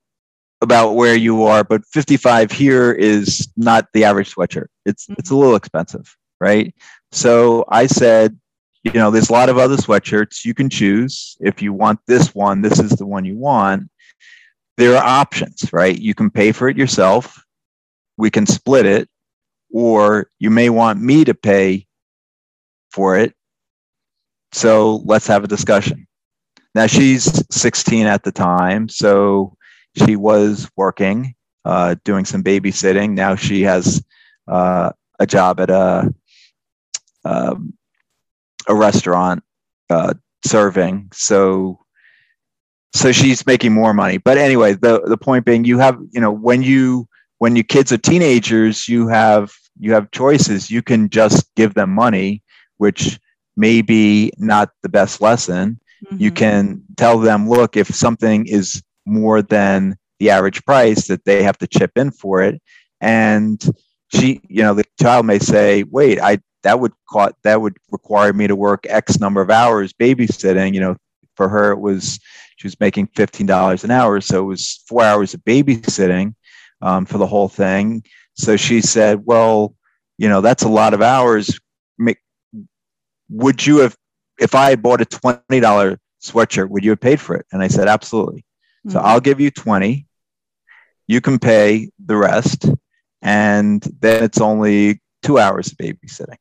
about 0.60 0.92
where 0.92 1.16
you 1.16 1.42
are, 1.42 1.64
but 1.64 1.84
55 1.86 2.52
here 2.52 2.92
is 2.92 3.48
not 3.56 3.88
the 3.92 4.04
average 4.04 4.32
sweatshirt. 4.32 4.68
It's 4.86 5.04
mm-hmm. 5.06 5.14
it's 5.18 5.30
a 5.30 5.36
little 5.36 5.56
expensive, 5.56 6.16
right? 6.40 6.72
So 7.10 7.64
I 7.68 7.86
said, 7.86 8.38
you 8.84 8.92
know, 8.92 9.10
there's 9.10 9.28
a 9.28 9.32
lot 9.32 9.48
of 9.48 9.58
other 9.58 9.76
sweatshirts 9.76 10.44
you 10.44 10.54
can 10.54 10.70
choose. 10.70 11.36
If 11.40 11.60
you 11.62 11.72
want 11.72 12.00
this 12.06 12.34
one, 12.34 12.62
this 12.62 12.78
is 12.78 12.90
the 12.90 13.06
one 13.06 13.24
you 13.24 13.36
want. 13.36 13.90
There 14.76 14.96
are 14.96 15.04
options, 15.04 15.72
right? 15.72 15.98
You 15.98 16.14
can 16.14 16.30
pay 16.30 16.52
for 16.52 16.68
it 16.68 16.76
yourself. 16.76 17.44
We 18.16 18.30
can 18.30 18.46
split 18.46 18.86
it, 18.86 19.08
or 19.70 20.30
you 20.38 20.50
may 20.50 20.70
want 20.70 21.00
me 21.00 21.24
to 21.24 21.34
pay 21.34 21.86
for 22.90 23.16
it. 23.16 23.34
So 24.52 25.02
let's 25.04 25.26
have 25.26 25.44
a 25.44 25.48
discussion. 25.48 26.06
Now 26.74 26.86
she's 26.86 27.44
16 27.54 28.06
at 28.06 28.22
the 28.22 28.32
time, 28.32 28.88
so 28.88 29.56
she 29.96 30.16
was 30.16 30.70
working, 30.76 31.34
uh, 31.64 31.96
doing 32.04 32.24
some 32.24 32.42
babysitting. 32.42 33.12
Now 33.12 33.34
she 33.34 33.62
has 33.62 34.02
uh, 34.48 34.92
a 35.18 35.26
job 35.26 35.60
at 35.60 35.70
a 35.70 36.12
um, 37.24 37.74
a 38.68 38.74
restaurant 38.74 39.42
uh, 39.90 40.14
serving. 40.44 41.10
So 41.12 41.81
so 42.94 43.12
she's 43.12 43.46
making 43.46 43.72
more 43.72 43.94
money. 43.94 44.18
But 44.18 44.38
anyway, 44.38 44.74
the 44.74 45.00
the 45.02 45.16
point 45.16 45.44
being, 45.44 45.64
you 45.64 45.78
have 45.78 45.98
you 46.10 46.20
know 46.20 46.32
when 46.32 46.62
you 46.62 47.08
when 47.38 47.56
your 47.56 47.64
kids 47.64 47.92
are 47.92 47.98
teenagers, 47.98 48.88
you 48.88 49.08
have 49.08 49.52
you 49.78 49.92
have 49.92 50.10
choices. 50.10 50.70
You 50.70 50.82
can 50.82 51.08
just 51.08 51.52
give 51.54 51.74
them 51.74 51.90
money, 51.90 52.42
which 52.76 53.18
may 53.56 53.82
be 53.82 54.32
not 54.38 54.70
the 54.82 54.88
best 54.88 55.20
lesson 55.20 55.78
Mm-hmm. 56.06 56.22
You 56.22 56.30
can 56.30 56.82
tell 56.96 57.18
them, 57.18 57.48
look, 57.48 57.76
if 57.76 57.88
something 57.88 58.46
is 58.46 58.82
more 59.06 59.42
than 59.42 59.96
the 60.18 60.30
average 60.30 60.64
price, 60.64 61.06
that 61.08 61.24
they 61.24 61.42
have 61.42 61.58
to 61.58 61.66
chip 61.66 61.92
in 61.96 62.10
for 62.10 62.42
it. 62.42 62.60
And 63.00 63.62
she, 64.14 64.40
you 64.48 64.62
know, 64.62 64.74
the 64.74 64.84
child 65.00 65.26
may 65.26 65.38
say, 65.38 65.84
wait, 65.84 66.20
I 66.20 66.38
that 66.62 66.78
would 66.78 66.92
caught 67.10 67.34
that 67.42 67.60
would 67.60 67.76
require 67.90 68.32
me 68.32 68.46
to 68.46 68.54
work 68.54 68.86
X 68.88 69.18
number 69.18 69.40
of 69.40 69.50
hours 69.50 69.92
babysitting. 69.92 70.74
You 70.74 70.80
know, 70.80 70.96
for 71.36 71.48
her 71.48 71.72
it 71.72 71.80
was 71.80 72.20
she 72.62 72.68
was 72.68 72.78
making 72.78 73.08
fifteen 73.08 73.46
dollars 73.46 73.82
an 73.82 73.90
hour, 73.90 74.20
so 74.20 74.38
it 74.38 74.46
was 74.46 74.84
four 74.86 75.02
hours 75.02 75.34
of 75.34 75.40
babysitting 75.40 76.36
um, 76.80 77.04
for 77.06 77.18
the 77.18 77.26
whole 77.26 77.48
thing. 77.48 78.04
So 78.34 78.56
she 78.56 78.80
said, 78.80 79.26
well, 79.26 79.74
you 80.16 80.28
know, 80.28 80.40
that's 80.40 80.62
a 80.62 80.68
lot 80.68 80.94
of 80.94 81.02
hours. 81.02 81.58
Would 83.28 83.66
you 83.66 83.78
have 83.78 83.96
if 84.38 84.54
I 84.54 84.76
bought 84.76 85.00
a 85.00 85.06
$20 85.06 85.98
sweatshirt, 86.22 86.68
would 86.68 86.84
you 86.84 86.90
have 86.90 87.00
paid 87.00 87.20
for 87.20 87.34
it? 87.34 87.46
And 87.50 87.62
I 87.62 87.66
said, 87.66 87.88
absolutely. 87.88 88.44
Mm-hmm. 88.86 88.90
So 88.90 89.00
hmm. 89.00 89.06
I'll 89.06 89.20
give 89.20 89.40
you 89.40 89.50
20. 89.50 90.06
You 91.08 91.20
can 91.20 91.38
pay 91.40 91.90
the 92.04 92.16
rest. 92.16 92.66
And 93.22 93.82
then 94.00 94.22
it's 94.22 94.40
only 94.40 95.00
two 95.22 95.38
hours 95.38 95.72
of 95.72 95.78
babysitting. 95.78 96.36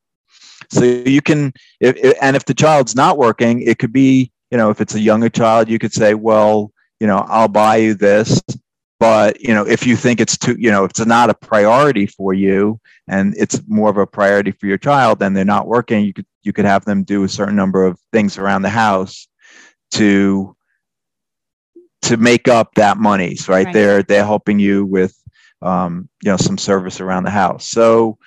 So 0.70 0.84
you 0.84 1.20
can, 1.20 1.52
if, 1.80 1.96
if, 1.96 2.16
and 2.20 2.36
if 2.36 2.44
the 2.44 2.54
child's 2.54 2.94
not 2.94 3.18
working, 3.18 3.62
it 3.62 3.78
could 3.78 3.92
be, 3.92 4.31
you 4.52 4.58
know, 4.58 4.68
if 4.68 4.82
it's 4.82 4.94
a 4.94 5.00
younger 5.00 5.30
child, 5.30 5.70
you 5.70 5.78
could 5.78 5.94
say, 5.94 6.12
well, 6.12 6.72
you 7.00 7.06
know, 7.06 7.24
I'll 7.26 7.48
buy 7.48 7.76
you 7.76 7.94
this. 7.94 8.38
But, 9.00 9.40
you 9.40 9.54
know, 9.54 9.66
if 9.66 9.86
you 9.86 9.96
think 9.96 10.20
it's 10.20 10.36
too, 10.36 10.54
you 10.58 10.70
know, 10.70 10.84
if 10.84 10.90
it's 10.90 11.06
not 11.06 11.30
a 11.30 11.34
priority 11.34 12.06
for 12.06 12.34
you 12.34 12.78
and 13.08 13.34
it's 13.38 13.60
more 13.66 13.88
of 13.88 13.96
a 13.96 14.06
priority 14.06 14.52
for 14.52 14.66
your 14.66 14.76
child, 14.76 15.18
then 15.18 15.32
they're 15.32 15.44
not 15.46 15.66
working, 15.66 16.04
you 16.04 16.12
could 16.12 16.26
you 16.42 16.52
could 16.52 16.66
have 16.66 16.84
them 16.84 17.02
do 17.02 17.24
a 17.24 17.28
certain 17.28 17.56
number 17.56 17.84
of 17.84 17.98
things 18.12 18.36
around 18.36 18.60
the 18.60 18.68
house 18.68 19.26
to 19.92 20.54
to 22.02 22.16
make 22.18 22.46
up 22.46 22.74
that 22.74 22.98
monies 22.98 23.48
right, 23.48 23.64
right. 23.64 23.72
they're 23.72 24.02
they're 24.02 24.24
helping 24.24 24.58
you 24.58 24.84
with 24.84 25.16
um, 25.62 26.08
you 26.22 26.30
know 26.30 26.36
some 26.36 26.58
service 26.58 27.00
around 27.00 27.22
the 27.22 27.30
house 27.30 27.68
so 27.68 28.18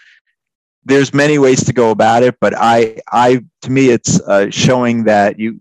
there's 0.85 1.13
many 1.13 1.37
ways 1.37 1.65
to 1.65 1.73
go 1.73 1.91
about 1.91 2.23
it 2.23 2.37
but 2.39 2.53
i 2.55 2.97
i 3.11 3.43
to 3.61 3.71
me 3.71 3.89
it's 3.89 4.21
uh, 4.21 4.49
showing 4.49 5.03
that 5.03 5.37
you 5.37 5.59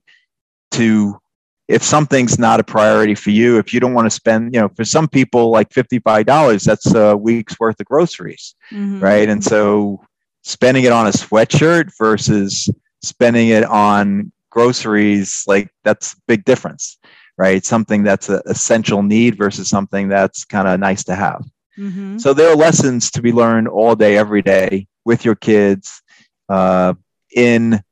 to 0.75 1.19
if 1.67 1.83
something's 1.83 2.39
not 2.39 2.61
a 2.61 2.65
priority 2.65 3.15
for 3.15 3.31
you 3.31 3.59
if 3.59 3.73
you 3.73 3.81
don't 3.81 3.95
want 3.95 4.07
to 4.07 4.11
spend 4.11 4.55
you 4.55 4.61
know 4.61 4.69
for 4.69 4.85
some 4.85 5.09
people 5.09 5.51
like 5.51 5.71
$55 5.71 6.65
that's 6.65 6.95
a 6.95 7.17
week's 7.17 7.59
worth 7.59 7.81
of 7.81 7.87
groceries 7.87 8.55
mm-hmm. 8.71 9.01
right 9.01 9.29
and 9.29 9.43
so 9.43 10.05
spending 10.43 10.85
it 10.85 10.93
on 10.93 11.07
a 11.07 11.11
sweatshirt 11.11 11.91
versus 11.99 12.69
spending 13.03 13.49
it 13.49 13.65
on 13.65 14.31
groceries 14.51 15.45
like 15.47 15.71
that's 15.85 16.13
a 16.13 16.17
big 16.27 16.45
difference 16.45 16.99
right 17.39 17.65
something 17.65 18.03
that's 18.03 18.29
an 18.29 18.41
essential 18.47 19.03
need 19.03 19.37
versus 19.37 19.69
something 19.69 20.09
that's 20.09 20.45
kind 20.45 20.69
of 20.69 20.79
nice 20.79 21.03
to 21.05 21.15
have 21.15 21.43
mm-hmm. 21.79 22.19
so 22.19 22.35
there 22.35 22.51
are 22.51 22.57
lessons 22.57 23.11
to 23.11 23.23
be 23.23 23.33
learned 23.33 23.69
all 23.69 23.97
day 23.97 24.17
every 24.17 24.43
day 24.43 24.87
with 25.05 25.25
your 25.25 25.35
kids 25.35 26.03
uh, 26.49 26.95
in 27.35 27.83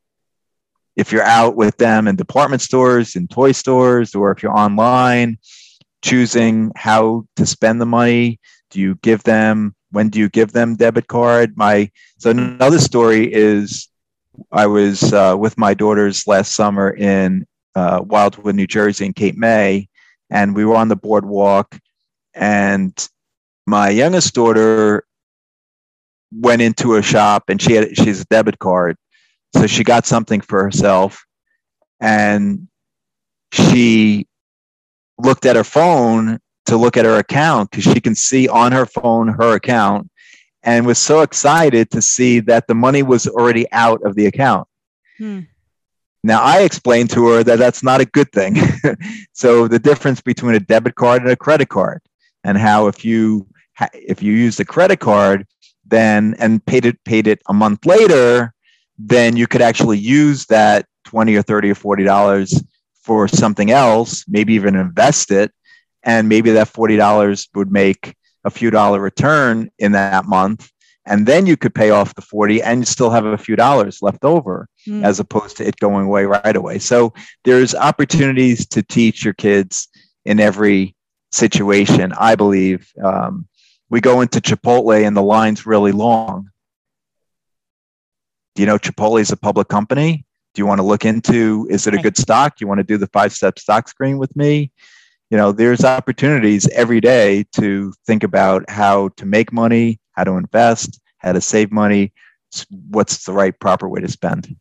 if 1.02 1.12
you're 1.12 1.22
out 1.40 1.56
with 1.56 1.76
them 1.76 2.08
in 2.08 2.16
department 2.16 2.62
stores 2.62 3.16
in 3.16 3.26
toy 3.28 3.52
stores 3.52 4.14
or 4.14 4.30
if 4.30 4.42
you're 4.42 4.56
online 4.56 5.36
choosing 6.02 6.72
how 6.76 7.24
to 7.36 7.44
spend 7.44 7.80
the 7.80 7.86
money 7.86 8.38
do 8.70 8.80
you 8.80 8.94
give 9.02 9.22
them 9.24 9.74
when 9.90 10.08
do 10.08 10.18
you 10.18 10.28
give 10.28 10.52
them 10.52 10.76
debit 10.76 11.08
card 11.08 11.56
my 11.56 11.90
so 12.18 12.30
another 12.30 12.78
story 12.78 13.32
is 13.32 13.88
I 14.50 14.66
was 14.66 15.12
uh, 15.12 15.36
with 15.38 15.58
my 15.58 15.74
daughters 15.74 16.26
last 16.26 16.54
summer 16.54 16.90
in 16.90 17.46
uh, 17.74 18.00
Wildwood, 18.04 18.54
New 18.54 18.66
Jersey, 18.66 19.06
in 19.06 19.12
Cape 19.12 19.36
May, 19.36 19.88
and 20.30 20.54
we 20.54 20.64
were 20.64 20.76
on 20.76 20.88
the 20.88 20.96
boardwalk. 20.96 21.78
And 22.34 22.96
my 23.66 23.90
youngest 23.90 24.34
daughter 24.34 25.04
went 26.32 26.62
into 26.62 26.96
a 26.96 27.02
shop, 27.02 27.44
and 27.48 27.60
she 27.60 27.74
had 27.74 27.96
she's 27.96 28.22
a 28.22 28.26
debit 28.26 28.58
card, 28.58 28.96
so 29.54 29.66
she 29.66 29.84
got 29.84 30.06
something 30.06 30.40
for 30.40 30.62
herself, 30.62 31.24
and 32.00 32.68
she 33.52 34.26
looked 35.18 35.46
at 35.46 35.56
her 35.56 35.64
phone 35.64 36.38
to 36.66 36.76
look 36.76 36.96
at 36.96 37.04
her 37.04 37.18
account 37.18 37.70
because 37.70 37.84
she 37.84 38.00
can 38.00 38.14
see 38.14 38.48
on 38.48 38.72
her 38.72 38.86
phone 38.86 39.28
her 39.28 39.54
account 39.54 40.08
and 40.62 40.86
was 40.86 40.98
so 40.98 41.22
excited 41.22 41.90
to 41.90 42.00
see 42.00 42.40
that 42.40 42.66
the 42.66 42.74
money 42.74 43.02
was 43.02 43.26
already 43.26 43.70
out 43.72 44.00
of 44.04 44.14
the 44.14 44.26
account. 44.26 44.66
Hmm. 45.18 45.40
Now, 46.24 46.40
I 46.40 46.60
explained 46.60 47.10
to 47.10 47.26
her 47.28 47.42
that 47.42 47.58
that's 47.58 47.82
not 47.82 48.00
a 48.00 48.04
good 48.04 48.30
thing. 48.30 48.56
so, 49.32 49.66
the 49.66 49.80
difference 49.80 50.20
between 50.20 50.54
a 50.54 50.60
debit 50.60 50.94
card 50.94 51.22
and 51.22 51.30
a 51.32 51.36
credit 51.36 51.68
card, 51.68 52.00
and 52.44 52.56
how 52.56 52.86
if 52.86 53.04
you 53.04 53.46
if 53.92 54.22
you 54.22 54.32
use 54.32 54.56
the 54.56 54.64
credit 54.64 55.00
card, 55.00 55.46
then 55.84 56.36
and 56.38 56.64
paid 56.64 56.86
it 56.86 57.02
paid 57.04 57.26
it 57.26 57.42
a 57.48 57.52
month 57.52 57.84
later, 57.84 58.51
then 59.06 59.36
you 59.36 59.46
could 59.46 59.62
actually 59.62 59.98
use 59.98 60.46
that 60.46 60.86
twenty 61.04 61.34
or 61.34 61.42
thirty 61.42 61.70
or 61.70 61.74
forty 61.74 62.04
dollars 62.04 62.62
for 63.02 63.26
something 63.26 63.70
else, 63.70 64.24
maybe 64.28 64.54
even 64.54 64.76
invest 64.76 65.30
it, 65.30 65.52
and 66.02 66.28
maybe 66.28 66.52
that 66.52 66.68
forty 66.68 66.96
dollars 66.96 67.48
would 67.54 67.70
make 67.70 68.14
a 68.44 68.50
few 68.50 68.70
dollar 68.70 69.00
return 69.00 69.70
in 69.78 69.92
that 69.92 70.26
month. 70.26 70.70
And 71.04 71.26
then 71.26 71.46
you 71.46 71.56
could 71.56 71.74
pay 71.74 71.90
off 71.90 72.14
the 72.14 72.22
40 72.22 72.62
and 72.62 72.86
still 72.86 73.10
have 73.10 73.24
a 73.24 73.36
few 73.36 73.56
dollars 73.56 74.02
left 74.02 74.24
over 74.24 74.68
mm. 74.86 75.04
as 75.04 75.18
opposed 75.18 75.56
to 75.56 75.66
it 75.66 75.76
going 75.76 76.06
away 76.06 76.26
right 76.26 76.54
away. 76.54 76.78
So 76.78 77.12
there's 77.42 77.74
opportunities 77.74 78.66
to 78.68 78.84
teach 78.84 79.24
your 79.24 79.34
kids 79.34 79.88
in 80.24 80.38
every 80.38 80.94
situation 81.32 82.12
i 82.18 82.34
believe. 82.34 82.92
Um, 83.02 83.48
we 83.88 84.00
go 84.00 84.20
into 84.20 84.40
chipotle 84.40 85.04
and 85.04 85.16
the 85.16 85.22
line's 85.22 85.66
really 85.66 85.92
long 85.92 86.51
do 88.54 88.62
you 88.62 88.66
know 88.66 88.78
chipotle 88.78 89.20
is 89.20 89.30
a 89.30 89.36
public 89.36 89.68
company. 89.68 90.24
Do 90.54 90.60
you 90.60 90.66
want 90.66 90.80
to 90.80 90.86
look 90.86 91.04
into 91.04 91.66
is 91.70 91.86
it 91.86 91.94
a 91.94 91.98
good 91.98 92.16
stock? 92.16 92.56
Do 92.56 92.62
you 92.62 92.68
want 92.68 92.78
to 92.78 92.84
do 92.84 92.98
the 92.98 93.06
five 93.06 93.32
step 93.32 93.58
stock 93.58 93.88
screen 93.88 94.18
with 94.18 94.34
me? 94.36 94.70
You 95.30 95.38
know 95.38 95.52
there's 95.52 95.84
opportunities 95.84 96.68
every 96.68 97.00
day 97.00 97.46
to 97.52 97.92
think 98.06 98.22
about 98.22 98.68
how 98.68 99.08
to 99.16 99.24
make 99.24 99.52
money 99.52 99.98
how 100.12 100.24
to 100.24 100.32
invest 100.32 101.00
how 101.22 101.32
to 101.32 101.40
save 101.40 101.72
money. 101.72 102.12
What's 102.90 103.24
the 103.24 103.32
right 103.32 103.58
proper 103.58 103.88
way 103.88 104.00
to 104.00 104.08
spend? 104.08 104.54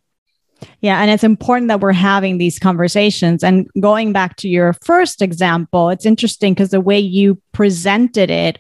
Yeah, 0.79 1.01
and 1.01 1.09
it's 1.09 1.23
important 1.23 1.69
that 1.69 1.79
we're 1.79 1.91
having 1.91 2.37
these 2.37 2.59
conversations. 2.59 3.43
And 3.43 3.67
going 3.79 4.13
back 4.13 4.35
to 4.37 4.47
your 4.47 4.73
first 4.83 5.21
example, 5.21 5.89
it's 5.89 6.05
interesting 6.05 6.53
because 6.53 6.69
the 6.69 6.79
way 6.79 6.99
you 6.99 7.41
presented 7.51 8.29
it 8.29 8.59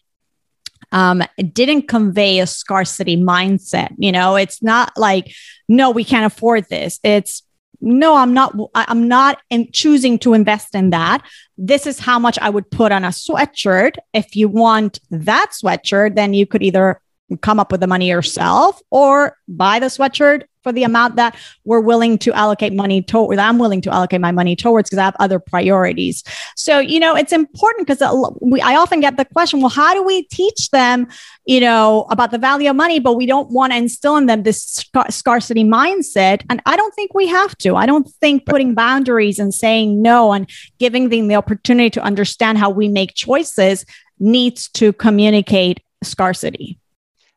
um, 0.91 1.23
didn't 1.53 1.87
convey 1.87 2.39
a 2.39 2.47
scarcity 2.47 3.17
mindset. 3.17 3.93
You 3.97 4.11
know, 4.11 4.35
it's 4.35 4.61
not 4.61 4.93
like, 4.97 5.33
no, 5.67 5.91
we 5.91 6.03
can't 6.03 6.25
afford 6.25 6.67
this. 6.69 6.99
It's 7.03 7.43
no, 7.81 8.15
I'm 8.15 8.33
not, 8.33 8.55
I'm 8.75 9.07
not 9.07 9.41
in 9.49 9.71
choosing 9.71 10.19
to 10.19 10.33
invest 10.33 10.75
in 10.75 10.91
that. 10.91 11.25
This 11.57 11.87
is 11.87 11.99
how 11.99 12.19
much 12.19 12.37
I 12.39 12.49
would 12.49 12.69
put 12.69 12.91
on 12.91 13.03
a 13.03 13.07
sweatshirt. 13.07 13.95
If 14.13 14.35
you 14.35 14.49
want 14.49 14.99
that 15.09 15.51
sweatshirt, 15.51 16.15
then 16.15 16.35
you 16.35 16.45
could 16.45 16.61
either 16.61 17.01
come 17.37 17.59
up 17.59 17.71
with 17.71 17.81
the 17.81 17.87
money 17.87 18.09
yourself 18.09 18.81
or 18.89 19.37
buy 19.47 19.79
the 19.79 19.87
sweatshirt 19.87 20.43
for 20.63 20.71
the 20.71 20.83
amount 20.83 21.15
that 21.15 21.35
we're 21.65 21.79
willing 21.79 22.17
to 22.19 22.31
allocate 22.33 22.73
money 22.73 23.01
toward 23.01 23.39
i'm 23.39 23.57
willing 23.57 23.81
to 23.81 23.93
allocate 23.93 24.21
my 24.21 24.31
money 24.31 24.55
towards 24.55 24.89
because 24.89 24.99
i 24.99 25.03
have 25.03 25.15
other 25.19 25.39
priorities. 25.39 26.23
So 26.55 26.79
you 26.79 26.99
know 26.99 27.15
it's 27.15 27.33
important 27.33 27.87
because 27.87 28.01
i 28.01 28.75
often 28.75 28.99
get 28.99 29.17
the 29.17 29.25
question 29.25 29.59
well 29.59 29.69
how 29.69 29.93
do 29.93 30.03
we 30.03 30.23
teach 30.23 30.69
them 30.71 31.07
you 31.45 31.59
know 31.59 32.05
about 32.09 32.31
the 32.31 32.37
value 32.37 32.69
of 32.69 32.75
money 32.75 32.99
but 32.99 33.15
we 33.15 33.25
don't 33.25 33.49
want 33.51 33.73
to 33.73 33.77
instill 33.77 34.17
in 34.17 34.25
them 34.25 34.43
this 34.43 34.63
scar- 34.63 35.09
scarcity 35.09 35.63
mindset? 35.63 36.43
And 36.49 36.61
i 36.65 36.75
don't 36.75 36.93
think 36.93 37.13
we 37.13 37.27
have 37.27 37.57
to. 37.59 37.75
I 37.75 37.85
don't 37.85 38.07
think 38.21 38.45
putting 38.45 38.73
boundaries 38.73 39.39
and 39.39 39.53
saying 39.53 40.01
no 40.01 40.33
and 40.33 40.49
giving 40.79 41.09
them 41.09 41.27
the 41.27 41.35
opportunity 41.35 41.89
to 41.91 42.01
understand 42.01 42.57
how 42.57 42.69
we 42.69 42.87
make 42.87 43.15
choices 43.15 43.85
needs 44.19 44.69
to 44.69 44.93
communicate 44.93 45.81
scarcity 46.03 46.80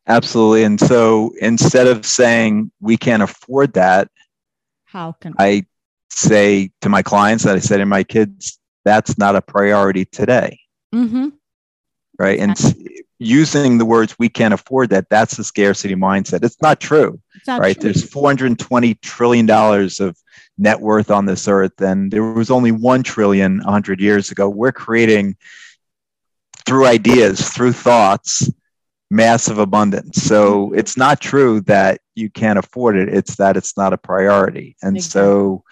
Absolutely. 0.06 0.64
And 0.64 0.78
so 0.78 1.32
instead 1.40 1.86
of 1.86 2.04
saying 2.04 2.70
we 2.80 2.96
can't 2.96 3.22
afford 3.22 3.72
that, 3.74 4.10
how 4.84 5.12
can 5.12 5.34
I 5.38 5.66
say 6.10 6.70
to 6.82 6.88
my 6.88 7.02
clients 7.02 7.44
that 7.44 7.56
I 7.56 7.60
said 7.60 7.78
to 7.78 7.86
my 7.86 8.04
kids, 8.04 8.58
that's 8.84 9.18
not 9.18 9.34
a 9.34 9.42
priority 9.42 10.04
today. 10.04 10.60
Mm-hmm. 10.94 11.30
Right. 12.18 12.38
And 12.38 12.56
using 13.18 13.78
the 13.78 13.84
words 13.84 14.16
we 14.18 14.28
can't 14.28 14.54
afford 14.54 14.90
that, 14.90 15.08
that's 15.08 15.36
the 15.36 15.44
scarcity 15.44 15.94
mindset. 15.94 16.44
It's 16.44 16.60
not 16.60 16.80
true. 16.80 17.20
It's 17.34 17.46
not 17.46 17.60
right. 17.60 17.74
True. 17.74 17.92
There's 17.92 18.08
420 18.08 18.94
trillion 18.96 19.46
dollars 19.46 20.00
of 20.00 20.16
net 20.58 20.80
worth 20.80 21.10
on 21.10 21.26
this 21.26 21.48
earth, 21.48 21.80
and 21.80 22.12
there 22.12 22.22
was 22.22 22.50
only 22.50 22.70
one 22.70 23.02
trillion 23.02 23.58
100 23.58 24.00
years 24.00 24.30
ago. 24.30 24.48
We're 24.48 24.72
creating 24.72 25.36
through 26.64 26.86
ideas, 26.86 27.48
through 27.48 27.72
thoughts, 27.72 28.48
massive 29.14 29.58
abundance. 29.58 30.22
So 30.22 30.66
mm-hmm. 30.66 30.78
it's 30.78 30.96
not 30.96 31.20
true 31.20 31.60
that 31.62 32.00
you 32.14 32.30
can't 32.30 32.58
afford 32.58 32.96
it. 32.96 33.08
It's 33.08 33.36
that 33.36 33.56
it's 33.56 33.76
not 33.76 33.92
a 33.92 33.98
priority. 33.98 34.76
And 34.82 34.96
exactly. 34.96 35.20
so 35.20 35.64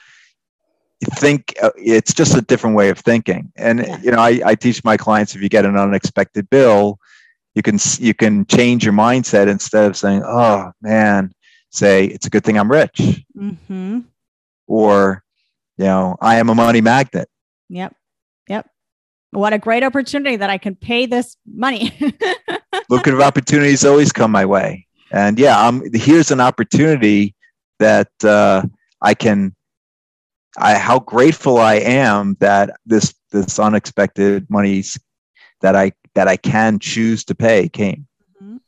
think 1.05 1.55
uh, 1.63 1.71
it's 1.77 2.15
just 2.15 2.37
a 2.37 2.43
different 2.43 2.77
way 2.77 2.91
of 2.91 2.99
thinking. 2.99 3.53
And 3.57 3.81
yeah. 3.81 3.99
you 4.03 4.11
know, 4.13 4.19
I, 4.19 4.41
I 4.45 4.55
teach 4.55 4.85
my 4.85 4.97
clients 4.97 5.35
if 5.35 5.43
you 5.43 5.49
get 5.49 5.65
an 5.65 5.77
unexpected 5.77 6.49
bill, 6.51 6.99
you 7.55 7.63
can 7.63 7.79
you 7.99 8.15
can 8.15 8.47
change 8.47 8.85
your 8.85 8.95
mindset 8.95 9.49
instead 9.49 9.85
of 9.85 9.97
saying, 9.97 10.23
"Oh 10.25 10.73
man," 10.81 11.33
say 11.71 12.07
it's 12.07 12.27
a 12.27 12.31
good 12.31 12.45
thing 12.45 12.59
I'm 12.59 12.71
rich, 12.71 13.25
mm-hmm. 13.37 14.01
or 14.67 15.23
you 15.77 15.85
know, 15.85 16.17
I 16.21 16.37
am 16.37 16.49
a 16.49 16.55
money 16.55 16.81
magnet. 16.81 17.29
Yep. 17.69 17.91
Yep. 17.91 17.97
What 19.33 19.53
a 19.53 19.59
great 19.59 19.83
opportunity 19.83 20.37
that 20.37 20.51
I 20.51 20.59
can 20.59 20.77
pay 20.77 21.07
this 21.07 21.37
money. 21.47 21.99
lucrative 22.91 23.21
opportunities 23.21 23.85
always 23.85 24.13
come 24.13 24.31
my 24.31 24.45
way. 24.45 24.87
And 25.11 25.39
yeah, 25.39 25.59
I'm, 25.59 25.83
here's 25.95 26.31
an 26.31 26.41
opportunity 26.41 27.35
that 27.79 28.11
uh, 28.23 28.63
I 29.01 29.15
can. 29.15 29.55
I 30.59 30.75
how 30.75 30.99
grateful 30.99 31.57
I 31.57 31.77
am 31.77 32.37
that 32.41 32.77
this 32.85 33.15
this 33.31 33.59
unexpected 33.59 34.47
monies 34.51 34.99
that 35.63 35.75
I 35.75 35.93
that 36.15 36.29
I 36.29 36.37
can 36.37 36.79
choose 36.79 37.25
to 37.25 37.35
pay 37.35 37.71
came. 37.71 38.07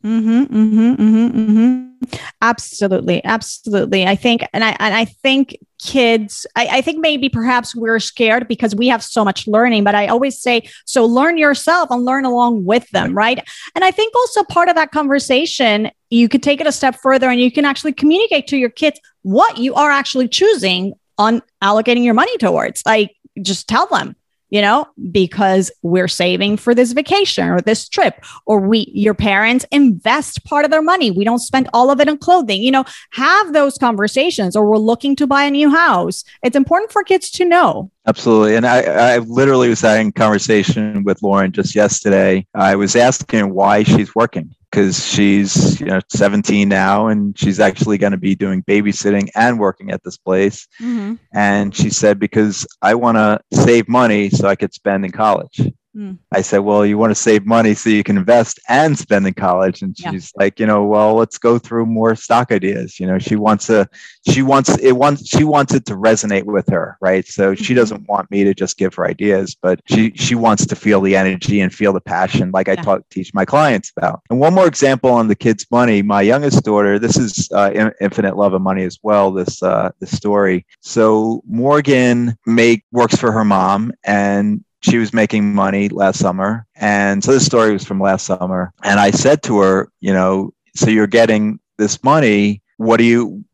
Mm-hmm, 0.05 0.55
mm-hmm, 0.55 0.95
mm-hmm, 0.95 1.39
mm-hmm. 1.39 2.19
Absolutely, 2.43 3.25
absolutely. 3.25 4.07
I 4.07 4.15
think, 4.17 4.43
and 4.53 4.63
I 4.63 4.77
and 4.79 4.95
I 4.95 5.07
think 5.07 5.57
kids. 5.79 6.47
I, 6.55 6.69
I 6.71 6.81
think 6.83 7.01
maybe 7.01 7.31
perhaps 7.31 7.75
we're 7.75 7.99
scared 8.01 8.47
because 8.47 8.75
we 8.75 8.89
have 8.89 9.03
so 9.03 9.25
much 9.25 9.47
learning. 9.47 9.83
But 9.83 9.95
I 9.95 10.09
always 10.09 10.39
say, 10.39 10.69
so 10.85 11.07
learn 11.07 11.39
yourself 11.39 11.91
and 11.91 12.05
learn 12.05 12.27
along 12.27 12.67
with 12.67 12.89
them, 12.91 13.17
right? 13.17 13.39
And 13.75 13.83
I 13.83 13.91
think 13.91 14.15
also 14.15 14.45
part 14.45 14.69
of 14.69 14.75
that 14.75 14.91
conversation, 14.91 15.91
you 16.11 16.29
could 16.29 16.43
take 16.43 16.61
it 16.61 16.67
a 16.67 16.73
step 16.73 16.97
further, 16.97 17.31
and 17.31 17.41
you 17.41 17.51
can 17.51 17.65
actually 17.65 17.95
communicate 17.95 18.47
to 18.49 18.59
your 18.59 18.71
kids 18.71 19.01
what 19.23 19.57
you 19.57 19.75
are 19.75 19.91
actually 19.91 20.29
choosing 20.29 20.93
on 21.17 21.41
allocating 21.63 22.05
your 22.05 22.15
money 22.15 22.37
towards. 22.37 22.83
Like, 22.85 23.17
just 23.41 23.69
tell 23.69 23.87
them 23.87 24.17
you 24.51 24.61
know, 24.61 24.87
because 25.11 25.71
we're 25.83 26.09
saving 26.09 26.57
for 26.57 26.75
this 26.75 26.93
vacation 26.93 27.49
or 27.49 27.61
this 27.61 27.89
trip, 27.89 28.25
or 28.47 28.61
we, 28.61 28.91
your 28.93 29.15
parents 29.15 29.67
invest 29.71 30.45
part 30.45 30.65
of 30.65 30.71
their 30.71 30.83
money. 30.83 31.11
We 31.11 31.25
don't 31.25 31.39
spend 31.39 31.69
all 31.73 31.91
of 31.91 32.01
it 32.01 32.09
on 32.09 32.19
clothing, 32.19 32.63
you 32.63 32.71
know, 32.71 32.85
have 33.11 33.53
those 33.53 33.79
conversations, 33.79 34.57
or 34.57 34.69
we're 34.69 34.79
looking 34.79 35.17
to 35.17 35.27
buy 35.27 35.45
a 35.45 35.51
new 35.51 35.71
house. 35.71 36.25
It's 36.43 36.57
important 36.57 36.93
for 36.93 37.03
kids 37.03 37.31
to 37.33 37.45
know. 37.45 37.91
Absolutely. 38.07 38.55
And 38.57 38.67
I, 38.67 38.83
I 39.15 39.19
literally 39.19 39.71
was 39.71 39.81
having 39.81 40.09
a 40.09 40.13
conversation 40.13 41.05
with 41.05 41.23
Lauren 41.23 41.53
just 41.53 41.75
yesterday. 41.75 42.47
I 42.55 42.77
was 42.77 42.97
asking 42.97 43.55
why 43.55 43.83
she's 43.83 44.15
working 44.15 44.55
because 44.75 45.07
she's 45.07 45.79
you 45.79 45.87
know 45.87 46.01
17 46.09 46.69
now 46.69 47.07
and 47.07 47.39
she's 47.39 47.61
actually 47.61 47.97
going 47.97 48.11
to 48.11 48.19
be 48.19 48.35
doing 48.35 48.61
babysitting 48.65 49.29
and 49.37 49.61
working 49.61 49.93
at 49.93 50.03
this 50.03 50.17
place 50.17 50.67
mm-hmm. 50.81 51.15
and 51.33 51.77
she 51.77 51.89
said 51.91 52.19
because 52.19 52.67
i 52.83 52.93
want 52.93 53.17
to 53.17 53.39
save 53.57 53.89
money 53.89 54.29
so 54.31 54.49
i 54.49 54.57
could 54.57 54.75
spend 54.75 55.05
in 55.05 55.13
college 55.13 55.61
Mm. 55.97 56.19
I 56.33 56.43
said, 56.43 56.59
Well, 56.59 56.85
you 56.85 56.99
want 56.99 57.13
to 57.13 57.15
save 57.15 57.47
money 57.47 57.75
so 57.75 57.89
you 57.91 58.03
can 58.03 58.19
invest 58.19 58.59
and 58.69 58.99
spend 58.99 59.27
in 59.27 59.35
college. 59.35 59.83
And 59.83 59.97
she's 59.97 60.33
yeah. 60.35 60.45
like, 60.45 60.59
you 60.59 60.67
know, 60.67 60.85
well, 60.85 61.15
let's 61.15 61.39
go 61.39 61.59
through 61.59 61.87
more 61.87 62.17
stock 62.17 62.51
ideas. 62.51 62.99
You 62.99 63.07
know, 63.07 63.19
she 63.19 63.37
wants 63.37 63.67
to, 63.67 63.89
she 64.29 64.43
wants 64.43 64.77
it 64.79 64.93
wants 64.93 65.29
she 65.29 65.45
wants 65.45 65.75
it 65.75 65.87
to 65.87 65.95
resonate 65.95 66.45
with 66.45 66.69
her, 66.69 66.97
right? 67.01 67.27
So 67.27 67.53
mm-hmm. 67.53 67.63
she 67.63 67.75
doesn't 67.75 68.09
want 68.09 68.31
me 68.31 68.45
to 68.45 68.55
just 68.55 68.77
give 68.77 68.95
her 68.95 69.07
ideas, 69.07 69.55
but 69.55 69.81
she 69.87 70.13
she 70.17 70.35
wants 70.35 70.67
to 70.67 70.77
feel 70.77 71.01
the 71.01 71.17
energy 71.17 71.61
and 71.61 71.73
feel 71.73 71.93
the 71.93 72.01
passion 72.01 72.51
like 72.51 72.69
I 72.69 72.75
talk 72.75 73.09
teach 73.11 73.33
my 73.33 73.45
clients 73.45 73.93
about. 73.97 74.23
And 74.31 74.41
one 74.41 74.55
more 74.55 74.67
example 74.67 75.11
on 75.11 75.29
the 75.29 75.37
kids' 75.37 75.67
money, 75.71 76.03
my 76.03 76.23
youngest 76.23 76.65
daughter, 76.65 76.99
this 76.99 77.17
is 77.17 77.49
uh, 77.53 77.91
infinite 78.01 78.37
love 78.37 78.55
of 78.55 78.63
money 78.63 78.85
as 78.85 78.99
well, 79.03 79.31
this 79.31 79.63
uh 79.63 79.91
this 80.01 80.11
story. 80.11 80.67
So 80.81 81.43
Morgan 81.47 82.37
make 82.47 82.85
works 82.91 83.17
for 83.17 83.31
her 83.31 83.45
mom 83.45 83.93
and 84.05 84.65
she 84.85 84.99
was 84.99 85.15
making 85.15 85.55
money 85.55 85.89
last 85.89 86.19
summer. 86.19 86.67
And 86.75 87.25
so 87.25 87.33
this 87.33 87.47
story 87.47 87.73
was 87.73 87.85
from 87.85 88.01
last 88.01 88.27
summer. 88.27 88.71
And 88.83 89.01
I 89.01 89.13
said 89.13 89.43
to 89.45 89.59
her, 89.61 89.89
you 90.01 90.13
know, 90.13 90.53
so 90.77 90.91
you're 90.91 91.07
getting 91.07 91.59
this 91.79 92.05
money. 92.05 92.61
What 92.77 93.01
are 93.01 93.05
you, 93.05 93.45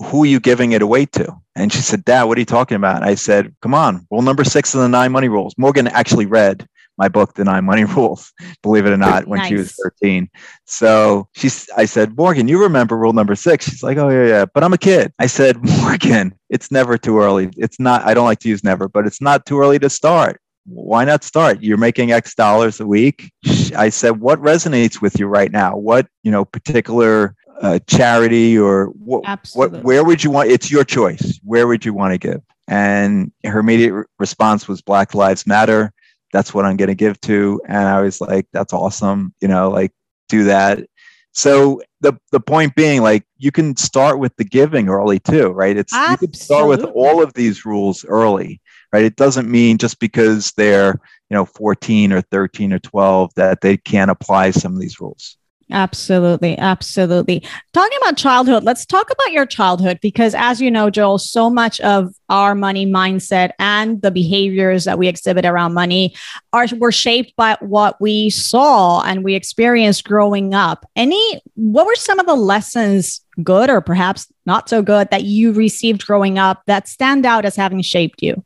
who 0.00 0.24
are 0.24 0.26
you 0.26 0.40
giving 0.40 0.72
it 0.72 0.82
away 0.82 1.06
to? 1.06 1.36
And 1.54 1.72
she 1.72 1.78
said, 1.78 2.04
Dad, 2.04 2.24
what 2.24 2.36
are 2.36 2.40
you 2.40 2.46
talking 2.46 2.76
about? 2.76 2.96
And 2.96 3.04
I 3.04 3.14
said, 3.14 3.54
come 3.62 3.74
on, 3.74 4.08
rule 4.10 4.22
number 4.22 4.42
six 4.42 4.74
of 4.74 4.80
the 4.80 4.88
nine 4.88 5.12
money 5.12 5.28
rules. 5.28 5.54
Morgan 5.56 5.86
actually 5.86 6.26
read 6.26 6.66
my 6.98 7.08
book, 7.08 7.34
The 7.34 7.44
Nine 7.44 7.64
Money 7.64 7.84
Rules, 7.96 8.32
believe 8.62 8.84
it 8.84 8.92
or 8.92 8.96
not, 8.96 9.26
when 9.26 9.38
nice. 9.38 9.48
she 9.48 9.54
was 9.54 9.72
13. 9.82 10.28
So 10.66 11.28
she's, 11.32 11.70
I 11.76 11.84
said, 11.84 12.16
Morgan, 12.16 12.48
you 12.48 12.60
remember 12.60 12.98
rule 12.98 13.12
number 13.12 13.34
six? 13.34 13.68
She's 13.68 13.82
like, 13.82 13.98
oh, 13.98 14.08
yeah, 14.08 14.26
yeah. 14.26 14.44
But 14.52 14.62
I'm 14.62 14.72
a 14.72 14.78
kid. 14.78 15.12
I 15.18 15.26
said, 15.26 15.56
Morgan, 15.80 16.34
it's 16.50 16.70
never 16.70 16.98
too 16.98 17.18
early. 17.18 17.50
It's 17.56 17.80
not, 17.80 18.04
I 18.04 18.14
don't 18.14 18.26
like 18.26 18.40
to 18.40 18.48
use 18.48 18.62
never, 18.62 18.88
but 18.88 19.06
it's 19.06 19.22
not 19.22 19.46
too 19.46 19.58
early 19.58 19.78
to 19.78 19.88
start 19.88 20.41
why 20.64 21.04
not 21.04 21.24
start? 21.24 21.62
You're 21.62 21.76
making 21.76 22.12
X 22.12 22.34
dollars 22.34 22.80
a 22.80 22.86
week. 22.86 23.32
I 23.76 23.88
said, 23.88 24.20
what 24.20 24.40
resonates 24.40 25.00
with 25.00 25.18
you 25.18 25.26
right 25.26 25.50
now? 25.50 25.76
What, 25.76 26.06
you 26.22 26.30
know, 26.30 26.44
particular 26.44 27.34
uh, 27.60 27.78
charity 27.86 28.58
or 28.58 28.86
what, 28.86 29.24
what, 29.54 29.82
where 29.82 30.04
would 30.04 30.22
you 30.22 30.30
want? 30.30 30.50
It's 30.50 30.70
your 30.70 30.84
choice. 30.84 31.40
Where 31.44 31.66
would 31.66 31.84
you 31.84 31.94
want 31.94 32.12
to 32.12 32.18
give? 32.18 32.40
And 32.68 33.32
her 33.44 33.58
immediate 33.58 33.92
re- 33.92 34.04
response 34.18 34.68
was 34.68 34.82
Black 34.82 35.14
Lives 35.14 35.46
Matter. 35.46 35.92
That's 36.32 36.54
what 36.54 36.64
I'm 36.64 36.76
going 36.76 36.88
to 36.88 36.94
give 36.94 37.20
to. 37.22 37.60
And 37.68 37.88
I 37.88 38.00
was 38.00 38.20
like, 38.20 38.46
that's 38.52 38.72
awesome. 38.72 39.34
You 39.40 39.48
know, 39.48 39.68
like 39.68 39.92
do 40.28 40.44
that. 40.44 40.86
So 41.32 41.82
the 42.00 42.14
the 42.30 42.40
point 42.40 42.74
being, 42.74 43.02
like 43.02 43.24
you 43.38 43.50
can 43.50 43.76
start 43.76 44.18
with 44.18 44.34
the 44.36 44.44
giving 44.44 44.88
early 44.88 45.18
too, 45.18 45.48
right? 45.48 45.76
It's 45.76 45.92
Absolutely. 45.92 46.12
you 46.12 46.28
can 46.28 46.40
start 46.40 46.68
with 46.68 46.84
all 46.94 47.22
of 47.22 47.34
these 47.34 47.64
rules 47.64 48.04
early 48.04 48.60
right? 48.92 49.04
It 49.04 49.16
doesn't 49.16 49.50
mean 49.50 49.78
just 49.78 49.98
because 49.98 50.52
they're, 50.52 51.00
you 51.30 51.34
know, 51.36 51.44
14 51.44 52.12
or 52.12 52.20
13 52.20 52.72
or 52.72 52.78
12 52.78 53.34
that 53.34 53.60
they 53.60 53.76
can't 53.76 54.10
apply 54.10 54.50
some 54.50 54.74
of 54.74 54.80
these 54.80 55.00
rules. 55.00 55.36
Absolutely. 55.70 56.58
Absolutely. 56.58 57.42
Talking 57.72 57.98
about 58.02 58.18
childhood, 58.18 58.62
let's 58.62 58.84
talk 58.84 59.10
about 59.10 59.32
your 59.32 59.46
childhood 59.46 59.98
because, 60.02 60.34
as 60.34 60.60
you 60.60 60.70
know, 60.70 60.90
Joel, 60.90 61.18
so 61.18 61.48
much 61.48 61.80
of 61.80 62.14
our 62.28 62.54
money 62.54 62.84
mindset 62.84 63.52
and 63.58 64.02
the 64.02 64.10
behaviors 64.10 64.84
that 64.84 64.98
we 64.98 65.08
exhibit 65.08 65.46
around 65.46 65.72
money 65.72 66.14
are 66.52 66.66
were 66.78 66.92
shaped 66.92 67.34
by 67.36 67.56
what 67.60 67.98
we 68.00 68.28
saw 68.28 69.02
and 69.02 69.24
we 69.24 69.34
experienced 69.34 70.04
growing 70.04 70.52
up. 70.52 70.84
Any, 70.94 71.40
what 71.54 71.86
were 71.86 71.94
some 71.94 72.18
of 72.18 72.26
the 72.26 72.36
lessons, 72.36 73.24
good 73.42 73.70
or 73.70 73.80
perhaps 73.80 74.30
not 74.44 74.68
so 74.68 74.82
good, 74.82 75.08
that 75.10 75.24
you 75.24 75.52
received 75.52 76.06
growing 76.06 76.38
up 76.38 76.62
that 76.66 76.86
stand 76.86 77.24
out 77.24 77.46
as 77.46 77.56
having 77.56 77.80
shaped 77.80 78.22
you? 78.22 78.44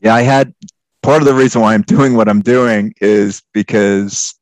Yeah, 0.00 0.14
I 0.14 0.22
had 0.22 0.54
part 1.02 1.22
of 1.22 1.28
the 1.28 1.34
reason 1.34 1.60
why 1.60 1.74
I'm 1.74 1.82
doing 1.82 2.16
what 2.16 2.28
I'm 2.28 2.40
doing 2.40 2.94
is 3.00 3.42
because 3.52 4.34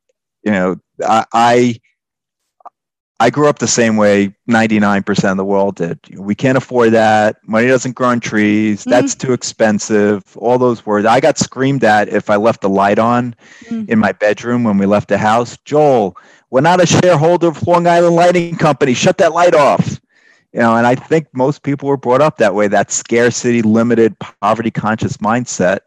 you 0.43 0.53
know 0.53 0.77
I, 1.03 1.25
I 1.33 1.81
I 3.21 3.31
grew 3.31 3.49
up 3.49 3.61
the 3.61 3.69
same 3.69 3.97
way 3.97 4.35
99% 4.51 5.31
of 5.31 5.37
the 5.37 5.45
world 5.45 5.77
did. 5.77 6.01
We 6.19 6.35
can't 6.35 6.59
afford 6.59 6.93
that. 6.93 7.37
Money 7.47 7.69
doesn't 7.69 7.93
grow 7.93 8.09
on 8.09 8.21
trees. 8.21 8.81
Mm-hmm. 8.81 8.91
That's 8.91 9.15
too 9.15 9.33
expensive. 9.33 10.37
All 10.37 10.59
those 10.59 10.85
words. 10.85 11.07
I 11.07 11.21
got 11.21 11.39
screamed 11.39 11.85
at 11.85 12.09
if 12.09 12.29
I 12.29 12.37
left 12.37 12.63
the 12.63 12.69
light 12.69 12.99
on 12.99 13.37
mm-hmm. 13.61 13.91
in 13.91 14.01
my 14.01 14.13
bedroom 14.13 14.65
when 14.65 14.79
we 14.79 14.87
left 14.87 15.09
the 15.09 15.19
house. 15.19 15.57
Joel, 15.65 16.17
we're 16.51 16.61
not 16.61 16.83
a 16.83 16.87
shareholder 16.87 17.49
of 17.49 17.67
Long 17.67 17.87
Island 17.87 18.17
Lighting 18.17 18.57
Company. 18.57 18.95
Shut 18.95 19.19
that 19.19 19.33
light 19.33 19.55
off 19.55 20.01
you 20.55 20.61
know 20.61 20.77
and 20.77 20.87
i 20.87 20.95
think 20.95 21.27
most 21.35 21.63
people 21.63 21.89
were 21.89 21.97
brought 21.97 22.23
up 22.23 22.39
that 22.39 22.55
way 22.55 22.69
that 22.69 22.91
scarcity 22.91 23.61
limited 23.61 24.17
poverty 24.19 24.71
conscious 24.71 25.19
mindset 25.19 25.81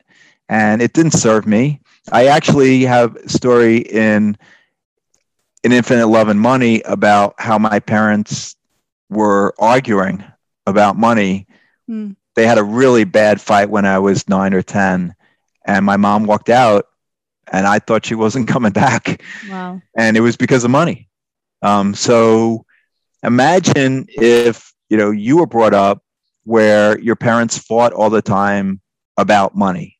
and 0.49 0.81
it 0.81 0.93
didn't 0.93 1.13
serve 1.13 1.47
me 1.47 1.79
i 2.11 2.27
actually 2.27 2.83
have 2.83 3.15
a 3.15 3.29
story 3.29 3.77
in 3.77 4.37
in 5.63 5.71
infinite 5.71 6.07
love 6.07 6.27
and 6.27 6.39
money 6.39 6.81
about 6.83 7.33
how 7.39 7.57
my 7.57 7.79
parents 7.79 8.55
were 9.09 9.55
arguing 9.57 10.23
about 10.67 10.97
money 10.97 11.47
mm. 11.89 12.15
they 12.35 12.45
had 12.45 12.57
a 12.57 12.63
really 12.63 13.05
bad 13.05 13.41
fight 13.41 13.69
when 13.69 13.85
i 13.85 13.97
was 13.97 14.27
9 14.27 14.53
or 14.53 14.61
10 14.61 15.15
and 15.65 15.85
my 15.85 15.97
mom 15.97 16.25
walked 16.25 16.49
out 16.49 16.87
and 17.51 17.65
i 17.65 17.79
thought 17.79 18.05
she 18.05 18.15
wasn't 18.15 18.47
coming 18.53 18.73
back 18.73 19.21
wow. 19.49 19.81
and 19.95 20.17
it 20.17 20.21
was 20.21 20.35
because 20.35 20.63
of 20.65 20.71
money 20.71 21.05
um, 21.63 21.95
so 21.95 22.66
imagine 23.23 24.05
if 24.09 24.73
you 24.89 24.97
know 24.97 25.11
you 25.11 25.37
were 25.37 25.47
brought 25.47 25.73
up 25.73 26.01
where 26.43 26.99
your 26.99 27.15
parents 27.15 27.57
fought 27.57 27.93
all 27.93 28.09
the 28.09 28.21
time 28.21 28.79
about 29.17 29.55
money 29.55 29.97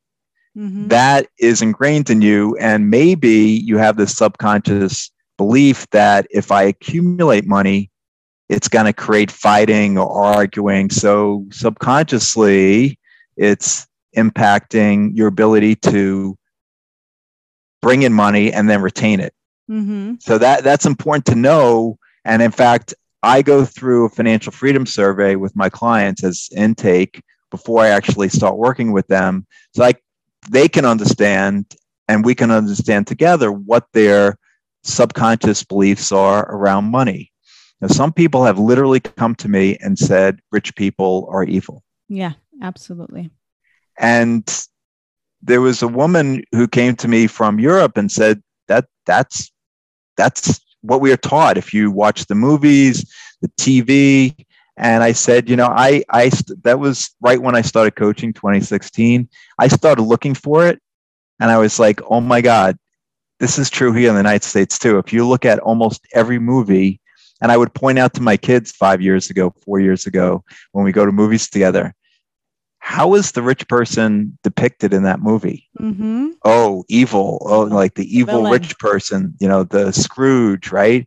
mm-hmm. 0.56 0.88
that 0.88 1.28
is 1.40 1.62
ingrained 1.62 2.10
in 2.10 2.22
you 2.22 2.56
and 2.58 2.90
maybe 2.90 3.30
you 3.30 3.78
have 3.78 3.98
this 3.98 4.16
subconscious 4.16 5.12
belief 5.38 5.88
that 5.92 6.28
if 6.30 6.52
i 6.52 6.64
accumulate 6.64 7.46
money 7.46 7.90
it's 8.50 8.70
going 8.70 8.86
to 8.86 8.94
create 8.94 9.32
fighting 9.32 9.98
or 9.98 10.10
arguing 10.24 10.90
so 10.90 11.46
subconsciously 11.52 12.98
it's 13.36 13.88
impacting 14.16 15.16
your 15.16 15.28
ability 15.28 15.76
to 15.76 16.38
bring 17.82 18.04
in 18.04 18.14
money 18.14 18.52
and 18.54 18.70
then 18.70 18.82
retain 18.82 19.20
it 19.20 19.34
mm-hmm. 19.70 20.14
so 20.20 20.38
that 20.38 20.64
that's 20.64 20.86
important 20.86 21.26
to 21.26 21.36
know 21.36 21.98
and 22.26 22.42
in 22.42 22.52
fact 22.52 22.94
I 23.28 23.42
go 23.42 23.66
through 23.66 24.06
a 24.06 24.10
financial 24.10 24.54
freedom 24.54 24.86
survey 24.86 25.36
with 25.36 25.54
my 25.54 25.68
clients 25.68 26.24
as 26.24 26.48
intake 26.56 27.22
before 27.52 27.82
I 27.82 27.90
actually 27.90 28.30
start 28.30 28.56
working 28.56 28.94
with 28.94 29.06
them. 29.08 29.46
So 29.76 29.84
I, 29.84 29.96
they 30.50 30.70
can 30.70 30.86
understand 30.86 31.76
and 32.08 32.24
we 32.24 32.34
can 32.34 32.52
understand 32.52 33.06
together 33.06 33.52
what 33.52 33.86
their 33.92 34.38
subconscious 34.86 35.62
beliefs 35.66 36.14
are 36.14 36.50
around 36.50 36.86
money. 36.86 37.34
Now, 37.82 37.90
some 37.90 38.14
people 38.14 38.46
have 38.46 38.60
literally 38.60 39.02
come 39.02 39.36
to 39.36 39.50
me 39.50 39.76
and 39.82 40.00
said 40.00 40.40
rich 40.54 40.74
people 40.76 41.28
are 41.30 41.44
evil. 41.44 41.84
Yeah, 42.08 42.32
absolutely. 42.62 43.30
And 44.00 44.48
there 45.42 45.60
was 45.60 45.82
a 45.82 45.88
woman 45.90 46.44
who 46.54 46.70
came 46.70 46.96
to 46.96 47.10
me 47.10 47.28
from 47.28 47.60
Europe 47.60 47.98
and 47.98 48.10
said 48.10 48.42
that 48.70 48.86
that's 49.06 49.52
that's 50.16 50.62
what 50.82 51.02
we 51.02 51.12
are 51.12 51.18
taught 51.18 51.58
if 51.58 51.74
you 51.74 51.92
watch 51.92 52.26
the 52.26 52.36
movies, 52.36 53.10
the 53.42 53.50
TV. 53.60 54.36
And 54.78 55.04
I 55.04 55.12
said, 55.12 55.50
you 55.50 55.56
know, 55.56 55.68
I, 55.68 56.04
I, 56.10 56.32
that 56.64 56.80
was 56.80 57.10
right 57.22 57.42
when 57.42 57.56
I 57.56 57.62
started 57.62 57.96
coaching 57.96 58.34
2016. 58.34 59.28
I 59.58 59.68
started 59.68 60.04
looking 60.04 60.36
for 60.36 60.68
it 60.68 60.80
and 61.40 61.52
I 61.52 61.58
was 61.58 61.80
like, 61.80 62.00
oh 62.10 62.22
my 62.22 62.42
God, 62.42 62.78
this 63.40 63.58
is 63.58 63.70
true 63.70 63.94
here 63.94 64.10
in 64.10 64.16
the 64.16 64.20
United 64.20 64.44
States 64.44 64.78
too. 64.80 64.98
If 64.98 65.14
you 65.14 65.28
look 65.28 65.46
at 65.46 65.60
almost 65.60 66.06
every 66.14 66.40
movie, 66.40 67.00
and 67.42 67.52
I 67.52 67.58
would 67.58 67.74
point 67.74 68.00
out 68.00 68.14
to 68.16 68.22
my 68.22 68.36
kids 68.36 68.72
five 68.72 69.02
years 69.02 69.30
ago, 69.30 69.54
four 69.64 69.80
years 69.80 70.08
ago, 70.08 70.44
when 70.72 70.84
we 70.86 70.92
go 70.92 71.06
to 71.06 71.12
movies 71.12 71.50
together, 71.50 71.94
how 72.88 73.16
is 73.16 73.34
the 73.34 73.42
rich 73.42 73.68
person 73.68 74.38
depicted 74.44 74.94
in 74.94 75.04
that 75.04 75.20
movie? 75.20 75.68
Mm-hmm. 75.78 76.30
Oh, 76.46 76.86
evil. 76.88 77.46
Oh, 77.46 77.64
like 77.64 77.96
the 77.96 78.18
evil 78.18 78.36
Villain. 78.36 78.54
rich 78.54 78.80
person, 78.80 79.36
you 79.42 79.48
know, 79.48 79.66
the 79.66 79.92
Scrooge, 79.92 80.72
right? 80.72 81.06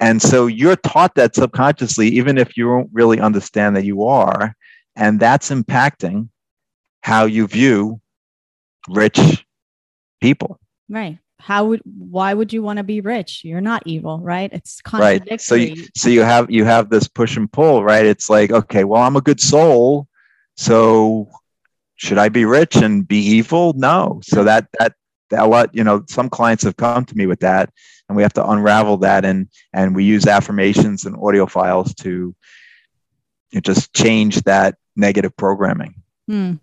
And 0.00 0.20
so 0.20 0.48
you're 0.48 0.74
taught 0.74 1.14
that 1.14 1.36
subconsciously, 1.36 2.08
even 2.08 2.38
if 2.38 2.56
you 2.56 2.64
don't 2.64 2.90
really 2.92 3.20
understand 3.20 3.76
that 3.76 3.84
you 3.84 4.02
are. 4.02 4.56
And 4.96 5.20
that's 5.20 5.50
impacting 5.50 6.28
how 7.02 7.24
you 7.24 7.46
view 7.46 8.00
rich 8.88 9.46
people. 10.20 10.58
Right. 10.88 11.18
How 11.38 11.66
would 11.66 11.82
why 11.84 12.34
would 12.34 12.52
you 12.52 12.64
want 12.64 12.78
to 12.78 12.82
be 12.82 13.00
rich? 13.00 13.42
You're 13.44 13.60
not 13.60 13.84
evil, 13.86 14.18
right? 14.18 14.50
It's 14.52 14.80
contradictory. 14.80 15.30
Right. 15.30 15.40
So 15.40 15.54
you, 15.54 15.86
so 15.94 16.08
you 16.08 16.22
have 16.22 16.50
you 16.50 16.64
have 16.64 16.90
this 16.90 17.06
push 17.06 17.36
and 17.36 17.50
pull, 17.50 17.84
right? 17.84 18.04
It's 18.04 18.28
like, 18.28 18.50
okay, 18.50 18.82
well, 18.82 19.02
I'm 19.02 19.14
a 19.14 19.20
good 19.20 19.40
soul 19.40 20.08
so 20.56 21.30
should 21.96 22.18
I 22.18 22.28
be 22.28 22.44
rich 22.44 22.76
and 22.76 23.06
be 23.06 23.18
evil? 23.18 23.72
No. 23.74 24.20
So 24.22 24.44
that 24.44 24.68
that 24.78 24.94
that 25.30 25.42
a 25.42 25.46
lot, 25.46 25.74
you 25.74 25.84
know, 25.84 26.04
some 26.08 26.28
clients 26.28 26.64
have 26.64 26.76
come 26.76 27.04
to 27.04 27.16
me 27.16 27.26
with 27.26 27.40
that, 27.40 27.70
and 28.08 28.16
we 28.16 28.22
have 28.22 28.34
to 28.34 28.48
unravel 28.48 28.98
that, 28.98 29.24
and 29.24 29.48
and 29.72 29.94
we 29.94 30.04
use 30.04 30.26
affirmations 30.26 31.04
and 31.04 31.16
audio 31.16 31.46
files 31.46 31.94
to 31.96 32.10
you 32.10 32.34
know, 33.54 33.60
just 33.60 33.92
change 33.94 34.42
that 34.42 34.76
negative 34.94 35.36
programming. 35.36 35.95
Hmm. 36.28 36.54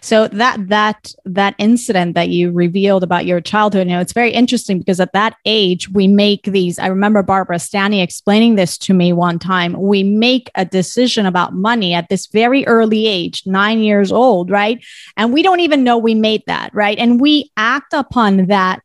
So 0.00 0.26
that 0.28 0.68
that 0.68 1.14
that 1.24 1.54
incident 1.58 2.14
that 2.14 2.28
you 2.28 2.50
revealed 2.50 3.04
about 3.04 3.24
your 3.24 3.40
childhood, 3.40 3.86
you 3.86 3.94
know, 3.94 4.00
it's 4.00 4.12
very 4.12 4.32
interesting 4.32 4.78
because 4.78 4.98
at 4.98 5.12
that 5.12 5.36
age 5.44 5.88
we 5.88 6.08
make 6.08 6.42
these. 6.42 6.80
I 6.80 6.88
remember 6.88 7.22
Barbara 7.22 7.60
Stanny 7.60 8.00
explaining 8.00 8.56
this 8.56 8.76
to 8.78 8.94
me 8.94 9.12
one 9.12 9.38
time. 9.38 9.80
We 9.80 10.02
make 10.02 10.50
a 10.56 10.64
decision 10.64 11.24
about 11.24 11.54
money 11.54 11.94
at 11.94 12.08
this 12.08 12.26
very 12.26 12.66
early 12.66 13.06
age, 13.06 13.44
nine 13.46 13.78
years 13.78 14.10
old, 14.10 14.50
right? 14.50 14.84
And 15.16 15.32
we 15.32 15.42
don't 15.42 15.60
even 15.60 15.84
know 15.84 15.98
we 15.98 16.16
made 16.16 16.42
that, 16.48 16.74
right? 16.74 16.98
And 16.98 17.20
we 17.20 17.52
act 17.56 17.92
upon 17.92 18.46
that 18.46 18.80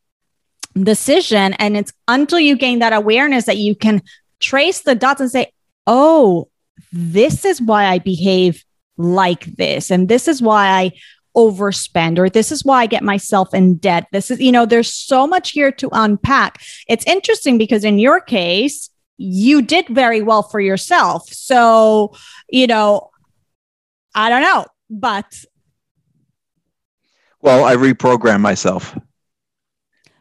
decision, 0.75 1.53
and 1.53 1.75
it's 1.75 1.91
until 2.07 2.39
you 2.39 2.55
gain 2.55 2.77
that 2.79 2.93
awareness 2.93 3.45
that 3.45 3.57
you 3.57 3.75
can 3.75 4.03
trace 4.39 4.81
the 4.81 4.93
dots 4.93 5.19
and 5.19 5.31
say, 5.31 5.51
"Oh, 5.87 6.47
this 6.93 7.43
is 7.43 7.59
why 7.59 7.85
I 7.85 7.97
behave 7.97 8.63
like 8.97 9.45
this. 9.45 9.91
And 9.91 10.09
this 10.09 10.27
is 10.27 10.41
why 10.41 10.67
I 10.67 10.91
overspend 11.35 12.17
or 12.17 12.29
this 12.29 12.51
is 12.51 12.65
why 12.65 12.81
I 12.81 12.87
get 12.87 13.03
myself 13.03 13.53
in 13.53 13.75
debt. 13.75 14.07
This 14.11 14.31
is, 14.31 14.39
you 14.39 14.51
know, 14.51 14.65
there's 14.65 14.91
so 14.91 15.27
much 15.27 15.51
here 15.51 15.71
to 15.73 15.89
unpack. 15.91 16.61
It's 16.87 17.05
interesting 17.05 17.57
because 17.57 17.83
in 17.83 17.99
your 17.99 18.19
case, 18.19 18.89
you 19.17 19.61
did 19.61 19.87
very 19.87 20.21
well 20.21 20.43
for 20.43 20.59
yourself. 20.59 21.29
So, 21.31 22.13
you 22.49 22.67
know, 22.67 23.11
I 24.15 24.29
don't 24.29 24.41
know, 24.41 24.65
but 24.89 25.43
well, 27.41 27.65
I 27.65 27.75
reprogrammed 27.75 28.41
myself. 28.41 28.97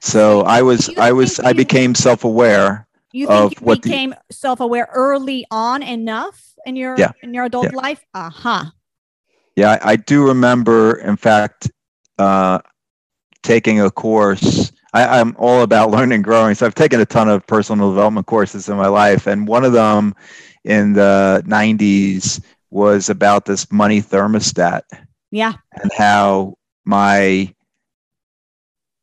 So 0.00 0.42
I 0.42 0.62
was, 0.62 0.90
I 0.98 1.12
was, 1.12 1.40
I 1.40 1.54
became 1.54 1.94
self-aware. 1.94 2.85
You 3.16 3.26
think 3.28 3.60
you 3.60 3.66
became 3.66 4.10
the, 4.10 4.34
self-aware 4.34 4.90
early 4.92 5.46
on 5.50 5.82
enough 5.82 6.54
in 6.66 6.76
your 6.76 6.96
yeah. 6.98 7.12
in 7.22 7.32
your 7.32 7.44
adult 7.44 7.68
yeah. 7.72 7.76
life? 7.76 8.04
Uh-huh. 8.12 8.64
Yeah, 9.56 9.78
I, 9.82 9.92
I, 9.92 9.96
do 9.96 10.26
remember, 10.26 10.98
in 10.98 11.16
fact, 11.16 11.70
uh, 12.18 12.58
taking 13.42 13.80
a 13.80 13.90
course. 13.90 14.70
I, 14.92 15.18
I'm 15.18 15.34
all 15.38 15.62
about 15.62 15.90
learning 15.92 16.16
and 16.16 16.24
growing. 16.24 16.54
So 16.54 16.66
I've 16.66 16.74
taken 16.74 17.00
a 17.00 17.06
ton 17.06 17.30
of 17.30 17.46
personal 17.46 17.88
development 17.88 18.26
courses 18.26 18.68
in 18.68 18.76
my 18.76 18.88
life. 18.88 19.26
And 19.26 19.48
one 19.48 19.64
of 19.64 19.72
them 19.72 20.14
in 20.64 20.92
the 20.92 21.42
90s 21.46 22.42
was 22.70 23.08
about 23.08 23.46
this 23.46 23.72
money 23.72 24.02
thermostat. 24.02 24.82
Yeah. 25.30 25.54
And 25.72 25.90
how 25.96 26.58
my 26.84 27.54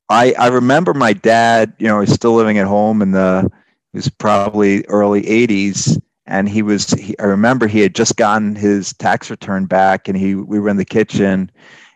I 0.08 0.36
I 0.38 0.48
remember 0.50 0.94
my 0.94 1.14
dad, 1.14 1.74
you 1.80 1.88
know, 1.88 1.98
was 1.98 2.14
still 2.14 2.36
living 2.36 2.60
at 2.60 2.68
home 2.68 3.02
in 3.02 3.10
the 3.10 3.50
was 3.94 4.10
probably 4.10 4.84
early 4.86 5.24
80s 5.24 6.02
and 6.26 6.50
he 6.50 6.62
was 6.62 6.90
he, 6.92 7.18
i 7.20 7.24
remember 7.24 7.68
he 7.68 7.82
had 7.82 7.96
just 7.96 8.16
gotten 8.16 8.56
his 8.56 8.94
tax 8.94 9.30
return 9.30 9.66
back 9.66 10.08
and 10.08 10.18
he 10.18 10.36
we 10.36 10.58
were 10.60 10.70
in 10.70 10.78
the 10.78 10.86
kitchen 10.86 11.52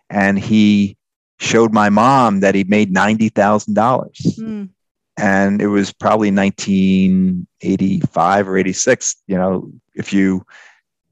and 0.09 0.37
he 0.39 0.97
showed 1.39 1.73
my 1.73 1.89
mom 1.89 2.39
that 2.39 2.55
he 2.55 2.63
made 2.63 2.91
$90000 2.93 4.39
mm. 4.39 4.69
and 5.17 5.61
it 5.61 5.67
was 5.67 5.93
probably 5.93 6.31
1985 6.31 8.47
or 8.47 8.57
86 8.57 9.15
you 9.27 9.37
know 9.37 9.71
if 9.95 10.13
you 10.13 10.45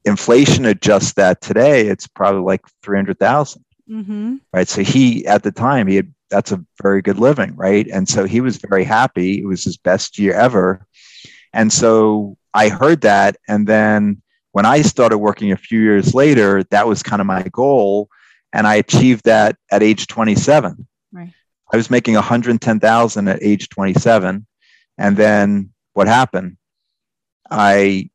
inflation 0.04 0.66
adjust 0.66 1.16
that 1.16 1.40
today 1.40 1.88
it's 1.88 2.06
probably 2.06 2.42
like 2.42 2.66
300000 2.82 3.64
mm-hmm. 3.88 4.36
right 4.52 4.68
so 4.68 4.82
he 4.82 5.26
at 5.26 5.42
the 5.42 5.52
time 5.52 5.86
he 5.86 5.96
had 5.96 6.12
that's 6.30 6.52
a 6.52 6.64
very 6.82 7.02
good 7.02 7.18
living 7.18 7.54
right 7.56 7.86
and 7.88 8.08
so 8.08 8.24
he 8.24 8.40
was 8.40 8.56
very 8.56 8.84
happy 8.84 9.40
it 9.40 9.46
was 9.46 9.64
his 9.64 9.76
best 9.76 10.18
year 10.18 10.34
ever 10.34 10.86
and 11.56 11.72
so 11.72 12.36
I 12.52 12.68
heard 12.68 13.00
that. 13.00 13.36
And 13.48 13.66
then 13.66 14.22
when 14.52 14.66
I 14.66 14.82
started 14.82 15.18
working 15.18 15.52
a 15.52 15.56
few 15.56 15.80
years 15.80 16.14
later, 16.14 16.62
that 16.64 16.86
was 16.86 17.02
kind 17.02 17.20
of 17.20 17.26
my 17.26 17.42
goal. 17.44 18.08
And 18.52 18.66
I 18.66 18.76
achieved 18.76 19.24
that 19.24 19.56
at 19.70 19.82
age 19.82 20.06
27. 20.06 20.86
Right. 21.12 21.32
I 21.72 21.76
was 21.76 21.90
making 21.90 22.14
110,000 22.14 23.28
at 23.28 23.42
age 23.42 23.68
27. 23.70 24.46
And 24.98 25.16
then 25.16 25.70
what 25.92 26.06
happened? 26.08 26.56
I 27.50 28.10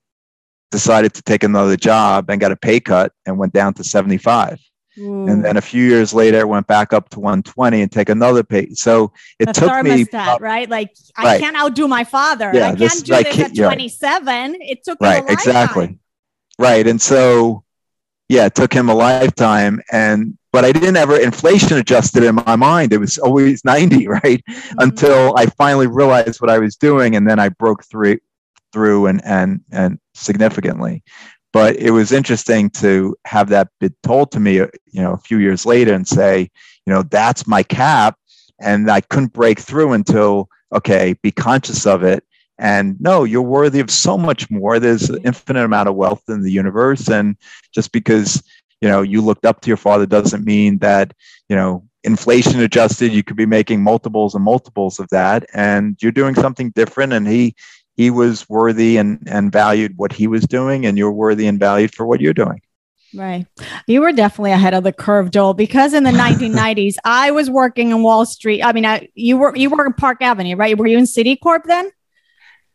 decided 0.70 1.14
to 1.16 1.22
take 1.22 1.44
another 1.44 1.76
job 1.76 2.30
and 2.30 2.40
got 2.40 2.52
a 2.52 2.56
pay 2.56 2.80
cut 2.80 3.12
and 3.26 3.38
went 3.38 3.54
down 3.54 3.74
to 3.76 3.84
75. 3.84 4.60
And 4.98 5.44
then 5.46 5.58
a 5.58 5.62
few 5.62 5.84
years 5.84 6.14
later, 6.14 6.40
it 6.40 6.48
went 6.48 6.68
back 6.68 6.92
up 6.92 7.10
to 7.10 7.20
120 7.20 7.82
and 7.82 7.92
take 7.92 8.10
another 8.10 8.44
pay. 8.44 8.74
So 8.74 9.14
it 9.40 9.46
the 9.46 9.54
took 9.54 9.84
me 9.84 10.06
right. 10.12 10.70
Like 10.70 10.94
I 11.16 11.24
right. 11.24 11.42
can't 11.42 11.56
outdo 11.56 11.88
my 11.88 12.04
father. 12.04 12.52
Yeah, 12.54 12.70
I 12.70 12.76
can't 12.76 13.06
do 13.06 13.16
this 13.24 13.40
at 13.40 13.56
27. 13.56 14.26
Right. 14.26 14.58
It 14.62 14.84
took 14.84 15.00
right 15.00 15.24
exactly 15.30 15.98
right. 16.62 16.88
And 16.88 17.02
so 17.02 17.64
yeah, 18.30 18.46
it 18.46 18.56
took 18.56 18.72
him 18.72 18.90
a 18.90 18.94
lifetime. 18.94 19.82
And 19.92 20.38
but 20.54 20.66
I 20.66 20.72
didn't 20.72 20.98
ever 20.98 21.18
inflation 21.18 21.78
adjusted 21.78 22.24
in 22.24 22.36
my 22.36 22.56
mind. 22.56 22.94
It 22.94 22.98
was 22.98 23.18
always 23.18 23.66
90, 23.66 24.08
right? 24.08 24.24
Mm-hmm. 24.24 24.80
Until 24.80 25.36
I 25.38 25.48
finally 25.48 25.88
realized 25.88 26.42
what 26.42 26.50
I 26.50 26.60
was 26.60 26.76
doing, 26.76 27.16
and 27.16 27.28
then 27.28 27.40
I 27.40 27.50
broke 27.50 27.84
through 27.86 28.20
through 28.72 29.08
and 29.08 29.22
and 29.26 29.62
and 29.72 30.00
significantly 30.14 31.04
but 31.54 31.76
it 31.76 31.92
was 31.92 32.12
interesting 32.12 32.70
to 32.70 33.16
have 33.26 33.50
that 33.50 33.70
been 33.80 33.96
told 34.04 34.32
to 34.32 34.40
me 34.40 34.60
uh, 34.60 34.68
you 34.86 35.02
know 35.02 35.14
a 35.14 35.18
few 35.18 35.38
years 35.38 35.66
later 35.66 35.94
and 35.94 36.08
say 36.08 36.50
you 36.86 36.94
know 36.94 37.04
that's 37.04 37.48
my 37.48 37.64
cap 37.64 38.18
and 38.60 38.90
i 38.90 39.02
couldn't 39.02 39.34
break 39.34 39.60
through 39.60 39.94
until 39.94 40.50
okay 40.74 41.14
be 41.22 41.32
conscious 41.32 41.86
of 41.86 42.04
it. 42.04 42.24
And 42.58 43.00
no 43.02 43.24
you're 43.24 43.42
worthy 43.42 43.80
of 43.80 43.90
so 43.90 44.18
much 44.18 44.50
more. 44.52 44.80
There's 44.80 45.10
an 45.10 45.22
infinite 45.24 45.64
amount 45.64 45.90
of 45.90 45.96
wealth 45.96 46.24
in 46.30 46.44
the 46.44 46.52
universe 46.52 47.10
and 47.10 47.36
just 47.74 47.92
because 47.92 48.44
you 48.82 48.88
know 48.88 49.02
you 49.02 49.22
looked 49.22 49.46
up 49.46 49.62
to 49.62 49.68
your 49.68 49.78
father 49.78 50.06
doesn't 50.06 50.46
mean 50.46 50.78
that 50.80 51.14
you 51.50 51.56
know 51.56 51.84
inflation 52.04 52.60
adjusted 52.60 53.12
you 53.12 53.24
could 53.24 53.38
be 53.38 53.46
making 53.46 53.84
multiples 53.84 54.36
and 54.36 54.44
multiples 54.44 55.00
of 55.00 55.08
that. 55.10 55.46
And 55.54 55.98
you're 56.02 56.12
doing 56.12 56.36
something 56.36 56.72
different 56.72 57.14
and 57.14 57.28
he 57.28 57.56
he 58.02 58.10
was 58.10 58.50
worthy 58.50 58.98
and, 58.98 59.22
and 59.28 59.52
valued 59.52 59.96
what 59.96 60.12
he 60.12 60.26
was 60.26 60.46
doing, 60.46 60.88
and 60.88 60.98
you're 60.98 61.12
worthy 61.12 61.46
and 61.46 61.60
valued 61.60 61.94
for 61.94 62.04
what 62.04 62.20
you're 62.20 62.34
doing. 62.34 62.60
Right. 63.14 63.46
You 63.86 64.02
were 64.02 64.12
definitely 64.12 64.54
ahead 64.54 64.74
of 64.74 64.84
the 64.84 64.92
curve, 64.92 65.30
Joel, 65.30 65.54
because 65.54 65.94
in 65.94 66.04
the 66.04 66.10
1990s, 66.26 66.96
I 67.06 67.30
was 67.30 67.52
working 67.52 67.92
in 67.92 68.02
Wall 68.02 68.26
Street. 68.26 68.64
I 68.64 68.74
mean, 68.74 68.88
I, 68.88 69.10
you 69.14 69.38
were 69.38 69.56
you 69.56 69.70
were 69.70 69.86
in 69.86 69.94
Park 69.94 70.24
Avenue, 70.24 70.56
right? 70.56 70.76
Were 70.76 70.88
you 70.88 70.98
in 70.98 71.04
Citicorp 71.04 71.66
then? 71.66 71.92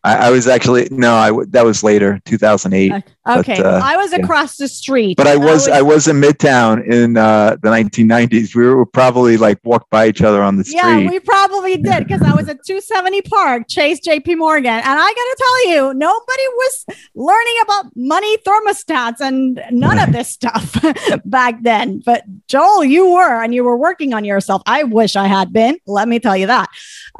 I, 0.04 0.28
I 0.28 0.30
was 0.30 0.46
actually 0.46 0.88
no, 0.90 1.14
I 1.14 1.32
that 1.48 1.64
was 1.64 1.82
later, 1.82 2.20
2008. 2.24 2.92
Okay, 3.28 3.56
but, 3.56 3.66
uh, 3.66 3.80
I 3.82 3.96
was 3.96 4.12
across 4.12 4.56
the 4.56 4.68
street. 4.68 5.16
But 5.16 5.26
I 5.26 5.36
was, 5.36 5.66
I 5.66 5.80
was, 5.80 5.80
I 5.80 5.82
was 5.82 6.08
in 6.08 6.20
Midtown 6.20 6.86
in 6.86 7.16
uh, 7.16 7.56
the 7.60 7.68
1990s. 7.68 8.54
We 8.54 8.66
were 8.66 8.86
probably 8.86 9.36
like 9.36 9.58
walked 9.64 9.90
by 9.90 10.06
each 10.06 10.22
other 10.22 10.42
on 10.42 10.56
the 10.56 10.64
street. 10.64 10.78
Yeah, 10.78 11.10
we 11.10 11.18
probably 11.18 11.76
did 11.76 12.06
because 12.06 12.22
I 12.22 12.34
was 12.34 12.48
at 12.48 12.64
270 12.64 13.22
Park, 13.22 13.64
Chase 13.68 13.98
J.P. 13.98 14.36
Morgan, 14.36 14.66
and 14.66 14.84
I 14.86 14.94
got 14.94 15.14
to 15.14 15.36
tell 15.38 15.70
you, 15.70 15.94
nobody 15.94 16.42
was 16.54 16.86
learning 17.16 17.54
about 17.62 17.96
money 17.96 18.36
thermostats 18.38 19.20
and 19.20 19.60
none 19.72 19.98
of 19.98 20.12
this 20.12 20.28
stuff 20.28 20.80
back 21.24 21.62
then. 21.62 21.98
But 21.98 22.22
Joel, 22.46 22.84
you 22.84 23.12
were, 23.12 23.42
and 23.42 23.52
you 23.52 23.64
were 23.64 23.76
working 23.76 24.14
on 24.14 24.24
yourself. 24.24 24.62
I 24.66 24.84
wish 24.84 25.16
I 25.16 25.26
had 25.26 25.52
been. 25.52 25.78
Let 25.86 26.06
me 26.06 26.20
tell 26.20 26.36
you 26.36 26.46
that. 26.46 26.68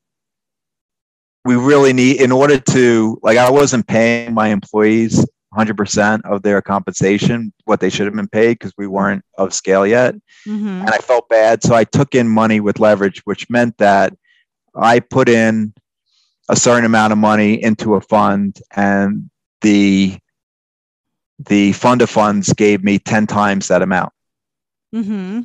we 1.44 1.56
really 1.56 1.94
need 1.94 2.22
in 2.22 2.32
order 2.32 2.60
to 2.60 3.20
like 3.22 3.38
i 3.38 3.50
wasn't 3.50 3.88
paying 3.88 4.34
my 4.34 4.50
employees 4.50 5.26
100% 5.54 6.22
of 6.24 6.44
their 6.44 6.62
compensation 6.62 7.52
what 7.66 7.82
they 7.82 7.90
should 7.90 8.06
have 8.06 8.16
been 8.16 8.28
paid 8.28 8.54
because 8.54 8.72
we 8.78 8.88
weren't 8.88 9.24
of 9.38 9.54
scale 9.54 9.86
yet 9.86 10.16
mm-hmm. 10.48 10.68
and 10.68 10.90
i 10.90 10.98
felt 11.00 11.28
bad 11.28 11.62
so 11.62 11.76
i 11.76 11.84
took 11.84 12.16
in 12.16 12.28
money 12.28 12.60
with 12.60 12.80
leverage 12.80 13.22
which 13.26 13.50
meant 13.50 13.78
that 13.78 14.16
i 14.76 15.00
put 15.00 15.28
in 15.28 15.74
a 16.48 16.56
certain 16.56 16.86
amount 16.86 17.12
of 17.12 17.20
money 17.20 17.62
into 17.62 17.96
a 17.96 18.02
fund 18.02 18.60
and 18.76 19.30
the 19.62 20.18
the 21.48 21.74
fund 21.74 22.02
of 22.02 22.10
funds 22.10 22.54
gave 22.54 22.84
me 22.84 22.98
10 22.98 23.28
times 23.28 23.68
that 23.68 23.82
amount 23.82 24.14
mm-hmm. 24.96 25.42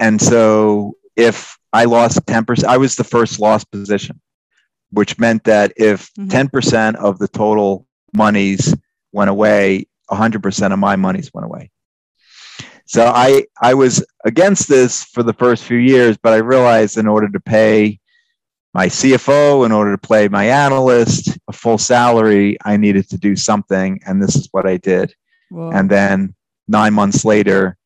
and 0.00 0.20
so 0.20 0.94
if 1.14 1.56
i 1.72 1.84
lost 1.84 2.18
10% 2.26 2.64
i 2.64 2.76
was 2.76 2.96
the 2.96 3.04
first 3.04 3.38
lost 3.38 3.70
position 3.70 4.20
which 4.90 5.18
meant 5.18 5.44
that 5.44 5.72
if 5.76 6.12
mm-hmm. 6.14 6.28
10% 6.28 6.96
of 6.96 7.18
the 7.18 7.28
total 7.28 7.86
monies 8.14 8.74
went 9.12 9.30
away, 9.30 9.86
100% 10.10 10.72
of 10.72 10.78
my 10.78 10.96
monies 10.96 11.32
went 11.32 11.44
away. 11.44 11.70
So 12.86 13.04
I 13.04 13.44
I 13.60 13.74
was 13.74 14.02
against 14.24 14.66
this 14.66 15.04
for 15.04 15.22
the 15.22 15.34
first 15.34 15.64
few 15.64 15.76
years, 15.76 16.16
but 16.16 16.32
I 16.32 16.38
realized 16.38 16.96
in 16.96 17.06
order 17.06 17.28
to 17.28 17.38
pay 17.38 18.00
my 18.72 18.86
CFO, 18.86 19.66
in 19.66 19.72
order 19.72 19.94
to 19.94 20.08
pay 20.08 20.28
my 20.28 20.44
analyst 20.44 21.36
a 21.48 21.52
full 21.52 21.76
salary, 21.76 22.56
I 22.64 22.78
needed 22.78 23.10
to 23.10 23.18
do 23.18 23.36
something, 23.36 24.00
and 24.06 24.22
this 24.22 24.36
is 24.36 24.48
what 24.52 24.66
I 24.66 24.78
did. 24.78 25.14
Whoa. 25.50 25.70
And 25.70 25.90
then 25.90 26.34
nine 26.66 26.94
months 26.94 27.26
later, 27.26 27.76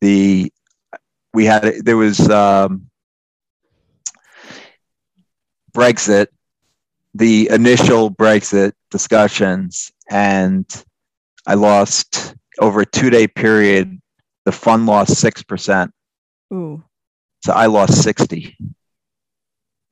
the 0.00 0.50
we 1.34 1.44
had 1.44 1.84
there 1.84 1.98
was 1.98 2.18
um, 2.30 2.90
Brexit, 5.74 6.28
the 7.14 7.48
initial 7.50 8.10
Brexit 8.10 8.72
discussions, 8.90 9.92
and 10.10 10.66
I 11.46 11.54
lost 11.54 12.34
over 12.58 12.82
a 12.82 12.86
two 12.86 13.10
day 13.10 13.26
period 13.26 14.00
the 14.44 14.52
fund 14.52 14.86
lost 14.86 15.16
six 15.16 15.42
percent. 15.42 15.92
Ooh. 16.52 16.82
So 17.44 17.52
I 17.52 17.66
lost 17.66 18.02
sixty. 18.02 18.56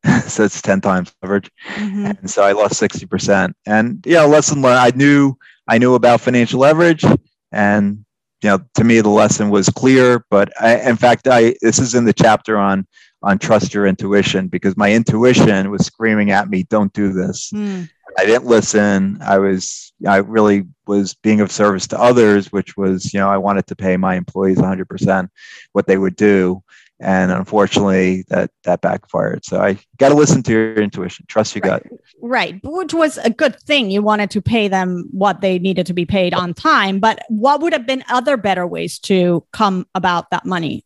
so 0.26 0.44
it's 0.44 0.62
ten 0.62 0.80
times 0.80 1.14
leverage, 1.22 1.50
mm-hmm. 1.74 2.06
and 2.06 2.30
so 2.30 2.42
I 2.42 2.52
lost 2.52 2.76
sixty 2.76 3.06
percent. 3.06 3.56
And 3.66 4.04
yeah, 4.06 4.22
lesson 4.22 4.62
learned. 4.62 4.78
I 4.78 4.90
knew 4.96 5.34
I 5.68 5.78
knew 5.78 5.94
about 5.94 6.20
financial 6.20 6.60
leverage, 6.60 7.04
and 7.52 8.04
you 8.42 8.48
know, 8.48 8.60
to 8.74 8.84
me 8.84 9.00
the 9.00 9.10
lesson 9.10 9.50
was 9.50 9.68
clear. 9.68 10.24
But 10.30 10.52
I, 10.60 10.76
in 10.88 10.96
fact, 10.96 11.28
I 11.28 11.54
this 11.60 11.78
is 11.78 11.94
in 11.94 12.04
the 12.04 12.12
chapter 12.12 12.56
on 12.56 12.86
on 13.22 13.38
trust 13.38 13.74
your 13.74 13.86
intuition 13.86 14.48
because 14.48 14.76
my 14.76 14.92
intuition 14.92 15.70
was 15.70 15.84
screaming 15.84 16.30
at 16.30 16.48
me, 16.48 16.62
"Don't 16.64 16.92
do 16.92 17.12
this." 17.12 17.50
Mm. 17.52 17.88
I 18.18 18.24
didn't 18.24 18.46
listen. 18.46 19.18
I 19.22 19.38
was, 19.38 19.92
I 20.06 20.16
really 20.18 20.64
was 20.86 21.14
being 21.14 21.40
of 21.40 21.52
service 21.52 21.86
to 21.88 22.00
others, 22.00 22.52
which 22.52 22.76
was, 22.76 23.12
you 23.14 23.20
know, 23.20 23.28
I 23.28 23.36
wanted 23.36 23.66
to 23.68 23.76
pay 23.76 23.96
my 23.96 24.16
employees 24.16 24.58
100% 24.58 25.28
what 25.72 25.86
they 25.86 25.96
would 25.96 26.16
do. 26.16 26.62
And 27.02 27.32
unfortunately, 27.32 28.24
that 28.28 28.50
that 28.64 28.82
backfired. 28.82 29.46
So 29.46 29.58
I 29.58 29.78
got 29.96 30.10
to 30.10 30.14
listen 30.14 30.42
to 30.42 30.52
your 30.52 30.74
intuition, 30.74 31.24
trust 31.28 31.54
your 31.54 31.62
right. 31.62 31.82
gut. 31.82 31.98
Right, 32.20 32.60
which 32.62 32.92
was 32.92 33.16
a 33.16 33.30
good 33.30 33.58
thing. 33.58 33.90
You 33.90 34.02
wanted 34.02 34.30
to 34.32 34.42
pay 34.42 34.68
them 34.68 35.08
what 35.10 35.40
they 35.40 35.58
needed 35.58 35.86
to 35.86 35.94
be 35.94 36.04
paid 36.04 36.34
on 36.34 36.52
time. 36.52 37.00
But 37.00 37.20
what 37.30 37.62
would 37.62 37.72
have 37.72 37.86
been 37.86 38.04
other 38.10 38.36
better 38.36 38.66
ways 38.66 38.98
to 39.00 39.46
come 39.50 39.86
about 39.94 40.30
that 40.30 40.44
money? 40.44 40.84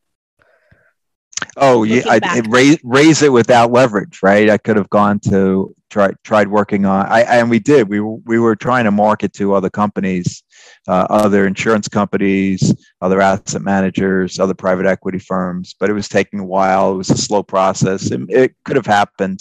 Oh 1.57 1.83
yeah, 1.83 2.03
I, 2.07 2.43
raise 2.49 2.79
raise 2.85 3.23
it 3.23 3.33
without 3.33 3.73
leverage, 3.73 4.21
right? 4.23 4.49
I 4.49 4.59
could 4.59 4.77
have 4.77 4.91
gone 4.91 5.19
to 5.21 5.75
tried 5.91 6.17
tried 6.25 6.49
working 6.49 6.85
on. 6.85 7.07
I 7.07 7.23
and 7.23 7.51
we 7.51 7.59
did. 7.59 7.89
We 7.89 8.01
we 8.01 8.39
were 8.39 8.57
trying 8.57 8.85
to 8.85 8.91
market 8.91 9.33
to 9.35 9.55
other 9.55 9.71
companies, 9.71 10.43
uh, 10.89 11.07
other 11.11 11.47
insurance 11.47 11.89
companies, 11.89 12.75
other 13.01 13.21
asset 13.21 13.63
managers, 13.63 14.39
other 14.39 14.55
private 14.55 14.87
equity 14.87 15.19
firms, 15.19 15.75
but 15.79 15.91
it 15.91 15.93
was 15.93 16.09
taking 16.09 16.41
a 16.41 16.45
while. 16.45 16.93
It 16.93 16.97
was 16.97 17.11
a 17.11 17.19
slow 17.19 17.43
process. 17.43 18.11
It, 18.11 18.23
it 18.29 18.55
could 18.65 18.77
have 18.77 18.87
happened, 18.87 19.41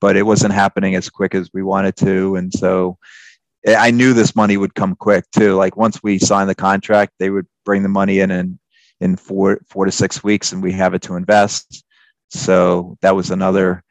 but 0.00 0.16
it 0.16 0.24
wasn't 0.24 0.54
happening 0.54 0.94
as 0.94 1.10
quick 1.10 1.34
as 1.34 1.50
we 1.52 1.62
wanted 1.62 1.96
to, 1.96 2.36
and 2.36 2.52
so. 2.52 2.98
I 3.66 3.90
knew 3.90 4.14
this 4.14 4.36
money 4.36 4.56
would 4.56 4.76
come 4.76 4.94
quick 4.94 5.24
too. 5.32 5.56
Like 5.56 5.76
once 5.76 6.00
we 6.00 6.20
signed 6.20 6.48
the 6.48 6.54
contract, 6.54 7.14
they 7.18 7.28
would 7.28 7.46
bring 7.64 7.82
the 7.82 7.88
money 7.88 8.20
in 8.20 8.30
and 8.30 8.58
in 9.00 9.16
four 9.16 9.60
four 9.68 9.84
to 9.84 9.92
six 9.92 10.22
weeks, 10.22 10.52
and 10.52 10.62
we 10.62 10.72
have 10.72 10.94
it 10.94 11.02
to 11.02 11.16
invest. 11.16 11.84
So 12.30 12.96
that 13.00 13.16
was 13.16 13.30
another. 13.30 13.82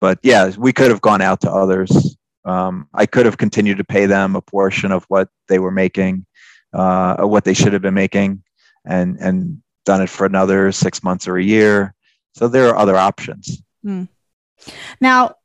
But 0.00 0.18
yeah, 0.22 0.52
we 0.56 0.72
could 0.72 0.90
have 0.90 1.00
gone 1.00 1.22
out 1.22 1.40
to 1.42 1.50
others. 1.50 2.16
Um, 2.44 2.88
I 2.92 3.06
could 3.06 3.26
have 3.26 3.38
continued 3.38 3.78
to 3.78 3.84
pay 3.84 4.06
them 4.06 4.36
a 4.36 4.42
portion 4.42 4.92
of 4.92 5.04
what 5.08 5.28
they 5.48 5.58
were 5.58 5.70
making, 5.70 6.26
uh, 6.72 7.24
what 7.24 7.44
they 7.44 7.54
should 7.54 7.72
have 7.72 7.82
been 7.82 7.94
making, 7.94 8.42
and 8.84 9.16
and 9.18 9.62
done 9.84 10.02
it 10.02 10.10
for 10.10 10.26
another 10.26 10.72
six 10.72 11.02
months 11.02 11.28
or 11.28 11.36
a 11.36 11.42
year. 11.42 11.94
So 12.34 12.48
there 12.48 12.68
are 12.68 12.76
other 12.76 12.96
options. 12.96 13.62
Hmm. 13.82 14.04
Now, 15.00 15.36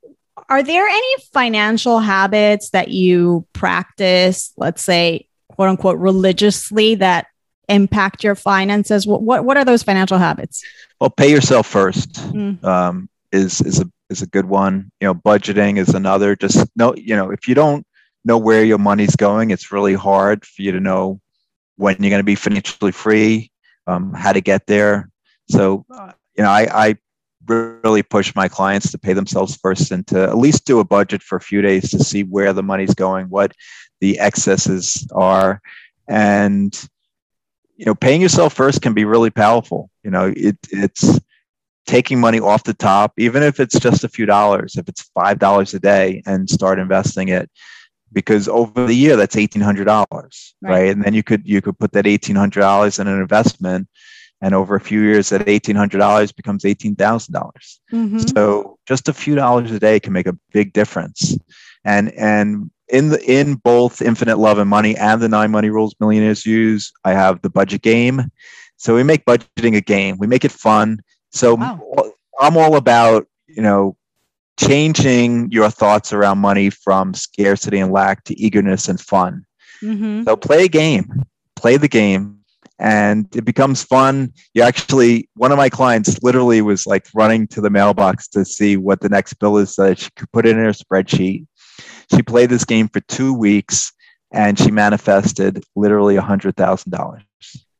are 0.49 0.63
there 0.63 0.87
any 0.87 1.15
financial 1.33 1.99
habits 1.99 2.71
that 2.71 2.89
you 2.89 3.45
practice, 3.53 4.53
let's 4.57 4.83
say, 4.83 5.27
quote 5.49 5.69
unquote, 5.69 5.97
religiously 5.97 6.95
that 6.95 7.27
impact 7.69 8.23
your 8.23 8.35
finances? 8.35 9.07
What 9.07 9.21
what, 9.21 9.45
what 9.45 9.57
are 9.57 9.65
those 9.65 9.83
financial 9.83 10.17
habits? 10.17 10.63
Well, 10.99 11.09
pay 11.09 11.31
yourself 11.31 11.67
first 11.67 12.13
mm. 12.13 12.63
um, 12.63 13.09
is 13.31 13.61
is 13.61 13.79
a 13.79 13.89
is 14.09 14.21
a 14.21 14.27
good 14.27 14.45
one. 14.45 14.91
You 14.99 15.07
know, 15.07 15.15
budgeting 15.15 15.77
is 15.77 15.89
another. 15.89 16.35
Just 16.35 16.67
know, 16.75 16.93
you 16.95 17.15
know, 17.15 17.31
if 17.31 17.47
you 17.47 17.55
don't 17.55 17.85
know 18.25 18.37
where 18.37 18.63
your 18.63 18.77
money's 18.77 19.15
going, 19.15 19.51
it's 19.51 19.71
really 19.71 19.93
hard 19.93 20.45
for 20.45 20.61
you 20.61 20.71
to 20.71 20.79
know 20.79 21.21
when 21.77 21.95
you're 21.99 22.09
going 22.09 22.19
to 22.19 22.23
be 22.23 22.35
financially 22.35 22.91
free, 22.91 23.51
um, 23.87 24.13
how 24.13 24.33
to 24.33 24.41
get 24.41 24.67
there. 24.67 25.09
So, 25.49 25.85
you 26.35 26.43
know, 26.43 26.49
I, 26.49 26.89
I 26.89 26.97
really 27.47 28.03
push 28.03 28.35
my 28.35 28.47
clients 28.47 28.91
to 28.91 28.97
pay 28.97 29.13
themselves 29.13 29.55
first 29.55 29.91
and 29.91 30.05
to 30.07 30.23
at 30.23 30.37
least 30.37 30.65
do 30.65 30.79
a 30.79 30.83
budget 30.83 31.23
for 31.23 31.37
a 31.37 31.41
few 31.41 31.61
days 31.61 31.89
to 31.91 32.03
see 32.03 32.23
where 32.23 32.53
the 32.53 32.61
money's 32.61 32.93
going, 32.93 33.27
what 33.27 33.53
the 34.01 34.19
excesses 34.19 35.07
are, 35.13 35.61
and 36.07 36.87
you 37.79 37.85
know, 37.85 37.95
paying 37.95 38.21
yourself 38.21 38.53
first 38.53 38.81
can 38.81 38.93
be 38.93 39.05
really 39.05 39.29
powerful. 39.29 39.89
You 40.03 40.11
know, 40.11 40.33
it, 40.35 40.57
it's 40.69 41.17
taking 41.87 42.19
money 42.19 42.41
off 42.41 42.65
the 42.65 42.73
top, 42.73 43.13
even 43.17 43.41
if 43.41 43.61
it's 43.61 43.79
just 43.79 44.03
a 44.03 44.09
few 44.09 44.25
dollars, 44.25 44.75
if 44.75 44.89
it's 44.89 45.03
five 45.13 45.39
dollars 45.39 45.73
a 45.73 45.79
day, 45.79 46.21
and 46.25 46.49
start 46.49 46.77
investing 46.77 47.29
it. 47.29 47.49
Because 48.11 48.49
over 48.49 48.85
the 48.85 48.93
year, 48.93 49.15
that's 49.15 49.37
eighteen 49.37 49.61
hundred 49.61 49.85
dollars, 49.85 50.55
right. 50.61 50.71
right? 50.71 50.91
And 50.91 51.03
then 51.05 51.13
you 51.13 51.23
could 51.23 51.47
you 51.47 51.61
could 51.61 51.79
put 51.79 51.93
that 51.93 52.05
eighteen 52.05 52.35
hundred 52.35 52.59
dollars 52.59 52.99
in 52.99 53.07
an 53.07 53.17
investment, 53.17 53.87
and 54.41 54.53
over 54.53 54.75
a 54.75 54.81
few 54.81 54.99
years, 54.99 55.29
that 55.29 55.47
eighteen 55.47 55.77
hundred 55.77 55.99
dollars 55.99 56.33
becomes 56.33 56.65
eighteen 56.65 56.95
thousand 56.97 57.33
dollars. 57.33 57.79
Mm-hmm. 57.93 58.19
So 58.19 58.77
just 58.87 59.07
a 59.07 59.13
few 59.13 59.35
dollars 59.35 59.71
a 59.71 59.79
day 59.79 60.01
can 60.01 60.11
make 60.11 60.27
a 60.27 60.37
big 60.51 60.73
difference. 60.73 61.37
And 61.85 62.11
and 62.11 62.71
in 62.89 63.09
the 63.09 63.23
in 63.23 63.55
both 63.55 64.01
Infinite 64.01 64.37
Love 64.37 64.57
and 64.57 64.69
Money 64.69 64.95
and 64.97 65.21
the 65.21 65.29
Nine 65.29 65.51
Money 65.51 65.69
Rules 65.69 65.95
Millionaires 65.99 66.45
use, 66.45 66.91
I 67.05 67.13
have 67.13 67.41
the 67.41 67.49
budget 67.49 67.81
game. 67.81 68.31
So 68.77 68.95
we 68.95 69.03
make 69.03 69.25
budgeting 69.25 69.75
a 69.75 69.81
game. 69.81 70.17
We 70.19 70.27
make 70.27 70.45
it 70.45 70.51
fun. 70.51 70.99
So 71.31 71.55
wow. 71.55 72.13
I'm 72.39 72.57
all 72.57 72.75
about 72.75 73.27
you 73.47 73.61
know 73.61 73.95
changing 74.59 75.51
your 75.51 75.69
thoughts 75.69 76.11
around 76.11 76.39
money 76.39 76.69
from 76.69 77.13
scarcity 77.13 77.79
and 77.79 77.91
lack 77.91 78.23
to 78.25 78.39
eagerness 78.39 78.89
and 78.89 78.99
fun. 78.99 79.45
Mm-hmm. 79.81 80.23
So 80.23 80.35
play 80.35 80.65
a 80.65 80.69
game. 80.69 81.23
Play 81.55 81.77
the 81.77 81.87
game. 81.87 82.35
And 82.81 83.33
it 83.35 83.43
becomes 83.43 83.83
fun. 83.83 84.31
You 84.53 84.61
actually, 84.61 85.29
one 85.35 85.51
of 85.51 85.57
my 85.57 85.69
clients 85.69 86.21
literally 86.23 86.61
was 86.61 86.87
like 86.87 87.07
running 87.13 87.45
to 87.47 87.59
the 87.61 87.69
mailbox 87.69 88.27
to 88.29 88.45
see 88.45 88.77
what 88.77 89.01
the 89.01 89.09
next 89.09 89.33
bill 89.33 89.57
is 89.57 89.75
so 89.75 89.83
that 89.83 89.99
she 89.99 90.09
could 90.15 90.31
put 90.31 90.45
it 90.45 90.51
in 90.51 90.63
her 90.63 90.71
spreadsheet 90.71 91.45
she 92.13 92.21
played 92.21 92.49
this 92.49 92.65
game 92.65 92.87
for 92.87 92.99
two 93.01 93.33
weeks 93.33 93.91
and 94.31 94.57
she 94.57 94.71
manifested 94.71 95.63
literally 95.75 96.15
a 96.15 96.21
hundred 96.21 96.55
thousand 96.55 96.91
dollars. 96.91 97.23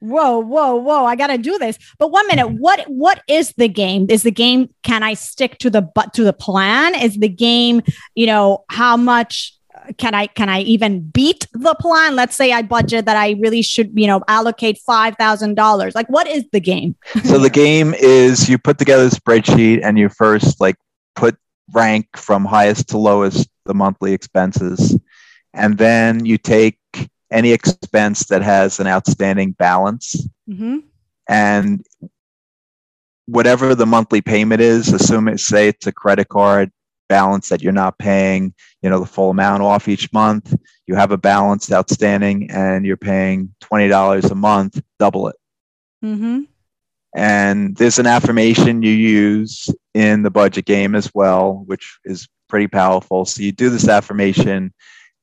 Whoa, 0.01 0.39
whoa, 0.39 0.75
whoa! 0.75 1.03
I 1.03 1.15
got 1.17 1.27
to 1.27 1.37
do 1.37 1.57
this. 1.57 1.77
But 1.97 2.11
one 2.11 2.25
minute, 2.27 2.47
mm-hmm. 2.47 2.57
what 2.57 2.85
what 2.87 3.21
is 3.27 3.53
the 3.57 3.67
game? 3.67 4.07
Is 4.09 4.23
the 4.23 4.31
game? 4.31 4.73
Can 4.83 5.03
I 5.03 5.13
stick 5.13 5.57
to 5.59 5.69
the 5.69 5.81
but 5.81 6.13
to 6.13 6.23
the 6.23 6.31
plan? 6.31 6.95
Is 6.95 7.17
the 7.17 7.27
game? 7.27 7.81
You 8.15 8.27
know 8.27 8.63
how 8.69 8.95
much 8.95 9.53
uh, 9.75 9.91
can 9.97 10.15
I 10.15 10.27
can 10.27 10.47
I 10.47 10.61
even 10.61 11.01
beat 11.01 11.47
the 11.51 11.75
plan? 11.81 12.15
Let's 12.15 12.37
say 12.37 12.53
I 12.53 12.61
budget 12.61 13.05
that 13.07 13.17
I 13.17 13.31
really 13.41 13.61
should, 13.61 13.91
you 13.93 14.07
know, 14.07 14.23
allocate 14.29 14.77
five 14.85 15.15
thousand 15.17 15.55
dollars. 15.55 15.95
Like, 15.95 16.07
what 16.07 16.27
is 16.27 16.45
the 16.53 16.61
game? 16.61 16.95
so 17.25 17.37
the 17.37 17.49
game 17.49 17.93
is 17.99 18.47
you 18.47 18.57
put 18.57 18.77
together 18.77 19.03
a 19.03 19.09
spreadsheet 19.09 19.81
and 19.83 19.99
you 19.99 20.07
first 20.07 20.61
like 20.61 20.77
put 21.17 21.35
rank 21.73 22.07
from 22.15 22.45
highest 22.45 22.87
to 22.89 22.97
lowest 22.97 23.49
the 23.69 23.75
monthly 23.75 24.13
expenses. 24.13 24.99
And 25.53 25.77
then 25.77 26.25
you 26.25 26.39
take 26.39 26.79
any 27.31 27.51
expense 27.51 28.25
that 28.25 28.41
has 28.41 28.79
an 28.79 28.87
outstanding 28.87 29.51
balance. 29.51 30.27
Mm-hmm. 30.49 30.79
And 31.29 31.85
whatever 33.27 33.75
the 33.75 33.85
monthly 33.85 34.21
payment 34.21 34.59
is, 34.59 34.91
assume 34.91 35.27
it, 35.27 35.39
say 35.39 35.67
it's 35.67 35.85
a 35.85 35.91
credit 35.91 36.29
card 36.29 36.71
balance 37.09 37.49
that 37.49 37.61
you're 37.61 37.71
not 37.71 37.99
paying, 37.99 38.55
you 38.81 38.89
know, 38.89 38.99
the 38.99 39.05
full 39.05 39.29
amount 39.29 39.61
off 39.61 39.87
each 39.87 40.11
month. 40.11 40.55
You 40.87 40.95
have 40.95 41.11
a 41.11 41.17
balance 41.17 41.71
outstanding 41.71 42.49
and 42.49 42.87
you're 42.87 42.97
paying 42.97 43.53
$20 43.61 44.31
a 44.31 44.35
month, 44.35 44.81
double 44.97 45.27
it. 45.27 45.35
Mm-hmm. 46.03 46.41
And 47.15 47.75
there's 47.77 47.99
an 47.99 48.07
affirmation 48.07 48.81
you 48.81 48.91
use 48.91 49.69
in 49.93 50.23
the 50.23 50.31
budget 50.31 50.65
game 50.65 50.95
as 50.95 51.11
well, 51.13 51.63
which 51.67 51.99
is 52.05 52.27
pretty 52.49 52.67
powerful. 52.67 53.25
So 53.25 53.41
you 53.41 53.51
do 53.51 53.69
this 53.69 53.87
affirmation, 53.87 54.73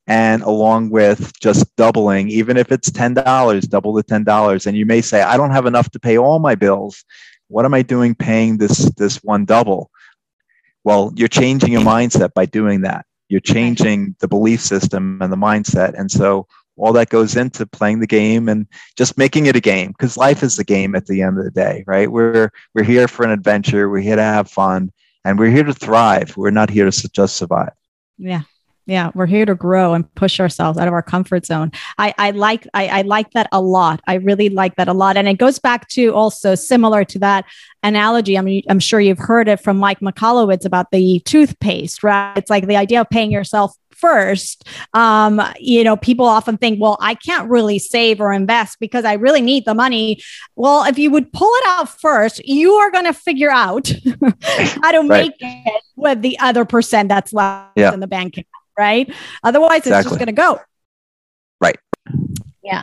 and 0.06 0.42
along 0.42 0.90
with 0.90 1.32
just 1.40 1.74
doubling, 1.76 2.30
even 2.30 2.56
if 2.56 2.72
it's 2.72 2.90
$10, 2.90 3.68
double 3.68 3.92
the 3.92 4.04
$10. 4.04 4.66
And 4.66 4.76
you 4.76 4.86
may 4.86 5.00
say, 5.00 5.22
I 5.22 5.36
don't 5.36 5.50
have 5.50 5.66
enough 5.66 5.90
to 5.90 6.00
pay 6.00 6.16
all 6.16 6.38
my 6.38 6.54
bills. 6.54 7.04
What 7.48 7.64
am 7.64 7.74
I 7.74 7.82
doing 7.82 8.14
paying 8.14 8.58
this, 8.58 8.90
this 8.96 9.22
one 9.22 9.44
double? 9.44 9.90
Well, 10.84 11.12
you're 11.16 11.28
changing 11.28 11.72
your 11.72 11.82
mindset 11.82 12.32
by 12.34 12.46
doing 12.46 12.82
that. 12.82 13.04
You're 13.28 13.40
changing 13.40 14.14
the 14.20 14.28
belief 14.28 14.60
system 14.60 15.20
and 15.20 15.32
the 15.32 15.36
mindset. 15.36 15.98
And 15.98 16.10
so 16.10 16.46
all 16.76 16.92
that 16.92 17.08
goes 17.08 17.36
into 17.36 17.66
playing 17.66 18.00
the 18.00 18.06
game 18.06 18.48
and 18.48 18.66
just 18.96 19.18
making 19.18 19.46
it 19.46 19.56
a 19.56 19.60
game 19.60 19.92
because 19.92 20.16
life 20.16 20.42
is 20.42 20.58
a 20.58 20.64
game 20.64 20.94
at 20.94 21.06
the 21.06 21.22
end 21.22 21.38
of 21.38 21.44
the 21.44 21.50
day, 21.50 21.82
right? 21.86 22.10
We're 22.10 22.50
we're 22.74 22.84
here 22.84 23.08
for 23.08 23.24
an 23.24 23.30
adventure. 23.30 23.88
We're 23.88 24.00
here 24.00 24.16
to 24.16 24.22
have 24.22 24.50
fun, 24.50 24.92
and 25.26 25.40
we're 25.40 25.50
here 25.50 25.64
to 25.64 25.74
thrive. 25.74 26.36
We're 26.36 26.50
not 26.50 26.70
here 26.70 26.88
to 26.88 27.08
just 27.08 27.36
survive. 27.36 27.72
Yeah, 28.16 28.42
yeah, 28.86 29.10
we're 29.12 29.26
here 29.26 29.44
to 29.44 29.56
grow 29.56 29.92
and 29.92 30.12
push 30.14 30.38
ourselves 30.38 30.78
out 30.78 30.86
of 30.86 30.94
our 30.94 31.02
comfort 31.02 31.44
zone. 31.44 31.72
I, 31.98 32.14
I 32.16 32.30
like 32.30 32.68
I, 32.72 32.86
I 32.86 33.02
like 33.02 33.32
that 33.32 33.48
a 33.50 33.60
lot. 33.60 34.00
I 34.06 34.14
really 34.14 34.48
like 34.48 34.76
that 34.76 34.86
a 34.86 34.92
lot, 34.92 35.16
and 35.16 35.26
it 35.26 35.38
goes 35.38 35.58
back 35.58 35.88
to 35.88 36.14
also 36.14 36.54
similar 36.54 37.04
to 37.06 37.18
that 37.18 37.44
analogy. 37.82 38.38
I 38.38 38.40
mean, 38.40 38.62
I'm 38.70 38.78
sure 38.78 39.00
you've 39.00 39.18
heard 39.18 39.48
it 39.48 39.60
from 39.60 39.78
Mike 39.78 39.98
Michalowicz 39.98 40.64
about 40.64 40.92
the 40.92 41.18
toothpaste, 41.24 42.04
right? 42.04 42.38
It's 42.38 42.48
like 42.48 42.68
the 42.68 42.76
idea 42.76 43.00
of 43.00 43.10
paying 43.10 43.32
yourself 43.32 43.74
first. 43.98 44.66
Um, 44.94 45.40
you 45.58 45.84
know, 45.84 45.96
people 45.96 46.26
often 46.26 46.56
think, 46.56 46.80
well, 46.80 46.96
I 47.00 47.14
can't 47.14 47.48
really 47.48 47.78
save 47.78 48.20
or 48.20 48.32
invest 48.32 48.78
because 48.80 49.04
I 49.04 49.14
really 49.14 49.40
need 49.40 49.64
the 49.64 49.74
money. 49.74 50.22
Well, 50.54 50.84
if 50.84 50.98
you 50.98 51.10
would 51.10 51.32
pull 51.32 51.50
it 51.52 51.64
out 51.66 51.88
first, 51.88 52.44
you 52.44 52.72
are 52.74 52.90
going 52.90 53.06
to 53.06 53.12
figure 53.12 53.50
out 53.50 53.88
how 54.42 54.92
to 54.92 54.98
right. 55.00 55.08
make 55.08 55.34
it 55.40 55.82
with 55.96 56.22
the 56.22 56.38
other 56.38 56.64
percent 56.64 57.08
that's 57.08 57.32
left 57.32 57.72
yeah. 57.76 57.92
in 57.92 58.00
the 58.00 58.06
bank 58.06 58.34
account 58.34 58.46
right? 58.78 59.12
Otherwise, 59.42 59.78
exactly. 59.78 59.98
it's 59.98 60.08
just 60.08 60.18
going 60.18 60.26
to 60.26 60.32
go. 60.32 60.60
Right. 61.60 61.78
Yeah. 62.62 62.82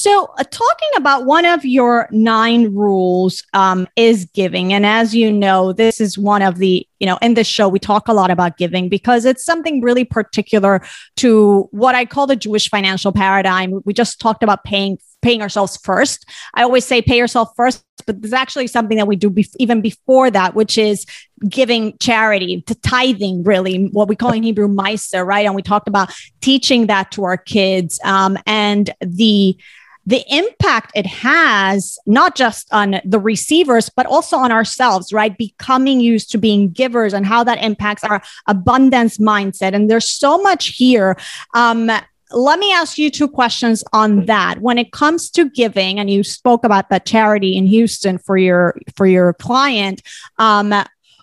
So, 0.00 0.32
uh, 0.38 0.44
talking 0.44 0.88
about 0.96 1.26
one 1.26 1.44
of 1.44 1.62
your 1.62 2.08
nine 2.10 2.74
rules 2.74 3.44
um, 3.52 3.86
is 3.96 4.24
giving. 4.32 4.72
And 4.72 4.86
as 4.86 5.14
you 5.14 5.30
know, 5.30 5.74
this 5.74 6.00
is 6.00 6.16
one 6.16 6.40
of 6.40 6.56
the, 6.56 6.88
you 7.00 7.06
know, 7.06 7.18
in 7.20 7.34
this 7.34 7.46
show, 7.46 7.68
we 7.68 7.78
talk 7.78 8.08
a 8.08 8.14
lot 8.14 8.30
about 8.30 8.56
giving 8.56 8.88
because 8.88 9.26
it's 9.26 9.44
something 9.44 9.82
really 9.82 10.06
particular 10.06 10.80
to 11.16 11.68
what 11.72 11.94
I 11.94 12.06
call 12.06 12.26
the 12.26 12.34
Jewish 12.34 12.70
financial 12.70 13.12
paradigm. 13.12 13.82
We 13.84 13.92
just 13.92 14.18
talked 14.20 14.42
about 14.42 14.64
paying 14.64 14.96
paying 15.20 15.42
ourselves 15.42 15.76
first. 15.84 16.24
I 16.54 16.62
always 16.62 16.86
say 16.86 17.02
pay 17.02 17.18
yourself 17.18 17.50
first, 17.54 17.84
but 18.06 18.22
there's 18.22 18.32
actually 18.32 18.68
something 18.68 18.96
that 18.96 19.06
we 19.06 19.16
do 19.16 19.28
be- 19.28 19.50
even 19.58 19.82
before 19.82 20.30
that, 20.30 20.54
which 20.54 20.78
is 20.78 21.04
giving 21.46 21.98
charity 21.98 22.62
to 22.68 22.74
tithing, 22.76 23.42
really, 23.42 23.90
what 23.92 24.08
we 24.08 24.16
call 24.16 24.32
in 24.32 24.44
Hebrew 24.44 24.68
maaser, 24.68 25.26
right? 25.26 25.44
And 25.44 25.54
we 25.54 25.60
talked 25.60 25.88
about 25.88 26.10
teaching 26.40 26.86
that 26.86 27.10
to 27.10 27.24
our 27.24 27.36
kids 27.36 28.00
um, 28.02 28.38
and 28.46 28.88
the 29.02 29.58
the 30.06 30.24
impact 30.28 30.92
it 30.94 31.06
has 31.06 31.98
not 32.06 32.34
just 32.34 32.72
on 32.72 33.00
the 33.04 33.18
receivers 33.18 33.90
but 33.90 34.06
also 34.06 34.36
on 34.36 34.50
ourselves 34.50 35.12
right? 35.12 35.36
Becoming 35.36 36.00
used 36.00 36.30
to 36.30 36.38
being 36.38 36.70
givers 36.70 37.12
and 37.12 37.26
how 37.26 37.44
that 37.44 37.62
impacts 37.62 38.04
our 38.04 38.22
abundance 38.46 39.18
mindset. 39.18 39.74
And 39.74 39.90
there's 39.90 40.08
so 40.08 40.38
much 40.38 40.68
here. 40.68 41.16
Um, 41.54 41.90
let 42.32 42.58
me 42.60 42.72
ask 42.72 42.96
you 42.96 43.10
two 43.10 43.28
questions 43.28 43.82
on 43.92 44.26
that. 44.26 44.60
When 44.60 44.78
it 44.78 44.92
comes 44.92 45.30
to 45.30 45.50
giving 45.50 45.98
and 45.98 46.08
you 46.08 46.22
spoke 46.22 46.64
about 46.64 46.88
that 46.90 47.04
charity 47.06 47.56
in 47.56 47.66
houston 47.66 48.18
for 48.18 48.36
your 48.36 48.76
for 48.96 49.06
your 49.06 49.32
client 49.34 50.02
um, 50.38 50.72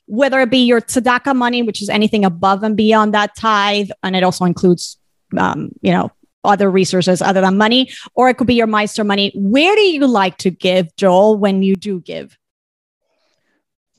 whether 0.05 0.39
it 0.39 0.49
be 0.49 0.59
your 0.65 0.82
tzedakah 0.82 1.36
money 1.36 1.61
which 1.61 1.82
is 1.82 1.89
anything 1.89 2.25
above 2.25 2.63
and 2.63 2.75
beyond 2.75 3.13
that 3.13 3.36
tithe 3.36 3.89
and 4.03 4.15
it 4.15 4.23
also 4.23 4.45
includes 4.45 4.97
um, 5.38 5.69
you 5.82 5.91
know 5.91 6.11
other 6.48 6.70
resources 6.72 7.22
other 7.22 7.41
than 7.41 7.58
money 7.58 7.89
or 8.16 8.30
it 8.30 8.36
could 8.38 8.48
be 8.48 8.56
your 8.56 8.68
maaser 8.68 9.06
money 9.06 9.32
where 9.36 9.76
do 9.76 9.82
you 9.82 10.08
like 10.08 10.38
to 10.38 10.50
give 10.50 10.93
joel 10.95 11.38
when 11.38 11.62
you 11.62 11.76
do 11.76 12.00
give 12.00 12.38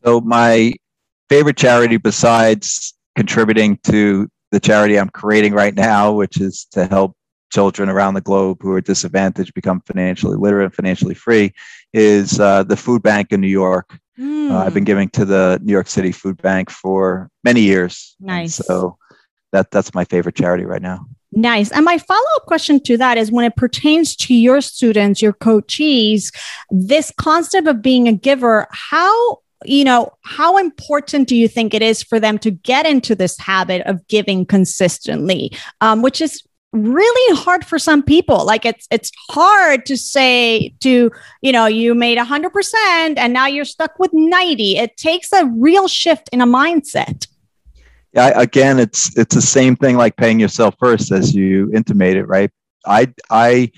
so 0.05 0.21
my 0.21 0.73
favorite 1.29 1.57
charity 1.57 1.97
besides 1.97 2.95
contributing 3.15 3.77
to 3.85 4.29
the 4.51 4.61
charity 4.61 4.99
I'm 4.99 5.11
creating 5.11 5.53
right 5.53 5.75
now, 5.75 6.13
which 6.13 6.41
is 6.41 6.67
to 6.73 6.87
help 6.87 7.15
children 7.51 7.89
around 7.89 8.15
the 8.15 8.21
globe 8.21 8.59
who 8.61 8.73
are 8.73 8.81
disadvantaged 8.81 9.55
become 9.55 9.81
financially 9.81 10.37
literate 10.37 10.67
and 10.67 10.75
financially 10.75 11.15
free, 11.15 11.53
is 11.93 12.39
uh, 12.41 12.63
the 12.63 12.77
Food 12.77 13.03
Bank 13.03 13.33
in 13.33 13.41
New 13.41 13.49
York. 13.49 13.99
Mm. 14.19 14.51
Uh, 14.51 14.59
I've 14.59 14.75
been 14.75 14.83
hmm. 14.83 14.87
giving 14.87 15.09
to 15.11 15.25
the 15.25 15.61
New 15.63 15.73
York 15.73 15.87
City 15.87 16.13
Food 16.13 16.43
Bank 16.43 16.71
for 16.71 17.31
many 17.45 17.61
years. 17.61 18.17
Nice. 18.19 18.57
So 18.57 18.99
that 19.53 19.71
that's 19.71 19.95
my 19.95 20.05
favorite 20.05 20.35
charity 20.35 20.65
right 20.65 20.83
now. 20.83 21.07
Nice. 21.33 21.71
And 21.73 21.85
my 21.85 21.99
follow 21.99 22.27
up 22.37 22.47
question 22.47 22.81
to 22.85 22.97
that 22.97 23.19
is 23.19 23.31
when 23.31 23.45
it 23.45 23.57
pertains 23.57 24.17
to 24.17 24.35
your 24.35 24.61
students, 24.61 25.21
your 25.21 25.35
coachees, 25.35 26.35
this 26.71 27.13
concept 27.19 27.67
of 27.67 27.83
being 27.83 28.09
a 28.09 28.13
giver, 28.13 28.67
how 28.71 29.41
you 29.65 29.85
know, 29.85 30.13
how 30.23 30.57
important 30.57 31.27
do 31.27 31.35
you 31.35 31.49
think 31.49 31.75
it 31.75 31.83
is 31.83 32.03
for 32.03 32.21
them 32.21 32.39
to 32.39 32.51
get 32.51 32.87
into 32.87 33.17
this 33.17 33.37
habit 33.39 33.83
of 33.87 34.07
giving 34.07 34.47
consistently, 34.47 35.51
um, 35.81 36.01
which 36.01 36.21
is 36.21 36.45
really 36.73 37.37
hard 37.37 37.65
for 37.65 37.79
some 37.79 38.03
people. 38.03 38.45
Like 38.45 38.65
it's 38.65 38.87
it's 38.91 39.11
hard 39.31 39.87
to 39.87 39.97
say 39.97 40.75
to 40.81 41.11
you 41.43 41.53
know 41.53 41.67
you 41.67 41.95
made 41.95 42.19
100% 42.19 43.15
and 43.17 43.33
now 43.33 43.47
you're 43.47 43.65
stuck 43.65 43.99
with 43.99 44.11
90 44.13 44.77
it 44.77 44.97
takes 44.97 45.33
a 45.33 45.47
real 45.47 45.89
shift 45.89 46.29
in 46.31 46.41
a 46.41 46.47
mindset 46.47 47.27
yeah 48.13 48.41
again 48.41 48.79
it's 48.79 49.17
it's 49.17 49.35
the 49.35 49.43
same 49.43 49.77
thing 49.77 49.97
like 49.97 50.17
paying 50.17 50.41
yourself 50.41 50.75
first 50.79 51.13
as 51.13 51.35
you 51.35 51.71
intimated 51.75 52.27
right 52.27 52.51
i 52.87 53.13
i 53.31 53.71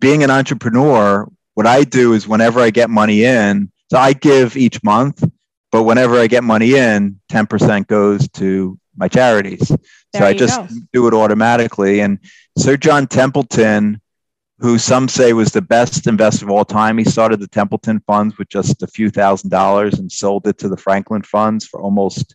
being 0.00 0.22
an 0.22 0.30
entrepreneur 0.30 1.26
what 1.54 1.66
i 1.66 1.84
do 1.84 2.12
is 2.12 2.28
whenever 2.28 2.60
i 2.60 2.70
get 2.70 2.90
money 2.90 3.24
in 3.24 3.70
so 3.90 3.98
I 3.98 4.12
give 4.12 4.56
each 4.56 4.82
month, 4.82 5.24
but 5.72 5.84
whenever 5.84 6.16
I 6.18 6.26
get 6.26 6.44
money 6.44 6.74
in, 6.74 7.20
10% 7.30 7.86
goes 7.86 8.28
to 8.30 8.78
my 8.96 9.08
charities. 9.08 9.68
There 10.12 10.22
so 10.22 10.26
I 10.26 10.34
just 10.34 10.60
go. 10.60 10.68
do 10.92 11.08
it 11.08 11.14
automatically. 11.14 12.00
And 12.00 12.18
Sir 12.58 12.76
John 12.76 13.06
Templeton, 13.06 14.00
who 14.58 14.78
some 14.78 15.08
say 15.08 15.32
was 15.32 15.52
the 15.52 15.62
best 15.62 16.06
investor 16.06 16.44
of 16.44 16.50
all 16.50 16.64
time, 16.64 16.98
he 16.98 17.04
started 17.04 17.40
the 17.40 17.48
Templeton 17.48 18.00
funds 18.06 18.36
with 18.36 18.48
just 18.48 18.82
a 18.82 18.86
few 18.86 19.10
thousand 19.10 19.50
dollars 19.50 19.98
and 19.98 20.10
sold 20.10 20.46
it 20.46 20.58
to 20.58 20.68
the 20.68 20.76
Franklin 20.76 21.22
funds 21.22 21.66
for 21.66 21.80
almost 21.80 22.34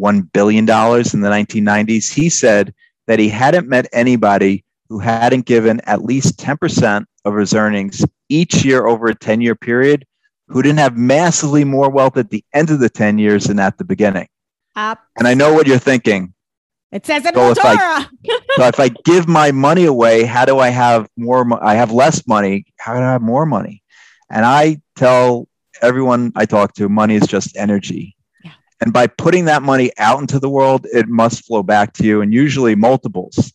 $1 0.00 0.32
billion 0.32 0.62
in 0.62 0.64
the 0.64 1.30
1990s. 1.30 2.12
He 2.12 2.28
said 2.28 2.74
that 3.06 3.18
he 3.18 3.28
hadn't 3.28 3.68
met 3.68 3.86
anybody 3.92 4.64
who 4.88 4.98
hadn't 4.98 5.46
given 5.46 5.80
at 5.82 6.02
least 6.04 6.38
10% 6.38 7.04
of 7.24 7.36
his 7.36 7.54
earnings 7.54 8.04
each 8.28 8.64
year 8.64 8.86
over 8.86 9.08
a 9.08 9.14
10 9.14 9.40
year 9.40 9.54
period 9.54 10.04
who 10.48 10.62
didn't 10.62 10.78
have 10.78 10.96
massively 10.96 11.64
more 11.64 11.90
wealth 11.90 12.16
at 12.16 12.30
the 12.30 12.44
end 12.52 12.70
of 12.70 12.80
the 12.80 12.88
10 12.88 13.18
years 13.18 13.44
than 13.44 13.60
at 13.60 13.78
the 13.78 13.84
beginning. 13.84 14.26
Absolutely. 14.74 15.12
And 15.18 15.28
I 15.28 15.34
know 15.34 15.54
what 15.54 15.66
you're 15.66 15.78
thinking. 15.78 16.34
It 16.90 17.06
says 17.06 17.24
it 17.24 17.34
so 17.34 17.54
the 17.54 17.60
Torah. 17.60 18.10
so 18.56 18.64
if 18.64 18.80
I 18.80 18.88
give 19.04 19.28
my 19.28 19.52
money 19.52 19.84
away, 19.84 20.24
how 20.24 20.44
do 20.44 20.58
I 20.58 20.70
have 20.70 21.08
more? 21.16 21.44
Mo- 21.44 21.60
I 21.62 21.74
have 21.74 21.92
less 21.92 22.26
money. 22.26 22.64
How 22.78 22.94
do 22.94 23.00
I 23.00 23.12
have 23.12 23.22
more 23.22 23.46
money? 23.46 23.82
And 24.28 24.44
I 24.44 24.80
tell 24.96 25.46
everyone 25.80 26.32
I 26.34 26.46
talk 26.46 26.74
to, 26.74 26.88
money 26.88 27.14
is 27.14 27.28
just 27.28 27.56
energy. 27.56 28.16
And 28.80 28.92
by 28.92 29.06
putting 29.06 29.44
that 29.44 29.62
money 29.62 29.90
out 29.98 30.20
into 30.20 30.38
the 30.38 30.48
world, 30.48 30.86
it 30.92 31.08
must 31.08 31.46
flow 31.46 31.62
back 31.62 31.92
to 31.94 32.04
you, 32.04 32.22
and 32.22 32.32
usually 32.32 32.74
multiples. 32.74 33.52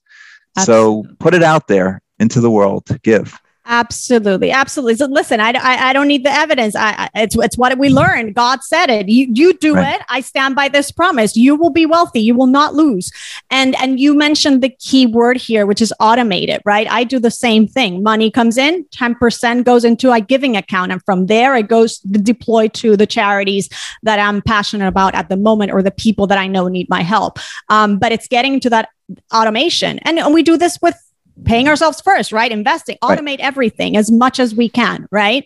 Absolutely. 0.58 1.10
So 1.10 1.16
put 1.20 1.34
it 1.34 1.44
out 1.44 1.68
there 1.68 2.02
into 2.20 2.42
the 2.42 2.52
world. 2.52 2.84
Give. 3.02 3.38
Absolutely, 3.68 4.52
absolutely. 4.52 4.96
So 4.96 5.08
listen, 5.08 5.40
I, 5.40 5.50
I, 5.50 5.90
I 5.90 5.94
don't 5.94 6.08
need 6.08 6.24
the 6.24 6.32
evidence. 6.32 6.76
I, 6.76 7.10
I, 7.16 7.22
it's 7.24 7.36
it's 7.36 7.58
what 7.58 7.76
we 7.80 7.90
learned. 7.90 8.36
God 8.36 8.64
said 8.64 8.92
it. 8.92 9.10
You 9.10 9.28
you 9.34 9.58
do 9.58 9.74
right. 9.74 9.96
it. 9.96 10.06
I 10.08 10.22
stand 10.22 10.56
by 10.56 10.68
this 10.68 10.92
promise. 10.92 11.36
You 11.36 11.56
will 11.56 11.72
be 11.72 11.88
wealthy. 11.88 12.20
You 12.20 12.36
will 12.36 12.46
not 12.46 12.76
lose. 12.76 13.12
And 13.50 13.76
and 13.82 14.00
you 14.00 14.14
mentioned 14.14 14.62
the 14.62 14.70
key 14.70 15.08
word 15.08 15.38
here, 15.38 15.66
which 15.66 15.82
is 15.82 15.92
automated. 16.00 16.62
Right. 16.64 16.88
I 16.92 17.04
do 17.04 17.18
the 17.18 17.32
same 17.32 17.68
thing. 17.68 18.04
Money 18.04 18.30
comes 18.30 18.60
in, 18.60 18.86
ten 18.92 19.16
percent 19.16 19.66
goes 19.66 19.84
into 19.84 20.12
a 20.12 20.22
giving 20.22 20.56
account, 20.56 20.92
and 20.92 21.04
from 21.04 21.26
there 21.26 21.56
it 21.56 21.68
goes 21.68 21.98
deployed 22.00 22.74
to 22.76 22.96
the 22.96 23.08
charities 23.08 23.68
that 24.04 24.20
I'm 24.20 24.44
passionate 24.44 24.88
about 24.88 25.16
at 25.16 25.30
the 25.30 25.38
moment 25.38 25.72
or 25.72 25.82
the 25.82 25.90
people 25.90 26.28
that 26.28 26.38
I 26.38 26.46
know 26.46 26.68
need 26.68 26.88
my 26.88 27.02
help. 27.02 27.40
Um, 27.70 27.98
but 27.98 28.12
it's 28.12 28.28
getting 28.28 28.60
to 28.60 28.70
that 28.70 28.90
automation, 29.34 29.98
and, 30.00 30.20
and 30.20 30.36
we 30.36 30.44
do 30.44 30.56
this 30.56 30.78
with 30.84 30.96
paying 31.44 31.68
ourselves 31.68 32.02
first, 32.02 32.32
right? 32.32 32.52
Investing, 32.52 32.98
automate 33.04 33.26
right. 33.26 33.40
everything 33.42 33.98
as 33.98 34.12
much 34.12 34.40
as 34.40 34.56
we 34.56 34.70
can, 34.70 35.08
right? 35.12 35.46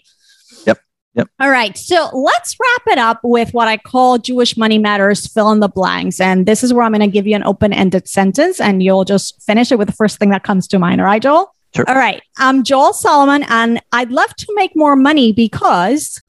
Yep. 0.65 0.79
Yep. 1.15 1.29
All 1.39 1.49
right. 1.49 1.77
So 1.77 2.09
let's 2.13 2.55
wrap 2.59 2.93
it 2.93 2.97
up 2.99 3.19
with 3.23 3.53
what 3.53 3.67
I 3.67 3.77
call 3.77 4.19
Jewish 4.19 4.55
Money 4.55 4.77
Matters 4.77 5.25
fill 5.27 5.51
in 5.51 5.59
the 5.59 5.67
blanks. 5.67 6.19
And 6.19 6.45
this 6.45 6.63
is 6.63 6.73
where 6.73 6.83
I'm 6.83 6.91
going 6.91 7.01
to 7.01 7.07
give 7.07 7.25
you 7.25 7.35
an 7.35 7.43
open 7.43 7.73
ended 7.73 8.07
sentence 8.07 8.61
and 8.61 8.83
you'll 8.83 9.05
just 9.05 9.41
finish 9.41 9.71
it 9.71 9.79
with 9.79 9.87
the 9.87 9.93
first 9.93 10.19
thing 10.19 10.29
that 10.29 10.43
comes 10.43 10.67
to 10.67 10.79
mind. 10.79 11.01
All 11.01 11.07
right, 11.07 11.21
Joel? 11.21 11.53
Sure. 11.75 11.85
All 11.87 11.95
right. 11.95 12.21
I'm 12.37 12.63
Joel 12.63 12.93
Salomon 12.93 13.43
and 13.49 13.81
I'd 13.91 14.11
love 14.11 14.35
to 14.35 14.47
make 14.55 14.75
more 14.75 14.95
money 14.95 15.33
because. 15.33 16.21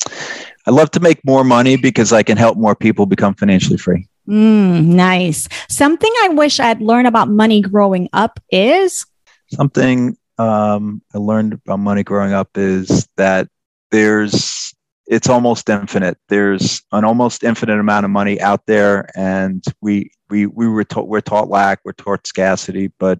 I 0.66 0.70
love 0.70 0.90
to 0.92 1.00
make 1.00 1.24
more 1.24 1.44
money 1.44 1.76
because 1.76 2.12
I 2.12 2.22
can 2.22 2.36
help 2.36 2.56
more 2.56 2.74
people 2.74 3.06
become 3.06 3.34
financially 3.34 3.78
free. 3.78 4.06
Mm, 4.28 4.84
nice. 4.86 5.48
Something 5.68 6.12
I 6.22 6.28
wish 6.28 6.60
I'd 6.60 6.80
learned 6.80 7.08
about 7.08 7.28
money 7.28 7.60
growing 7.60 8.08
up 8.12 8.38
is 8.50 9.06
something 9.52 10.16
um, 10.38 11.02
I 11.14 11.18
learned 11.18 11.54
about 11.54 11.78
money 11.78 12.02
growing 12.02 12.32
up 12.32 12.56
is 12.56 13.06
that 13.16 13.48
there's 13.90 14.74
it's 15.06 15.28
almost 15.28 15.68
infinite. 15.68 16.16
There's 16.28 16.82
an 16.92 17.04
almost 17.04 17.42
infinite 17.42 17.80
amount 17.80 18.04
of 18.04 18.10
money 18.10 18.40
out 18.40 18.64
there, 18.66 19.10
and 19.16 19.62
we 19.80 20.12
we 20.30 20.46
we 20.46 20.68
were 20.68 20.84
taught 20.84 21.08
we're 21.08 21.20
taught 21.20 21.48
lack, 21.48 21.80
we're 21.84 21.92
taught 21.92 22.26
scarcity, 22.26 22.92
but 22.98 23.18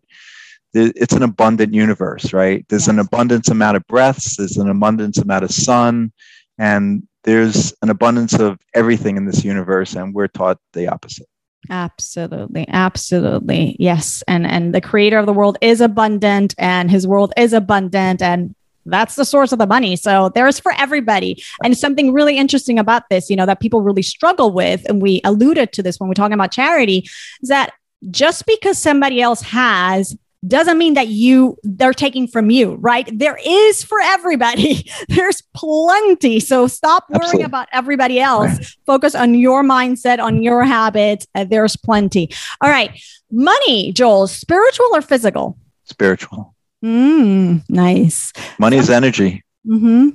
it's 0.72 1.12
an 1.12 1.24
abundant 1.24 1.74
universe, 1.74 2.32
right? 2.32 2.64
There's 2.68 2.86
yes. 2.86 2.92
an 2.92 3.00
abundance 3.00 3.48
amount 3.48 3.76
of 3.76 3.86
breaths, 3.88 4.36
there's 4.36 4.56
an 4.56 4.68
abundance 4.68 5.18
amount 5.18 5.44
of 5.44 5.50
sun, 5.50 6.12
and 6.58 7.06
there's 7.24 7.74
an 7.82 7.90
abundance 7.90 8.34
of 8.34 8.60
everything 8.72 9.16
in 9.16 9.26
this 9.26 9.44
universe, 9.44 9.94
and 9.94 10.14
we're 10.14 10.28
taught 10.28 10.58
the 10.72 10.86
opposite. 10.86 11.26
Absolutely. 11.68 12.66
Absolutely. 12.68 13.76
Yes. 13.78 14.22
And 14.26 14.46
and 14.46 14.74
the 14.74 14.80
creator 14.80 15.18
of 15.18 15.26
the 15.26 15.32
world 15.32 15.58
is 15.60 15.80
abundant 15.80 16.54
and 16.58 16.90
his 16.90 17.06
world 17.06 17.32
is 17.36 17.52
abundant 17.52 18.22
and 18.22 18.54
that's 18.86 19.14
the 19.14 19.26
source 19.26 19.52
of 19.52 19.58
the 19.58 19.66
money. 19.66 19.94
So 19.94 20.30
there's 20.34 20.58
for 20.58 20.72
everybody. 20.78 21.42
And 21.62 21.76
something 21.76 22.12
really 22.12 22.38
interesting 22.38 22.78
about 22.78 23.08
this, 23.10 23.28
you 23.28 23.36
know, 23.36 23.44
that 23.46 23.60
people 23.60 23.82
really 23.82 24.02
struggle 24.02 24.52
with, 24.52 24.88
and 24.88 25.02
we 25.02 25.20
alluded 25.22 25.72
to 25.74 25.82
this 25.82 26.00
when 26.00 26.08
we're 26.08 26.14
talking 26.14 26.32
about 26.32 26.50
charity, 26.50 27.08
is 27.42 27.50
that 27.50 27.72
just 28.10 28.46
because 28.46 28.78
somebody 28.78 29.20
else 29.20 29.42
has 29.42 30.16
doesn't 30.46 30.78
mean 30.78 30.94
that 30.94 31.08
you 31.08 31.56
they're 31.62 31.92
taking 31.92 32.26
from 32.26 32.50
you 32.50 32.76
right? 32.76 33.08
There 33.12 33.38
is 33.44 33.82
for 33.82 34.00
everybody. 34.00 34.90
There's 35.08 35.42
plenty. 35.54 36.40
So 36.40 36.66
stop 36.66 37.04
worrying 37.10 37.22
Absolutely. 37.22 37.44
about 37.44 37.68
everybody 37.72 38.20
else. 38.20 38.76
Focus 38.86 39.14
on 39.14 39.34
your 39.34 39.62
mindset 39.62 40.18
on 40.18 40.42
your 40.42 40.64
habits. 40.64 41.26
Uh, 41.34 41.44
there's 41.44 41.76
plenty. 41.76 42.30
All 42.60 42.70
right. 42.70 42.90
Money 43.30 43.92
joel 43.92 44.26
spiritual 44.26 44.88
or 44.92 45.02
physical? 45.02 45.58
Spiritual. 45.84 46.54
Mm, 46.84 47.62
nice. 47.68 48.32
Money 48.58 48.78
is 48.78 48.88
energy. 48.88 49.44
Mm-hmm. 49.66 50.10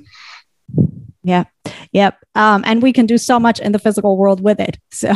Yeah 1.26 1.44
Yep. 1.92 2.18
Um, 2.34 2.62
and 2.66 2.82
we 2.82 2.92
can 2.92 3.06
do 3.06 3.16
so 3.16 3.40
much 3.40 3.58
in 3.58 3.72
the 3.72 3.78
physical 3.78 4.16
world 4.16 4.42
with 4.42 4.60
it. 4.60 4.78
So 4.92 5.12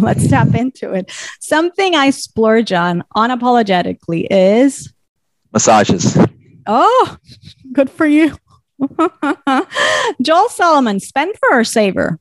let's 0.00 0.28
tap 0.28 0.54
into 0.54 0.92
it. 0.92 1.10
Something 1.40 1.94
I 1.96 2.10
splurge 2.10 2.72
on 2.72 3.02
unapologetically 3.16 4.28
is 4.30 4.92
massages. 5.52 6.16
Oh, 6.66 7.16
good 7.72 7.90
for 7.90 8.06
you. 8.06 8.36
Joel 10.22 10.48
Salomon, 10.48 11.00
spender 11.00 11.38
or 11.50 11.64
saver? 11.64 12.18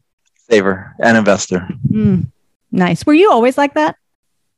Saver 0.50 0.94
and 1.00 1.18
investor. 1.18 1.68
Mm, 1.90 2.32
nice. 2.72 3.06
Were 3.06 3.14
you 3.14 3.32
always 3.32 3.58
like 3.58 3.76
that? 3.76 3.96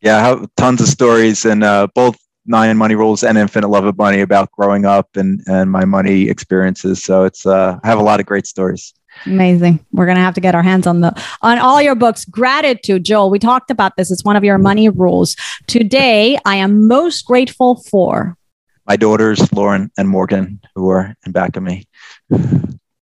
Yeah, 0.01 0.17
I 0.17 0.21
have 0.21 0.47
tons 0.55 0.81
of 0.81 0.87
stories 0.87 1.45
and 1.45 1.63
uh, 1.63 1.87
both 1.93 2.17
nine 2.45 2.77
money 2.77 2.95
rules 2.95 3.23
and 3.23 3.37
infinite 3.37 3.69
love 3.69 3.85
of 3.85 3.97
money 3.97 4.21
about 4.21 4.51
growing 4.51 4.85
up 4.85 5.15
and 5.15 5.41
and 5.47 5.71
my 5.71 5.85
money 5.85 6.29
experiences 6.29 7.03
so 7.03 7.23
it's 7.23 7.45
uh 7.45 7.79
i 7.83 7.87
have 7.87 7.99
a 7.99 8.03
lot 8.03 8.19
of 8.19 8.25
great 8.25 8.45
stories 8.47 8.93
Amazing. 9.25 9.79
We're 9.91 10.05
going 10.05 10.17
to 10.17 10.21
have 10.21 10.33
to 10.35 10.41
get 10.41 10.55
our 10.55 10.61
hands 10.61 10.85
on 10.85 11.01
the 11.01 11.13
on 11.41 11.57
all 11.57 11.81
your 11.81 11.95
books. 11.95 12.25
Gratitude, 12.25 13.05
Joel. 13.05 13.29
We 13.29 13.39
talked 13.39 13.71
about 13.71 13.95
this. 13.97 14.11
It's 14.11 14.25
one 14.25 14.35
of 14.35 14.43
your 14.43 14.57
money 14.57 14.89
rules. 14.89 15.35
Today, 15.67 16.37
I 16.45 16.57
am 16.57 16.87
most 16.87 17.25
grateful 17.25 17.81
for 17.89 18.37
my 18.85 18.95
daughters, 18.95 19.51
Lauren 19.51 19.91
and 19.97 20.07
Morgan, 20.09 20.59
who 20.75 20.89
are 20.89 21.15
in 21.25 21.31
back 21.31 21.55
of 21.55 21.63
me. 21.63 21.87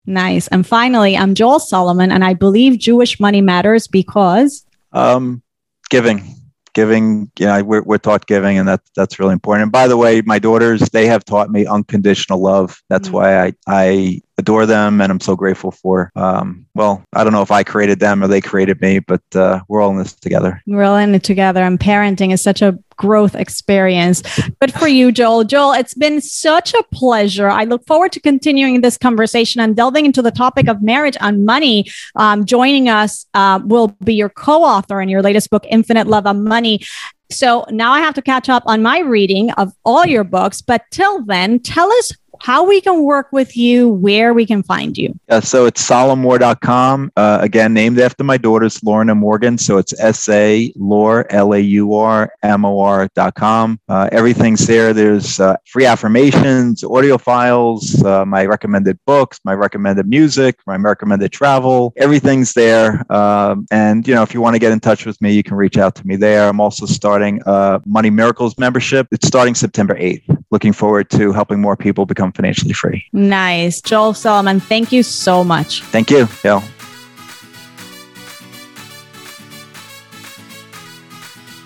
Nice. 0.06 0.48
And 0.48 0.66
finally, 0.66 1.16
I'm 1.16 1.34
Joel 1.34 1.60
Salomon, 1.60 2.12
and 2.12 2.24
I 2.24 2.34
believe 2.34 2.78
Jewish 2.78 3.18
money 3.18 3.40
matters 3.40 3.86
because 3.86 4.64
um, 4.92 5.42
giving 5.90 6.36
giving 6.74 7.30
you 7.38 7.46
know 7.46 7.62
we're, 7.62 7.82
we're 7.82 7.98
taught 7.98 8.26
giving 8.26 8.58
and 8.58 8.68
that's 8.68 8.90
that's 8.96 9.18
really 9.18 9.32
important. 9.32 9.64
And 9.64 9.72
by 9.72 9.88
the 9.88 9.96
way 9.96 10.22
my 10.22 10.38
daughters 10.38 10.80
they 10.90 11.06
have 11.06 11.24
taught 11.24 11.50
me 11.50 11.66
unconditional 11.66 12.40
love. 12.40 12.82
That's 12.88 13.08
mm-hmm. 13.08 13.16
why 13.16 13.46
i 13.46 13.52
i 13.66 14.20
adore 14.38 14.66
them 14.66 15.00
and 15.00 15.12
i'm 15.12 15.20
so 15.20 15.36
grateful 15.36 15.70
for 15.70 16.10
um, 16.16 16.66
well 16.74 17.04
i 17.12 17.22
don't 17.22 17.34
know 17.34 17.42
if 17.42 17.50
i 17.50 17.62
created 17.62 18.00
them 18.00 18.24
or 18.24 18.28
they 18.28 18.40
created 18.40 18.80
me 18.80 18.98
but 18.98 19.22
uh, 19.36 19.60
we're 19.68 19.80
all 19.80 19.90
in 19.90 19.98
this 19.98 20.14
together. 20.14 20.62
We're 20.66 20.84
all 20.84 20.96
in 20.96 21.14
it 21.14 21.22
together. 21.22 21.62
And 21.62 21.78
parenting 21.78 22.32
is 22.32 22.42
such 22.42 22.62
a 22.62 22.78
growth 23.02 23.34
experience. 23.34 24.22
But 24.60 24.70
for 24.78 24.88
you 24.98 25.12
joel 25.18 25.44
joel 25.52 25.72
it's 25.80 25.94
been 25.94 26.20
such 26.20 26.72
a 26.74 26.82
pleasure. 27.00 27.48
I 27.48 27.64
look 27.64 27.82
forward 27.86 28.12
to 28.12 28.20
continuing 28.20 28.80
this 28.80 28.96
conversation 28.96 29.60
and 29.60 29.76
delving 29.76 30.06
into 30.06 30.22
the 30.22 30.30
topic 30.44 30.68
of 30.68 30.82
marriage 30.82 31.16
and 31.20 31.44
money. 31.44 31.76
Um, 32.16 32.44
joining 32.44 32.88
us 32.88 33.26
uh, 33.34 33.60
will 33.64 33.88
be 34.04 34.14
your 34.14 34.28
co-author 34.28 35.00
in 35.00 35.08
your 35.08 35.22
latest 35.22 35.50
book 35.50 35.64
infinite 35.68 36.06
love 36.06 36.26
of 36.26 36.36
money. 36.36 36.80
So 37.30 37.64
now 37.70 37.92
I 37.92 38.00
have 38.00 38.14
to 38.14 38.22
catch 38.22 38.48
up 38.48 38.62
on 38.66 38.82
my 38.82 38.98
reading 39.00 39.50
of 39.52 39.72
all 39.84 40.04
your 40.06 40.24
books. 40.24 40.60
But 40.60 40.82
till 40.90 41.24
then, 41.24 41.60
tell 41.60 41.90
us 41.90 42.12
how 42.42 42.64
we 42.66 42.80
can 42.80 43.04
work 43.04 43.28
with 43.30 43.56
you, 43.56 43.88
where 43.88 44.34
we 44.34 44.44
can 44.44 44.64
find 44.64 44.98
you. 44.98 45.14
So 45.42 45.64
it's 45.66 45.88
salaurmor.com. 45.88 47.12
Uh, 47.16 47.38
again, 47.40 47.72
named 47.72 48.00
after 48.00 48.24
my 48.24 48.36
daughters, 48.36 48.82
Lauren 48.82 49.10
and 49.10 49.20
Morgan. 49.20 49.56
So 49.56 49.78
it's 49.78 49.98
S 50.00 50.28
A 50.28 50.72
Laur, 50.74 51.24
L 51.30 51.54
A 51.54 51.60
U 51.60 51.94
R 51.94 52.32
M 52.42 52.64
O 52.64 52.80
R.com. 52.80 53.78
Uh, 53.88 54.08
everything's 54.10 54.66
there. 54.66 54.92
There's 54.92 55.38
uh, 55.38 55.56
free 55.66 55.86
affirmations, 55.86 56.82
audio 56.82 57.16
files, 57.16 58.02
uh, 58.04 58.24
my 58.24 58.44
recommended 58.44 58.98
books, 59.06 59.38
my 59.44 59.54
recommended 59.54 60.08
music, 60.08 60.58
my 60.66 60.76
recommended 60.76 61.30
travel. 61.30 61.92
Everything's 61.96 62.54
there. 62.54 63.04
Um, 63.12 63.66
and, 63.70 64.06
you 64.08 64.16
know, 64.16 64.22
if 64.22 64.34
you 64.34 64.40
want 64.40 64.56
to 64.56 64.58
get 64.58 64.72
in 64.72 64.80
touch 64.80 65.06
with 65.06 65.20
me, 65.22 65.32
you 65.32 65.44
can 65.44 65.56
reach 65.56 65.78
out 65.78 65.94
to 65.94 66.06
me 66.06 66.16
there. 66.16 66.48
I'm 66.48 66.60
also 66.60 66.86
starting 66.86 67.40
a 67.46 67.80
Money 67.86 68.10
Miracles 68.10 68.58
membership. 68.58 69.06
It's 69.12 69.28
starting 69.28 69.54
September 69.54 69.94
8th. 69.94 70.44
Looking 70.50 70.72
forward 70.72 71.08
to 71.10 71.32
helping 71.32 71.60
more 71.60 71.76
people 71.76 72.04
become 72.04 72.31
financially 72.34 72.72
free. 72.72 73.04
Nice. 73.12 73.80
Joel 73.80 74.14
Salomon, 74.14 74.60
thank 74.60 74.92
you 74.92 75.02
so 75.02 75.44
much. 75.44 75.82
Thank 75.84 76.10
you. 76.10 76.28
Yeah. 76.44 76.62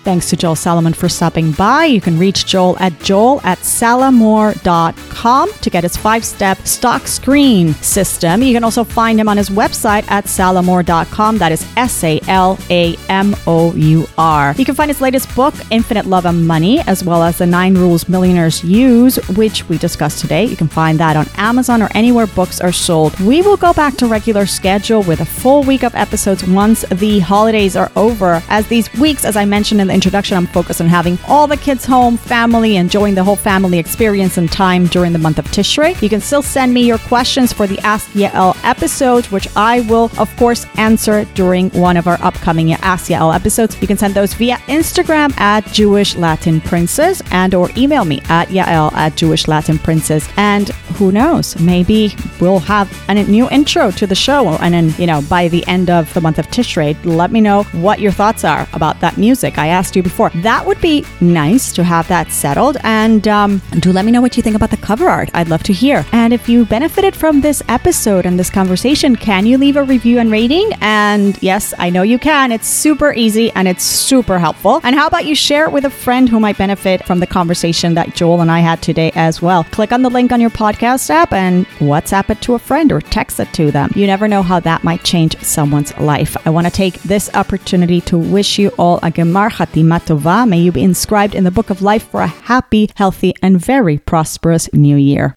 Thanks 0.07 0.30
to 0.30 0.36
Joel 0.36 0.54
Salomon 0.54 0.92
for 0.92 1.09
stopping 1.09 1.50
by. 1.50 1.86
You 1.86 2.00
can 2.00 2.16
reach 2.16 2.46
Joel 2.46 2.78
at 2.78 2.96
joel 3.00 3.40
at 3.42 3.59
salaurmor.com 3.59 5.52
to 5.52 5.68
get 5.68 5.82
his 5.82 5.96
five 5.96 6.24
step 6.24 6.59
stock 6.59 7.09
screen 7.09 7.74
system. 7.74 8.40
You 8.40 8.54
can 8.54 8.62
also 8.62 8.84
find 8.84 9.18
him 9.18 9.28
on 9.28 9.36
his 9.36 9.50
website 9.50 10.09
at 10.09 10.26
salaurmor.com. 10.26 11.38
That 11.38 11.50
is 11.50 11.66
S 11.76 12.04
A 12.04 12.20
L 12.28 12.57
A 12.70 12.94
M 13.09 13.34
O 13.48 13.74
U 13.74 14.07
R. 14.16 14.54
You 14.57 14.64
can 14.64 14.76
find 14.76 14.90
his 14.90 15.00
latest 15.00 15.34
book, 15.34 15.54
Infinite 15.72 16.07
Love 16.07 16.24
and 16.24 16.46
Money, 16.46 16.78
as 16.82 17.02
well 17.02 17.24
as 17.24 17.38
The 17.38 17.46
Nine 17.46 17.74
Rules 17.74 18.09
Millionaires 18.09 18.62
Use, 18.62 19.16
which 19.30 19.68
we 19.68 19.76
discussed 19.76 20.20
today. 20.20 20.44
You 20.44 20.54
can 20.54 20.68
find 20.68 21.00
that 21.00 21.16
on 21.16 21.26
Amazon 21.36 21.82
or 21.82 21.88
anywhere 21.96 22.28
books 22.28 22.61
are 22.61 22.70
sold. 22.70 23.18
We 23.18 23.42
will 23.42 23.57
go 23.57 23.72
back 23.72 23.96
to 23.96 24.07
regular 24.07 24.46
schedule 24.46 25.02
with 25.02 25.18
a 25.18 25.26
full 25.26 25.64
week 25.64 25.82
of 25.82 25.96
episodes 25.96 26.46
once 26.46 26.82
the 26.92 27.18
holidays 27.18 27.74
are 27.74 27.90
over, 27.96 28.40
as 28.48 28.68
these 28.68 28.88
weeks, 28.94 29.24
as 29.24 29.34
I 29.34 29.44
mentioned 29.44 29.80
in 29.80 29.88
the 29.88 29.95
introduction, 29.97 30.36
I'm 30.36 30.47
focused 30.47 30.82
on 30.82 30.88
having 30.88 31.18
all 31.26 31.47
the 31.47 31.57
kids 31.57 31.84
home, 31.86 32.18
family, 32.18 32.76
enjoying 32.76 33.14
the 33.14 33.24
whole 33.24 33.34
family 33.34 33.78
experience 33.78 34.36
and 34.36 34.53
time 34.53 34.86
during 34.86 35.12
the 35.12 35.18
month 35.18 35.38
of 35.38 35.47
Tishrei. 35.47 36.01
You 36.03 36.11
can 36.11 36.20
still 36.20 36.42
send 36.42 36.74
me 36.74 36.82
your 36.84 36.99
questions 36.99 37.53
for 37.53 37.66
the 37.66 37.78
Ask 37.80 38.11
Yael 38.11 38.55
episode, 38.62 39.24
which 39.28 39.49
I 39.57 39.80
will, 39.80 40.11
of 40.18 40.28
course, 40.36 40.66
answer 40.76 41.24
during 41.34 41.70
one 41.70 41.97
of 41.97 42.07
our 42.07 42.18
upcoming 42.22 42.72
Ask 42.74 43.11
Yael 43.11 43.34
episodes. 43.34 43.80
You 43.80 43.88
can 43.88 43.97
send 43.97 44.12
those 44.12 44.34
via 44.34 44.57
Instagram 44.68 45.36
at 45.40 45.64
Jewish 45.72 46.14
Latin 46.14 46.61
Princess 46.61 47.22
and 47.30 47.55
or 47.55 47.70
email 47.76 48.05
me 48.05 48.20
at 48.28 48.49
Yael 48.49 48.92
at 48.92 49.16
Jewish 49.16 49.49
Latin 49.49 49.78
Princess. 49.78 50.28
And 50.36 50.68
who 50.99 51.11
knows, 51.11 51.59
maybe 51.59 52.14
we'll 52.38 52.59
have 52.59 52.92
a 53.09 53.14
new 53.14 53.49
intro 53.49 53.90
to 53.92 54.07
the 54.07 54.14
show. 54.14 54.49
And 54.59 54.74
then, 54.74 54.94
you 54.99 55.07
know, 55.07 55.22
by 55.22 55.49
the 55.49 55.66
end 55.66 55.88
of 55.88 56.12
the 56.12 56.20
month 56.20 56.38
of 56.38 56.47
Tishrei, 56.49 56.97
let 57.05 57.30
me 57.30 57.40
know 57.40 57.62
what 57.72 57.99
your 57.99 58.12
thoughts 58.12 58.44
are 58.44 58.68
about 58.74 59.01
that 59.01 59.16
music. 59.16 59.57
I 59.57 59.68
asked 59.68 59.86
asked 59.87 59.95
you 59.95 60.03
before. 60.03 60.30
That 60.43 60.66
would 60.66 60.80
be 60.80 61.05
nice 61.20 61.72
to 61.72 61.84
have 61.84 62.09
that 62.09 62.32
settled. 62.32 62.76
And 62.82 63.28
um, 63.28 63.62
do 63.78 63.93
let 63.93 64.05
me 64.05 64.11
know 64.11 64.20
what 64.20 64.37
you 64.37 64.43
think 64.43 64.57
about 64.57 64.70
the 64.70 64.76
cover 64.76 65.09
art. 65.09 65.30
I'd 65.32 65.49
love 65.49 65.62
to 65.64 65.72
hear. 65.72 66.05
And 66.11 66.32
if 66.32 66.49
you 66.49 66.64
benefited 66.64 67.14
from 67.14 67.41
this 67.41 67.62
episode 67.68 68.26
and 68.26 68.37
this 68.37 68.51
conversation, 68.51 69.14
can 69.14 69.47
you 69.47 69.59
leave 69.59 69.76
a 69.76 69.84
review 69.84 70.18
and 70.18 70.28
rating? 70.28 70.72
And 70.80 71.41
yes, 71.41 71.72
I 71.78 71.91
know 71.91 72.03
you 72.03 72.18
can. 72.18 72.51
It's 72.51 72.66
super 72.66 73.12
easy 73.12 73.53
and 73.53 73.68
it's 73.68 73.84
super 73.84 74.41
helpful. 74.41 74.80
And 74.82 74.97
how 74.97 75.07
about 75.07 75.24
you 75.24 75.37
share 75.37 75.66
it 75.66 75.72
with 75.72 75.84
a 75.84 75.91
friend 75.91 76.28
who 76.28 76.41
might 76.41 76.59
benefit 76.59 77.07
from 77.07 77.20
the 77.20 77.26
conversation 77.28 77.95
that 77.95 78.16
Joel 78.16 78.41
and 78.41 78.51
I 78.51 78.59
had 78.59 78.82
today 78.82 79.12
as 79.14 79.41
well? 79.41 79.62
Click 79.64 79.93
on 79.93 80.03
the 80.03 80.11
link 80.11 80.32
on 80.32 80.41
your 80.41 80.51
podcast 80.51 81.11
app 81.11 81.33
and 81.33 81.64
WhatsApp 81.79 82.30
it 82.30 82.41
to 82.42 82.54
a 82.54 82.58
friend 82.58 82.91
or 82.91 83.00
text 83.00 83.38
it 83.38 83.53
to 83.53 83.71
them. 83.71 83.92
You 83.95 84.08
never 84.08 84.26
know 84.26 84.42
how 84.42 84.58
that 84.61 84.83
might 84.83 85.04
change 85.04 85.38
someone's 85.38 85.96
life. 85.99 86.37
I 86.45 86.50
want 86.50 86.67
to 86.67 86.72
take 86.72 87.00
this 87.03 87.30
opportunity 87.34 88.00
to 88.03 88.18
wish 88.18 88.58
you 88.58 88.71
all 88.71 88.96
a 88.99 89.13
Gemar 89.13 89.50
Chatima 89.76 90.00
Tova. 90.00 90.48
May 90.48 90.61
you 90.61 90.72
be 90.72 90.82
inscribed 90.82 91.34
in 91.34 91.44
the 91.44 91.50
book 91.50 91.70
of 91.70 91.82
life 91.82 92.08
for 92.08 92.20
a 92.20 92.26
happy, 92.26 92.90
healthy, 92.96 93.34
and 93.42 93.61
very 93.61 93.98
prosperous 93.98 94.72
new 94.72 94.96
year. 94.96 95.32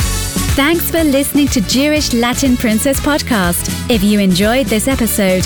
Thanks 0.56 0.90
for 0.91 1.03
listening 1.03 1.48
to 1.49 1.61
Jewish 1.61 2.14
Latin 2.14 2.57
Princess 2.57 2.99
Podcast. 2.99 3.90
If 3.90 4.03
you 4.03 4.20
enjoyed 4.20 4.68
this 4.68 4.88
episode, 4.88 5.44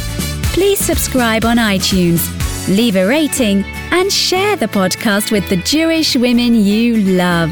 please 0.54 0.80
subscribe 0.80 1.46
on 1.46 1.58
iTunes, 1.58 2.28
leave 2.68 2.96
a 2.96 3.08
rating, 3.08 3.64
and 3.92 4.12
share 4.12 4.56
the 4.56 4.68
podcast 4.68 5.32
with 5.32 5.48
the 5.50 5.58
Jewish 5.58 6.16
women 6.16 6.56
you 6.56 6.98
love. 6.98 7.52